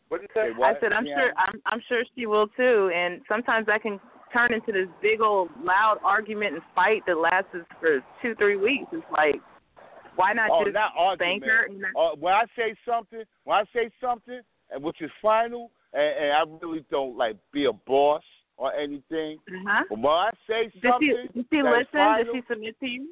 What 0.09 0.21
did 0.21 0.29
you 0.35 0.41
say? 0.41 0.49
Say 0.49 0.51
what? 0.57 0.75
I 0.75 0.79
said 0.79 0.91
I'm 0.93 1.05
Yeah. 1.05 1.15
sure 1.17 1.33
I'm 1.37 1.61
I'm 1.65 1.81
sure 1.87 2.03
she 2.15 2.25
will 2.25 2.47
too. 2.49 2.91
And 2.93 3.21
sometimes 3.29 3.67
I 3.71 3.79
can 3.79 3.99
turn 4.33 4.53
into 4.53 4.71
this 4.71 4.87
big 5.01 5.21
old 5.21 5.49
loud 5.63 5.99
argument 6.03 6.55
and 6.55 6.63
fight 6.75 7.03
that 7.07 7.17
lasts 7.17 7.49
for 7.79 8.03
two 8.21 8.35
three 8.35 8.57
weeks. 8.57 8.85
It's 8.91 9.03
like 9.11 9.35
why 10.15 10.33
not 10.33 10.49
Oh, 10.51 10.63
just 10.63 10.73
not 10.73 10.91
argument. 10.95 11.43
her? 11.45 11.65
And 11.65 11.83
Uh, 11.97 12.11
when 12.19 12.33
I 12.33 12.45
say 12.55 12.75
something, 12.85 13.23
when 13.45 13.57
I 13.57 13.63
say 13.73 13.89
something, 13.99 14.41
and 14.71 14.83
which 14.83 15.01
is 15.01 15.09
final, 15.21 15.71
and, 15.93 16.03
and 16.03 16.31
I 16.33 16.43
really 16.61 16.85
don't 16.91 17.17
like 17.17 17.37
be 17.51 17.65
a 17.65 17.73
boss 17.73 18.23
or 18.57 18.73
anything. 18.73 19.39
uh-huh. 19.47 19.83
But 19.89 19.99
when 19.99 20.13
I 20.13 20.29
say 20.47 20.63
Does 20.65 20.71
she, 20.73 20.87
something, 20.89 21.27
does 21.35 21.45
she 21.51 21.61
listen? 21.63 21.85
final, 21.93 22.25
Does 22.25 22.35
she 22.35 22.53
submit 22.53 22.79
to 22.79 22.87
you? 22.87 23.09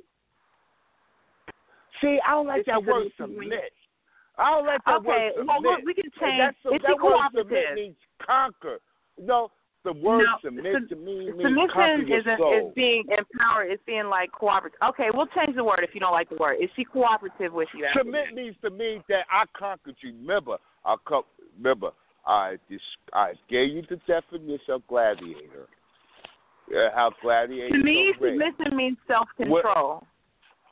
see, 2.02 2.20
I 2.26 2.32
don't 2.32 2.48
like 2.48 2.66
that 2.66 2.84
word 2.84 3.08
submit. 3.18 3.74
I 4.38 4.52
don't 4.52 4.66
like 4.66 4.82
that 4.86 4.96
Okay, 4.98 5.32
word 5.38 5.46
well, 5.48 5.58
submit. 5.58 5.72
look, 5.72 5.86
we 5.86 5.94
can 5.94 6.12
change. 6.20 6.38
That's, 6.40 6.76
Is 6.76 6.82
she 6.82 6.88
that 6.88 7.04
word 7.04 7.18
submit 7.36 7.76
means 7.76 7.96
conquer. 8.26 8.80
No, 9.20 9.52
the 9.84 9.94
word 9.94 10.26
No, 10.26 10.38
submit 10.44 10.74
sub- 10.74 10.90
to 10.90 10.96
me 10.96 11.32
means 11.32 11.42
Submission 11.42 12.12
isn't 12.12 12.38
soul. 12.38 12.68
is 12.70 12.74
being 12.76 13.04
empowered. 13.18 13.72
It's 13.72 13.82
being 13.86 14.06
like 14.08 14.32
cooperative. 14.32 14.78
Okay, 14.90 15.08
we'll 15.14 15.28
change 15.28 15.56
the 15.56 15.64
word 15.64 15.80
if 15.82 15.94
you 15.94 16.00
don't 16.00 16.12
like 16.12 16.30
the 16.30 16.36
word. 16.36 16.58
Is 16.62 16.70
she 16.76 16.84
cooperative 16.84 17.54
with 17.54 17.68
you? 17.76 17.86
after 17.86 18.00
Submit 18.02 18.34
means 18.36 18.56
to 18.64 18.70
me 18.70 19.02
that 19.10 19.26
I 19.32 19.46
conquered 19.58 19.96
you. 20.02 20.14
Remember, 20.14 20.58
I 20.86 20.96
co- 21.06 21.26
remember 21.58 21.92
I 22.26 22.58
dis- 22.70 22.80
I 23.14 23.34
gave 23.50 23.72
you 23.72 23.84
the 23.90 23.98
definition 24.08 24.74
of 24.76 24.88
gladiator. 24.88 25.68
Yeah, 26.70 26.90
how 26.94 27.12
gladiators 27.22 27.72
To 27.72 27.78
me, 27.84 28.14
submission 28.20 28.78
means 28.78 28.98
self 29.08 29.28
control. 29.36 30.06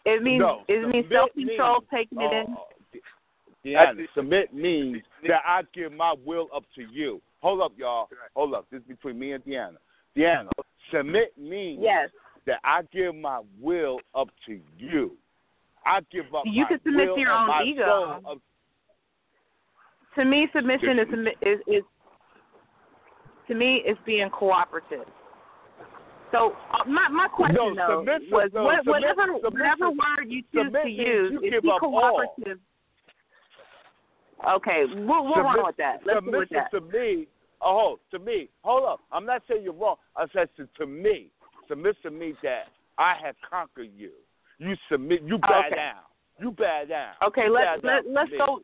It 0.05 0.23
means 0.23 0.39
no, 0.39 0.61
it 0.67 0.87
means 0.87 1.07
self 1.11 1.31
control, 1.33 1.83
taking 1.91 2.21
it 2.21 2.31
in. 2.31 2.55
oh, 2.57 2.67
Deanna, 3.65 4.05
submit 4.15 4.53
means 4.53 5.01
that 5.27 5.41
I 5.45 5.63
give 5.73 5.91
my 5.91 6.13
will 6.25 6.47
up 6.55 6.63
to 6.75 6.83
you. 6.83 7.21
Hold 7.41 7.61
up, 7.61 7.71
y'all. 7.77 8.09
Hold 8.35 8.53
up. 8.53 8.67
This 8.71 8.81
is 8.81 8.87
between 8.87 9.17
me 9.19 9.31
and 9.33 9.43
Deanna. 9.45 9.77
Deanna, 10.15 10.49
submit 10.91 11.37
means 11.37 11.79
Yes. 11.81 12.09
that 12.45 12.59
I 12.63 12.81
give 12.91 13.15
my 13.15 13.41
will 13.59 13.99
up 14.13 14.29
to 14.47 14.59
you. 14.77 15.17
I 15.85 16.01
give 16.11 16.25
up 16.35 16.43
You 16.45 16.63
my 16.63 16.67
can 16.69 16.79
submit 16.83 17.07
will 17.07 17.15
to 17.15 17.21
your 17.21 17.31
own 17.31 17.47
my 17.47 17.63
ego. 17.63 17.85
soul 18.23 18.31
up 18.33 18.37
To 20.15 20.25
me, 20.25 20.47
submission 20.53 20.99
is 20.99 21.07
is 21.41 21.59
is 21.67 21.83
to 23.47 23.55
me 23.55 23.77
is 23.77 23.97
being 24.05 24.29
cooperative. 24.29 25.05
So 26.31 26.55
uh, 26.73 26.83
my 26.85 27.07
my 27.09 27.27
question 27.29 27.73
No, 27.75 28.03
though 28.05 28.19
was 28.29 28.51
no, 28.53 28.63
what, 28.63 28.77
submit- 28.79 28.87
whatever 28.87 29.21
submissive- 29.41 29.53
whatever 29.53 29.89
word 29.89 30.25
you 30.27 30.43
choose 30.53 30.71
to 30.83 30.89
use 30.89 31.31
you 31.31 31.39
is 31.39 31.51
give 31.51 31.63
she 31.63 31.69
up 31.71 31.81
all. 31.83 31.89
cooperative? 31.89 32.59
Okay, 34.47 34.85
we'll 34.87 35.25
we'll 35.25 35.43
run 35.43 35.65
with 35.65 35.77
that. 35.77 35.97
Let's 36.05 36.25
go 36.25 36.39
with 36.39 36.49
that. 36.49 36.71
to 36.71 36.81
me. 36.81 37.27
Oh, 37.61 37.99
to 38.11 38.19
me. 38.19 38.49
Hold 38.63 38.85
up. 38.87 38.99
I'm 39.11 39.25
not 39.25 39.43
saying 39.49 39.63
you're 39.63 39.73
wrong. 39.73 39.97
I 40.15 40.25
said 40.33 40.49
to, 40.57 40.67
to 40.77 40.85
me. 40.85 41.31
Submit 41.67 41.97
to 42.03 42.09
me 42.09 42.33
that 42.41 42.63
I 42.97 43.15
have 43.23 43.35
conquered 43.47 43.89
you. 43.95 44.11
You 44.59 44.75
submit. 44.89 45.23
You 45.23 45.37
bow 45.37 45.63
Okay. 45.67 45.75
down. 45.75 45.95
You 46.39 46.51
bow 46.51 46.83
down. 46.87 47.13
Okay, 47.23 47.45
You 47.45 47.53
let's 47.53 47.83
let, 47.83 48.05
down 48.05 48.13
let's 48.13 48.31
go. 48.37 48.61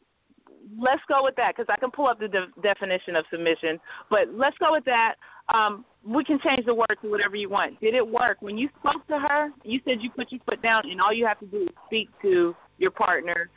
Let's 0.80 1.02
go 1.08 1.24
with 1.24 1.36
that 1.36 1.56
because 1.56 1.68
I 1.70 1.78
can 1.78 1.92
pull 1.92 2.08
up 2.08 2.20
the 2.20 2.28
de- 2.28 2.48
definition 2.64 3.16
of 3.16 3.26
submission. 3.30 3.80
But 4.10 4.30
let's 4.34 4.58
go 4.58 4.72
with 4.72 4.86
that. 4.86 5.16
Um, 5.54 5.86
we 6.04 6.24
can 6.24 6.40
change 6.44 6.66
the 6.66 6.74
word 6.74 6.96
to 7.02 7.10
whatever 7.12 7.36
you 7.36 7.50
want. 7.50 7.80
Did 7.80 7.94
it 7.94 8.08
work 8.08 8.38
when 8.40 8.58
you 8.58 8.70
spoke 8.80 9.06
to 9.08 9.20
her? 9.20 9.50
You 9.64 9.80
said 9.86 9.98
you 10.02 10.10
put 10.10 10.32
your 10.32 10.42
foot 10.50 10.62
down, 10.64 10.90
and 10.90 11.00
all 11.00 11.14
you 11.14 11.26
have 11.26 11.40
to 11.40 11.46
do 11.46 11.64
is 11.64 11.70
speak 11.86 12.10
to 12.24 12.56
your 12.78 12.92
partner. 12.92 13.50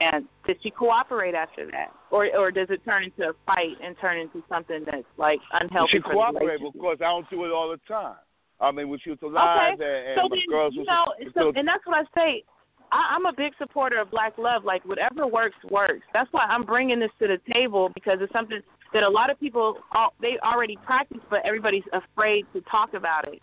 And 0.00 0.24
did 0.46 0.58
she 0.62 0.70
cooperate 0.70 1.34
after 1.34 1.66
that, 1.72 1.88
or 2.10 2.28
or 2.36 2.50
does 2.50 2.68
it 2.70 2.84
turn 2.84 3.04
into 3.04 3.30
a 3.30 3.32
fight 3.46 3.76
and 3.82 3.96
turn 4.00 4.18
into 4.18 4.42
something 4.48 4.84
that's 4.84 5.02
like 5.16 5.40
unhealthy? 5.52 5.92
She 5.94 6.00
cooperated 6.00 6.60
because 6.72 6.98
I 7.00 7.04
don't 7.04 7.28
do 7.30 7.44
it 7.44 7.50
all 7.50 7.70
the 7.70 7.80
time. 7.88 8.16
I 8.60 8.70
mean, 8.70 8.88
when 8.90 8.98
she 9.02 9.10
was 9.10 9.18
alive 9.22 9.74
Okay, 9.74 9.84
and, 9.84 10.06
and 10.08 10.16
so 10.16 10.28
my 10.28 10.36
then 10.36 10.44
girls 10.50 10.74
you 10.74 10.80
was 10.80 10.86
know, 10.86 11.04
was 11.18 11.26
so, 11.26 11.30
still- 11.30 11.52
and 11.56 11.66
that's 11.66 11.84
what 11.86 11.96
I 11.96 12.04
say. 12.14 12.44
I, 12.92 13.14
I'm 13.14 13.24
a 13.26 13.32
big 13.32 13.52
supporter 13.58 13.98
of 14.00 14.10
black 14.10 14.36
love. 14.36 14.64
Like 14.64 14.84
whatever 14.84 15.26
works, 15.26 15.56
works. 15.70 16.02
That's 16.12 16.28
why 16.32 16.44
I'm 16.44 16.64
bringing 16.64 17.00
this 17.00 17.10
to 17.20 17.28
the 17.28 17.38
table 17.52 17.90
because 17.94 18.18
it's 18.20 18.32
something 18.32 18.60
that 18.92 19.02
a 19.02 19.08
lot 19.08 19.30
of 19.30 19.38
people 19.40 19.78
they 20.20 20.36
already 20.44 20.76
practice, 20.84 21.20
but 21.30 21.40
everybody's 21.44 21.84
afraid 21.92 22.44
to 22.52 22.60
talk 22.62 22.94
about 22.94 23.32
it. 23.32 23.40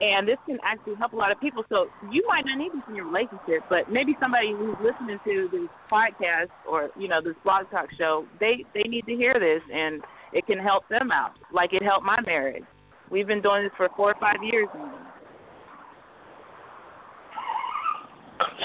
And 0.00 0.26
this 0.26 0.38
can 0.44 0.58
actually 0.64 0.96
help 0.96 1.12
a 1.12 1.16
lot 1.16 1.30
of 1.30 1.40
people. 1.40 1.64
So 1.68 1.86
you 2.10 2.24
might 2.26 2.44
not 2.44 2.58
need 2.58 2.72
this 2.72 2.82
in 2.88 2.96
your 2.96 3.06
relationship, 3.06 3.62
but 3.70 3.90
maybe 3.90 4.16
somebody 4.20 4.52
who's 4.52 4.74
listening 4.82 5.18
to 5.24 5.48
this 5.52 5.68
podcast 5.90 6.50
or 6.68 6.90
you 6.98 7.06
know 7.08 7.20
this 7.22 7.36
blog 7.44 7.70
talk 7.70 7.86
show, 7.96 8.26
they 8.40 8.64
they 8.74 8.82
need 8.82 9.06
to 9.06 9.14
hear 9.14 9.34
this, 9.34 9.62
and 9.72 10.02
it 10.32 10.46
can 10.46 10.58
help 10.58 10.88
them 10.88 11.12
out, 11.12 11.32
like 11.52 11.72
it 11.72 11.82
helped 11.82 12.04
my 12.04 12.18
marriage. 12.26 12.64
We've 13.10 13.26
been 13.26 13.40
doing 13.40 13.62
this 13.62 13.72
for 13.76 13.88
four 13.96 14.10
or 14.10 14.20
five 14.20 14.42
years 14.42 14.68
now. 14.74 14.98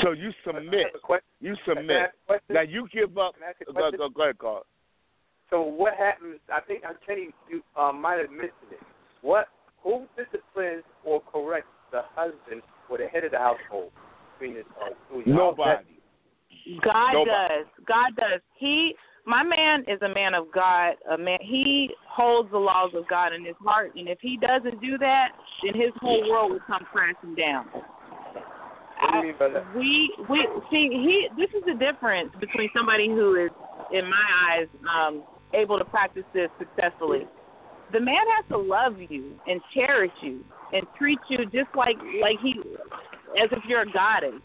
So 0.01 0.11
you 0.13 0.31
submit. 0.45 0.87
You 1.39 1.55
submit. 1.67 2.11
Now 2.49 2.61
you 2.61 2.87
give 2.91 3.17
up. 3.17 3.35
Go, 3.73 3.91
go, 3.95 4.09
go 4.09 4.23
ahead, 4.23 4.37
Carl. 4.39 4.65
So 5.49 5.61
what 5.61 5.93
happens? 5.95 6.39
I 6.51 6.61
think 6.61 6.83
I'm 6.87 6.95
Kenny. 7.05 7.29
You 7.49 7.61
um, 7.79 8.01
might 8.01 8.19
have 8.19 8.29
mentioned 8.29 8.71
it. 8.71 8.79
What? 9.21 9.47
Who 9.83 10.05
disciplines 10.17 10.83
or 11.03 11.21
corrects 11.21 11.69
the 11.91 12.01
husband 12.15 12.61
or 12.89 12.97
the 12.97 13.07
head 13.07 13.23
of 13.23 13.31
the 13.31 13.37
household? 13.37 13.91
Between 14.39 14.57
his, 14.57 14.65
uh, 14.81 14.93
Nobody. 15.25 15.85
God 16.83 17.13
Nobody. 17.13 17.25
does. 17.25 17.65
God 17.87 18.15
does. 18.15 18.41
He, 18.55 18.93
my 19.25 19.43
man, 19.43 19.83
is 19.87 20.01
a 20.01 20.13
man 20.13 20.33
of 20.33 20.51
God. 20.53 20.93
A 21.11 21.17
man. 21.17 21.39
He 21.41 21.89
holds 22.07 22.51
the 22.51 22.57
laws 22.57 22.91
of 22.95 23.07
God 23.07 23.33
in 23.33 23.45
his 23.45 23.55
heart, 23.63 23.93
and 23.95 24.07
if 24.07 24.19
he 24.21 24.37
doesn't 24.37 24.81
do 24.81 24.97
that, 24.97 25.29
then 25.63 25.79
his 25.79 25.91
whole 25.99 26.29
world 26.29 26.51
will 26.51 26.59
come 26.67 26.85
crashing 26.91 27.35
down. 27.35 27.67
What 29.01 29.21
do 29.21 29.27
you 29.27 29.33
mean 29.33 29.53
we 29.75 30.13
we 30.29 30.47
see 30.69 30.89
he 30.91 31.27
this 31.37 31.49
is 31.55 31.63
the 31.65 31.73
difference 31.73 32.31
between 32.39 32.69
somebody 32.75 33.07
who 33.07 33.35
is 33.35 33.51
in 33.93 34.09
my 34.09 34.25
eyes 34.49 34.67
um 34.93 35.23
able 35.53 35.79
to 35.79 35.85
practice 35.85 36.25
this 36.33 36.49
successfully 36.59 37.25
the 37.91 37.99
man 37.99 38.23
has 38.37 38.45
to 38.49 38.57
love 38.57 38.95
you 39.09 39.33
and 39.47 39.61
cherish 39.73 40.11
you 40.21 40.43
and 40.73 40.85
treat 40.97 41.19
you 41.29 41.45
just 41.45 41.69
like 41.75 41.97
like 42.21 42.37
he 42.41 42.59
as 43.41 43.49
if 43.51 43.63
you're 43.67 43.81
a 43.81 43.91
goddess 43.91 44.41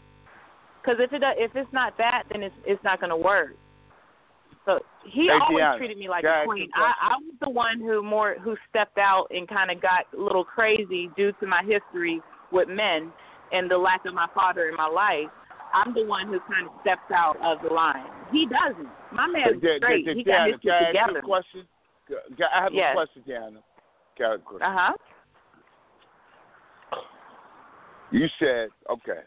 because 0.81 0.99
if 0.99 1.11
it 1.13 1.21
if 1.37 1.51
it's 1.55 1.71
not 1.73 1.97
that 1.97 2.23
then 2.31 2.43
it's 2.43 2.55
it's 2.65 2.83
not 2.83 2.99
going 2.99 3.09
to 3.09 3.17
work 3.17 3.51
so 4.65 4.79
he 5.05 5.27
Hey, 5.27 5.29
always 5.29 5.63
Deanna, 5.63 5.77
treated 5.77 5.97
me 5.97 6.09
like 6.09 6.23
a 6.23 6.43
queen 6.45 6.69
i 6.75 6.93
i 7.01 7.17
was 7.17 7.35
the 7.41 7.49
one 7.49 7.79
who 7.79 8.01
more 8.01 8.35
who 8.41 8.55
stepped 8.69 8.97
out 8.97 9.27
and 9.29 9.47
kind 9.47 9.69
of 9.69 9.81
got 9.81 10.05
a 10.17 10.21
little 10.21 10.43
crazy 10.43 11.09
due 11.15 11.31
to 11.39 11.47
my 11.47 11.61
history 11.63 12.21
with 12.51 12.67
men 12.67 13.11
and 13.51 13.69
the 13.69 13.77
lack 13.77 14.05
of 14.05 14.13
my 14.13 14.27
father 14.33 14.69
in 14.69 14.75
my 14.75 14.87
life, 14.87 15.31
I'm 15.73 15.93
the 15.93 16.05
one 16.05 16.27
who 16.27 16.39
kind 16.51 16.67
of 16.67 16.73
steps 16.81 17.11
out 17.13 17.37
of 17.41 17.61
the 17.67 17.73
line. 17.73 18.05
He 18.31 18.47
doesn't. 18.47 18.89
My 19.11 19.27
man's 19.27 19.61
da- 19.61 19.77
straight. 19.77 20.07
He 20.07 20.23
got 20.23 20.47
his 20.47 20.55
shit 20.63 20.73
together. 20.87 21.21
question? 21.23 21.67
I 22.09 22.63
have 22.63 22.73
Yes. 22.73 22.91
a 22.91 22.95
question, 22.95 23.23
Deanna. 23.27 23.63
Got 24.17 24.33
a 24.35 24.39
question. 24.39 24.61
Uh 24.63 24.77
huh. 24.77 24.93
You 28.11 28.27
said 28.39 28.69
okay. 28.89 29.21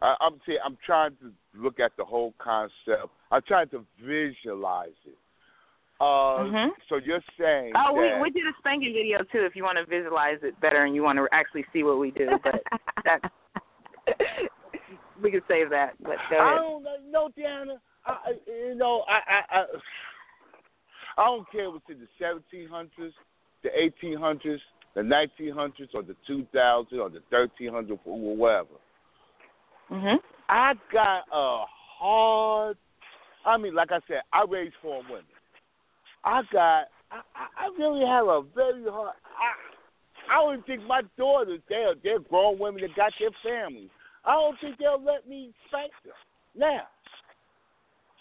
I, 0.00 0.16
I'm 0.20 0.40
see, 0.46 0.58
I'm 0.64 0.76
trying 0.84 1.16
to 1.16 1.32
look 1.54 1.78
at 1.78 1.92
the 1.96 2.04
whole 2.04 2.34
concept. 2.38 3.10
I'm 3.30 3.42
trying 3.46 3.68
to 3.68 3.84
visualize 4.00 4.96
it. 5.06 5.16
Uh, 6.00 6.44
Mhm. 6.44 6.70
So 6.88 6.96
you're 6.96 7.22
saying 7.38 7.74
Oh, 7.76 7.92
we 7.92 8.08
that 8.08 8.20
we 8.20 8.30
did 8.30 8.44
a 8.46 8.52
spanking 8.58 8.92
video 8.92 9.18
too. 9.22 9.44
If 9.44 9.54
you 9.54 9.62
want 9.62 9.78
to 9.78 9.84
visualize 9.86 10.38
it 10.42 10.58
better 10.60 10.84
and 10.84 10.94
you 10.94 11.02
want 11.02 11.18
to 11.18 11.28
actually 11.30 11.64
see 11.72 11.84
what 11.84 11.98
we 11.98 12.10
do, 12.10 12.40
but 12.42 12.62
that 13.04 13.20
we 15.22 15.30
could 15.30 15.44
save 15.46 15.70
that. 15.70 15.94
But 16.02 16.16
go 16.28 16.38
I 16.40 16.54
don't 16.54 16.82
know. 17.12 17.30
I, 18.04 18.10
I- 18.10 18.32
you 18.46 18.74
know, 18.74 19.04
I, 19.08 19.20
I, 19.28 19.60
I, 19.60 19.64
I 21.18 21.24
don't 21.26 21.50
care 21.50 21.68
if 21.68 21.74
it's 21.76 21.90
in 21.90 22.00
the 22.00 22.24
1700s, 22.24 23.12
the 23.62 23.68
1800s, 23.70 24.60
the 24.94 25.00
1900s, 25.02 25.94
or 25.94 26.02
the 26.02 26.16
2000s, 26.28 26.92
or 26.98 27.10
the 27.10 27.22
1300s, 27.32 27.90
or 28.04 28.36
whatever. 28.36 28.68
Mhm. 29.90 30.18
I 30.48 30.74
got 30.92 31.24
a 31.32 31.64
hard. 31.98 32.76
I 33.44 33.56
mean, 33.56 33.74
like 33.74 33.92
I 33.92 34.00
said, 34.08 34.22
I 34.32 34.44
raised 34.48 34.74
four 34.82 35.02
women. 35.02 35.24
I 36.24 36.42
got. 36.52 36.88
I, 37.10 37.20
I 37.58 37.66
really 37.78 38.06
have 38.06 38.26
a 38.26 38.42
very 38.54 38.84
hard. 38.84 39.14
I, 39.38 40.34
I 40.34 40.36
don't 40.42 40.64
think 40.66 40.82
my 40.84 41.02
daughters. 41.18 41.60
They're 41.68 41.94
they're 42.02 42.20
grown 42.20 42.58
women 42.58 42.82
that 42.82 42.94
got 42.96 43.12
their 43.18 43.30
families. 43.42 43.90
I 44.24 44.32
don't 44.34 44.58
think 44.60 44.78
they'll 44.78 45.02
let 45.02 45.28
me 45.28 45.52
spank 45.68 45.92
them. 46.04 46.14
Now, 46.54 46.82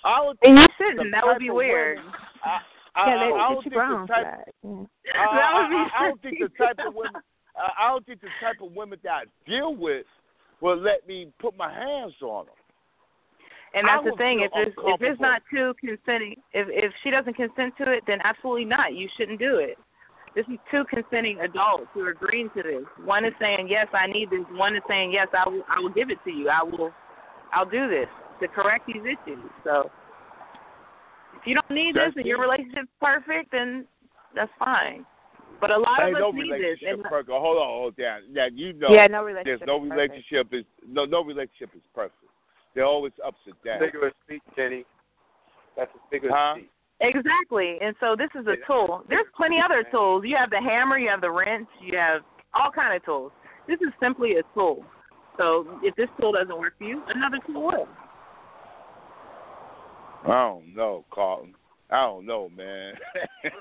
I 0.03 0.17
don't 0.17 0.39
And 0.43 0.57
you 0.57 0.65
shouldn't. 0.77 1.11
That 1.11 1.25
would 1.25 1.39
be 1.39 1.49
weird. 1.51 1.97
women- 1.99 2.13
I, 2.43 2.59
I, 2.95 3.07
yeah, 3.07 3.15
I, 3.15 3.19
they, 3.19 3.31
I 3.31 3.31
they 3.31 3.53
don't 3.53 3.63
think 3.63 3.75
the 3.75 4.07
type. 4.07 4.27
Yeah. 4.63 5.13
I, 5.15 5.35
That 5.37 5.51
would 5.55 5.69
be 5.69 5.75
I, 5.75 5.89
I 5.95 6.07
don't 6.07 6.21
think 6.21 6.39
the 6.39 6.49
type 6.57 6.79
of 6.85 6.93
women. 6.93 7.21
I, 7.55 7.85
I 7.85 7.89
don't 7.89 8.05
think 8.05 8.21
the 8.21 8.33
type 8.41 8.61
of 8.61 8.71
women 8.73 8.99
that 9.03 9.09
I 9.09 9.23
deal 9.49 9.75
with 9.75 10.05
will 10.61 10.77
let 10.77 11.07
me 11.07 11.31
put 11.39 11.57
my 11.57 11.71
hands 11.71 12.13
on 12.21 12.45
them. 12.45 12.55
And 13.73 13.87
that's 13.87 14.03
the 14.03 14.15
thing. 14.17 14.41
If 14.41 14.51
it's 14.53 14.75
if 14.77 15.01
it's 15.01 15.21
not 15.21 15.41
too 15.49 15.73
consenting, 15.79 16.35
if 16.51 16.67
if 16.69 16.91
she 17.03 17.09
doesn't 17.09 17.35
consent 17.35 17.73
to 17.77 17.91
it, 17.91 18.03
then 18.05 18.19
absolutely 18.23 18.65
not. 18.65 18.93
You 18.93 19.07
shouldn't 19.17 19.39
do 19.39 19.57
it. 19.57 19.77
This 20.35 20.45
is 20.47 20.59
two 20.69 20.83
consenting 20.89 21.39
adults 21.39 21.87
who 21.93 22.01
are 22.01 22.11
agreeing 22.11 22.49
to 22.55 22.63
this. 22.63 22.83
One 23.03 23.23
is 23.23 23.33
saying 23.39 23.67
yes, 23.69 23.87
I 23.93 24.07
need 24.07 24.29
this. 24.29 24.43
One 24.51 24.75
is 24.75 24.83
saying 24.89 25.13
yes, 25.13 25.27
I 25.33 25.47
will. 25.47 25.63
I 25.69 25.79
will 25.79 25.89
give 25.89 26.09
it 26.09 26.17
to 26.25 26.31
you. 26.31 26.49
I 26.49 26.63
will. 26.63 26.91
I'll 27.53 27.69
do 27.69 27.87
this 27.87 28.07
to 28.41 28.47
correct 28.47 28.87
these 28.87 29.03
issues. 29.03 29.39
So 29.63 29.89
if 31.41 31.47
you 31.47 31.55
don't 31.55 31.71
need 31.71 31.95
That's 31.95 32.13
this 32.13 32.21
and 32.21 32.25
your 32.25 32.39
relationship's 32.39 32.87
perfect, 33.01 33.51
then 33.51 33.85
that's 34.35 34.51
fine. 34.59 35.05
But 35.59 35.71
a 35.71 35.77
lot 35.77 36.01
Ain't 36.01 36.15
of 36.15 36.21
no 36.21 36.29
us 36.29 36.35
need 36.35 36.51
this. 36.53 36.59
relationship 36.59 36.93
And 36.93 37.03
perfect. 37.03 37.29
Hold 37.29 37.57
on, 37.57 37.67
hold 37.67 37.95
down. 37.97 38.21
Now 38.31 38.47
you 38.53 38.73
know 38.73 38.89
yeah, 38.89 39.05
no 39.07 39.23
relationship. 39.23 39.59
there's 39.59 39.67
no 39.67 39.83
is 39.83 39.89
perfect. 39.89 40.13
relationship 40.13 40.47
is 40.53 40.65
no 40.87 41.05
no 41.05 41.23
relationship 41.23 41.69
is 41.75 41.81
perfect. 41.93 42.15
There 42.73 42.83
are 42.83 42.87
always 42.87 43.13
ups 43.25 43.37
and 43.45 43.55
downs. 43.65 43.81
Figure 43.83 44.07
of 44.07 44.13
speech, 44.25 44.41
Kenny. 44.55 44.85
That's 45.77 45.91
a 45.93 46.09
figure 46.09 46.29
Huh? 46.33 46.55
speech. 46.55 46.69
Exactly. 47.01 47.77
And 47.81 47.95
so 47.99 48.15
this 48.15 48.29
is 48.39 48.45
a 48.47 48.55
tool. 48.67 49.03
There's 49.09 49.25
plenty 49.35 49.57
other 49.63 49.83
tools. 49.91 50.23
You 50.25 50.37
have 50.37 50.51
the 50.51 50.61
hammer, 50.61 50.97
you 50.99 51.09
have 51.09 51.21
the 51.21 51.31
wrench, 51.31 51.67
you 51.81 51.97
have 51.97 52.21
all 52.53 52.69
kind 52.71 52.95
of 52.95 53.03
tools. 53.03 53.31
This 53.67 53.79
is 53.81 53.89
simply 53.99 54.35
a 54.37 54.43
tool. 54.53 54.85
So 55.37 55.79
if 55.81 55.95
this 55.95 56.07
tool 56.19 56.33
doesn't 56.33 56.57
work 56.57 56.77
for 56.77 56.83
you, 56.83 57.01
another 57.07 57.37
tool 57.47 57.63
will. 57.63 57.87
I 60.24 60.28
don't 60.28 60.76
know, 60.76 61.05
Carlton. 61.11 61.55
I 61.89 62.01
don't 62.03 62.26
know, 62.26 62.49
man. 62.55 62.93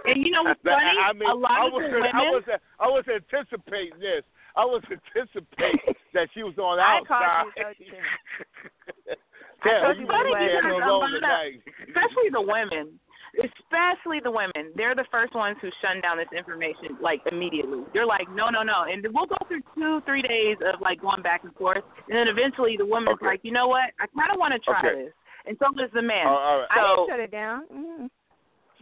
And 0.04 0.24
you 0.24 0.30
know 0.30 0.44
what's 0.44 0.60
But, 0.64 0.74
funny? 0.74 0.98
I 1.02 1.12
mean, 1.12 1.28
a 1.28 1.34
lot 1.34 1.50
I 1.50 1.66
of 1.66 1.72
was, 1.72 1.82
the 1.90 1.96
women. 1.96 2.10
I 2.14 2.22
was, 2.30 2.42
I 2.78 2.86
was 2.86 3.04
anticipating 3.10 3.98
this. 3.98 4.22
I 4.56 4.64
was 4.64 4.82
anticipating 4.90 5.94
that 6.14 6.28
she 6.34 6.42
was 6.42 6.54
on 6.58 6.76
the 6.78 6.82
I 6.82 6.98
outside. 6.98 7.50
called 7.56 7.74
you 7.78 7.86
so 7.86 7.96
too. 9.10 9.16
You 9.62 9.70
you 9.70 10.06
really 10.08 10.56
because 10.56 10.72
a 10.72 10.88
lot 10.88 11.04
of- 11.12 11.20
especially 11.86 12.30
the 12.32 12.40
women. 12.40 12.98
Especially 13.36 14.18
the 14.24 14.30
women. 14.30 14.72
They're 14.74 14.94
the 14.96 15.04
first 15.12 15.34
ones 15.34 15.56
who 15.60 15.68
shun 15.82 16.00
down 16.00 16.16
this 16.16 16.26
information 16.36 16.96
like 17.00 17.20
immediately. 17.30 17.84
They're 17.92 18.06
like, 18.06 18.26
no, 18.34 18.48
no, 18.48 18.62
no. 18.62 18.84
And 18.90 19.06
we'll 19.12 19.26
go 19.26 19.36
through 19.48 19.60
two, 19.76 20.00
three 20.06 20.22
days 20.22 20.56
of 20.66 20.80
like 20.80 21.00
going 21.02 21.22
back 21.22 21.44
and 21.44 21.54
forth. 21.54 21.84
And 22.08 22.16
then 22.16 22.26
eventually 22.26 22.76
the 22.78 22.86
woman's 22.86 23.16
Okay. 23.20 23.26
like, 23.26 23.40
you 23.44 23.52
know 23.52 23.68
what? 23.68 23.90
I 24.00 24.06
kind 24.18 24.32
of 24.32 24.38
want 24.40 24.54
to 24.54 24.58
try 24.60 24.78
Okay. 24.80 25.04
this. 25.04 25.12
And 25.46 25.56
so 25.58 25.66
does 25.76 25.90
the 25.94 26.02
man. 26.02 26.26
Oh, 26.26 26.30
all 26.30 26.58
right. 26.60 26.68
I 26.70 26.76
So- 26.76 26.96
didn't 26.96 27.08
shut 27.10 27.20
it 27.20 27.30
down. 27.30 27.66
Mm. 27.72 28.10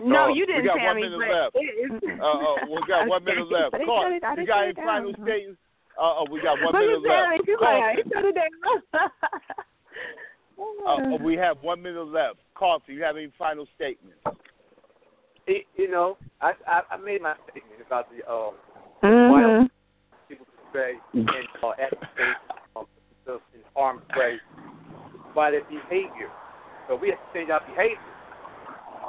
No, 0.00 0.24
Oh, 0.26 0.28
you 0.28 0.46
didn't, 0.46 0.62
we 0.62 0.68
got 0.68 0.78
one 0.80 0.96
minute 0.96 1.18
left. 1.18 1.56
it- 1.56 2.20
Uh, 2.20 2.24
uh, 2.24 2.54
we 2.70 2.82
got 2.88 3.08
one 3.08 3.24
minute 3.24 3.50
left. 3.50 3.72
Carl, 3.84 4.02
shut 4.04 4.12
it- 4.12 4.24
I 4.24 4.34
you 4.34 4.46
got 4.46 4.64
any 4.64 4.74
final 4.74 5.12
statements? 5.14 5.60
Uh, 5.98 6.20
uh, 6.20 6.24
we 6.30 6.40
got 6.40 6.60
one 6.62 6.72
minute 6.72 7.02
left. 7.02 7.42
She's 7.46 7.56
Carlton, 7.58 7.88
like, 7.88 8.06
I 8.06 8.10
shut 8.14 8.24
it 8.24 8.34
down. 8.34 8.50
uh, 10.86 11.14
uh, 11.14 11.16
we 11.22 11.34
have 11.36 11.60
one 11.62 11.82
minute 11.82 12.06
left. 12.06 12.38
Carlton, 12.54 12.94
you 12.94 13.02
have 13.02 13.16
any 13.16 13.32
final 13.38 13.66
statements? 13.74 14.18
It, 15.46 15.64
you 15.76 15.90
know, 15.90 16.16
I, 16.40 16.52
I 16.66 16.82
I 16.90 16.96
made 16.98 17.22
my 17.22 17.34
statement 17.50 17.80
about 17.86 18.06
the 18.10 18.18
um 18.30 18.52
why 19.00 19.42
Mhm. 19.42 19.70
people 20.28 20.46
stray 20.68 20.94
and 21.14 21.28
uh, 21.62 21.70
at 21.70 21.90
the 21.90 22.06
same 22.16 22.34
time, 22.74 22.84
themselves 23.24 23.44
in 23.54 23.60
harm's 23.74 24.02
way 24.14 24.38
by 25.34 25.50
their 25.50 25.64
behavior. 25.64 26.28
So 26.88 26.96
we 26.96 27.10
have 27.10 27.18
to 27.18 27.28
change 27.36 27.50
our 27.50 27.60
behavior. 27.60 28.00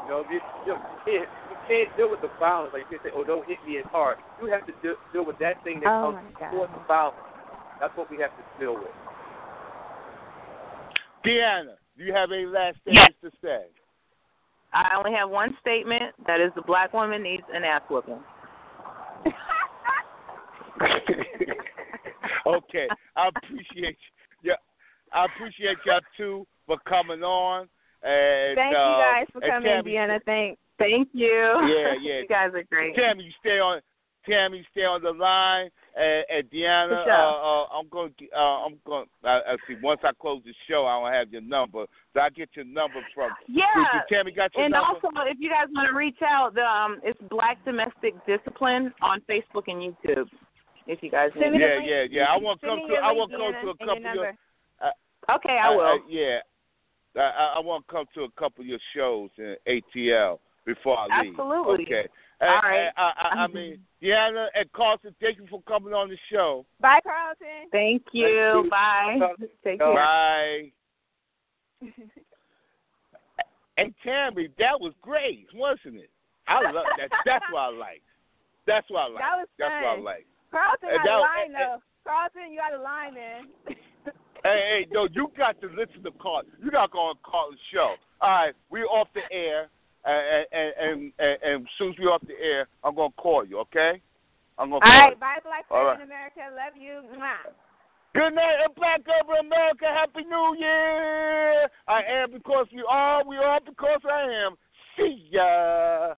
You 0.03 0.09
know, 0.09 0.25
you, 0.29 0.39
you, 0.67 0.75
can't, 1.05 1.29
you 1.49 1.57
can't 1.67 1.97
deal 1.97 2.11
with 2.11 2.21
the 2.21 2.29
violence 2.39 2.73
like 2.73 2.83
you 2.91 2.99
can 2.99 3.09
say, 3.09 3.15
oh, 3.15 3.23
don't 3.23 3.47
hit 3.47 3.57
me 3.65 3.77
as 3.77 3.85
hard. 3.91 4.17
You 4.41 4.51
have 4.51 4.65
to 4.67 4.73
deal, 4.81 4.95
deal 5.13 5.25
with 5.25 5.39
that 5.39 5.63
thing 5.63 5.79
that 5.81 5.87
Oh, 5.87 6.11
comes 6.11 6.25
my 6.25 6.39
God. 6.39 6.51
before 6.51 6.67
the 6.67 6.85
violence. 6.87 7.17
That's 7.79 7.95
what 7.95 8.11
we 8.11 8.17
have 8.19 8.31
to 8.31 8.43
deal 8.59 8.75
with. 8.75 8.91
Deanna, 11.25 11.75
do 11.97 12.03
you 12.03 12.13
have 12.13 12.31
any 12.31 12.45
last 12.45 12.77
Yes. 12.85 12.97
statements 12.97 13.19
to 13.23 13.31
say? 13.41 13.65
I 14.73 14.95
only 14.97 15.13
have 15.17 15.29
one 15.29 15.57
statement. 15.61 16.13
That 16.27 16.41
is, 16.41 16.51
the 16.55 16.61
black 16.61 16.93
woman 16.93 17.23
needs 17.23 17.43
an 17.53 17.63
ass 17.63 17.81
whooping. 17.89 18.19
okay, 22.45 22.87
I 23.15 23.27
appreciate 23.27 23.97
you. 24.43 24.51
Yeah, 24.51 24.55
I 25.13 25.25
appreciate 25.25 25.77
y'all 25.85 25.99
too 26.15 26.47
for 26.69 26.77
coming 26.87 27.23
on. 27.23 27.67
And 28.03 28.55
Thank 28.55 28.75
uh, 28.75 28.79
you 28.79 28.95
guys 29.01 29.25
for 29.33 29.43
and 29.43 29.51
coming, 29.51 29.71
Tammy, 29.71 29.91
Deanna. 29.91 30.19
Thank. 30.25 30.59
Thank 30.77 31.09
you. 31.11 31.27
Yeah, 31.27 31.93
yeah. 32.01 32.19
you 32.21 32.27
guys 32.29 32.51
are 32.53 32.63
great. 32.63 32.95
Tammy, 32.95 33.25
you 33.25 33.31
stay 33.41 33.59
on. 33.59 33.81
Tammy, 34.27 34.65
stay 34.71 34.83
on 34.83 35.01
the 35.01 35.11
line, 35.11 35.69
and, 35.97 36.25
and 36.29 36.49
Deanna, 36.51 37.03
sure. 37.03 37.11
uh, 37.11 37.63
uh, 37.63 37.65
I'm 37.73 37.87
going. 37.89 38.13
to 38.19 38.25
Uh, 38.35 38.65
I'm 38.65 38.77
going. 38.85 39.05
Uh, 39.23 39.27
uh, 39.27 39.57
see, 39.67 39.75
once 39.81 40.01
I 40.03 40.11
close 40.21 40.41
the 40.45 40.53
show, 40.67 40.85
I 40.85 40.99
don't 41.01 41.13
have 41.13 41.31
your 41.31 41.41
number, 41.41 41.85
so 42.13 42.19
I 42.19 42.29
get 42.29 42.49
your 42.53 42.65
number 42.65 42.99
from. 43.15 43.31
Yeah. 43.47 43.63
Did 43.93 44.15
Tammy 44.15 44.31
got 44.31 44.53
your 44.53 44.65
And 44.65 44.73
number? 44.73 44.87
also, 44.87 45.07
if 45.25 45.37
you 45.39 45.49
guys 45.49 45.67
want 45.73 45.89
to 45.89 45.95
reach 45.95 46.19
out, 46.21 46.53
the, 46.53 46.61
um, 46.61 46.99
it's 47.03 47.19
Black 47.29 47.63
Domestic 47.65 48.13
Discipline 48.27 48.93
on 49.01 49.21
Facebook 49.21 49.63
and 49.67 49.81
YouTube. 49.81 50.27
If 50.85 51.01
you 51.01 51.09
guys 51.09 51.31
need. 51.35 51.59
yeah, 51.59 51.79
yeah, 51.83 52.03
yeah. 52.09 52.25
I 52.25 52.37
want 52.37 52.61
to 52.61 52.67
come 52.67 52.79
to. 52.87 52.95
I 52.95 53.11
want 53.11 53.31
to 53.31 53.37
come 53.37 53.53
to 53.53 53.67
a 53.67 53.71
and 53.71 53.79
couple 53.79 53.93
of 53.95 54.01
your. 54.01 54.15
number. 54.15 54.37
Okay, 55.35 55.59
I 55.61 55.69
will. 55.75 55.99
yeah. 56.09 56.39
I, 57.15 57.19
I, 57.19 57.53
I 57.57 57.59
want 57.59 57.85
to 57.87 57.91
come 57.93 58.05
to 58.15 58.23
a 58.23 58.31
couple 58.39 58.61
of 58.61 58.67
your 58.67 58.79
shows 58.95 59.29
in 59.37 59.55
ATL 59.67 60.39
before 60.65 60.97
I 60.97 61.21
leave. 61.21 61.31
Absolutely. 61.33 61.85
Okay. 61.85 62.07
All 62.41 62.47
And- 62.49 62.63
right. 62.63 62.79
and 62.79 62.91
I, 62.97 63.11
I, 63.17 63.43
I 63.43 63.47
mean, 63.47 63.79
Deanna 64.03 64.47
and 64.55 64.65
uh, 64.65 64.69
Carlton, 64.77 65.15
thank 65.21 65.37
you 65.37 65.47
for 65.49 65.61
coming 65.63 65.93
on 65.93 66.09
the 66.09 66.17
show. 66.31 66.65
Bye, 66.79 66.99
Carlton. 67.03 67.69
Thank 67.71 68.03
you. 68.13 68.27
you. 68.27 68.67
Bye. 68.69 69.19
Take 69.63 69.79
care. 69.79 69.93
Bye. 69.93 70.71
And 73.77 73.93
Tammy, 74.03 74.49
that 74.59 74.75
was 74.77 74.91
great, 75.01 75.47
wasn't 75.55 75.95
it? 75.95 76.09
I 76.49 76.59
love 76.69 76.83
that. 76.97 77.07
That's 77.25 77.45
what 77.49 77.61
I 77.61 77.69
like. 77.69 78.01
That's 78.67 78.89
what 78.89 78.99
I 78.99 79.07
like. 79.07 79.21
That 79.23 79.37
was 79.37 79.47
That's 79.57 79.71
what 79.71 79.85
I 79.87 79.95
fun. 79.95 80.03
like. 80.03 80.25
Carlton 80.51 80.89
And 80.91 80.99
got 81.05 81.17
a 81.17 81.21
line 81.21 81.53
though. 81.53 81.77
Carlton, 82.05 82.51
you 82.51 82.59
got 82.59 82.77
a 82.77 82.81
line, 82.83 83.13
man. 83.13 83.43
Hey, 84.43 84.85
hey, 84.85 84.87
no, 84.91 85.07
you 85.11 85.31
got 85.37 85.59
to 85.61 85.67
listen 85.67 86.03
to 86.03 86.11
Carl. 86.21 86.43
You 86.63 86.71
got 86.71 86.87
to 86.87 86.91
go 86.91 86.99
on 86.99 87.15
Carl's 87.23 87.55
show. 87.73 87.95
All 88.21 88.29
right, 88.29 88.53
we're 88.69 88.85
off 88.85 89.07
the 89.13 89.21
air, 89.31 89.69
and 90.05 90.45
and 90.51 90.73
and, 90.79 91.13
and, 91.19 91.37
and 91.43 91.61
as 91.63 91.69
soon 91.77 91.89
as 91.89 91.95
we're 91.99 92.11
off 92.11 92.21
the 92.27 92.39
air, 92.41 92.67
I'm 92.83 92.95
gonna 92.95 93.13
call 93.17 93.45
you. 93.45 93.59
Okay? 93.59 94.01
I'm 94.57 94.69
gonna 94.69 94.85
All 94.85 94.91
right, 94.91 95.11
you. 95.11 95.19
bye, 95.19 95.39
Black 95.43 95.65
All 95.71 95.85
right. 95.85 95.95
in 95.97 96.03
America. 96.03 96.41
Love 96.51 96.75
you. 96.79 97.01
Mwah. 97.17 97.51
Good 98.15 98.33
night, 98.33 98.55
and 98.65 98.75
Black 98.75 99.01
over 99.21 99.39
America. 99.39 99.85
Happy 99.85 100.23
New 100.27 100.55
Year. 100.57 101.67
I 101.87 102.01
am 102.09 102.31
because 102.31 102.67
we 102.73 102.83
are. 102.89 103.23
We 103.25 103.37
are 103.37 103.59
because 103.65 104.01
I 104.09 104.45
am. 104.45 104.55
See 104.97 105.27
ya. 105.31 106.07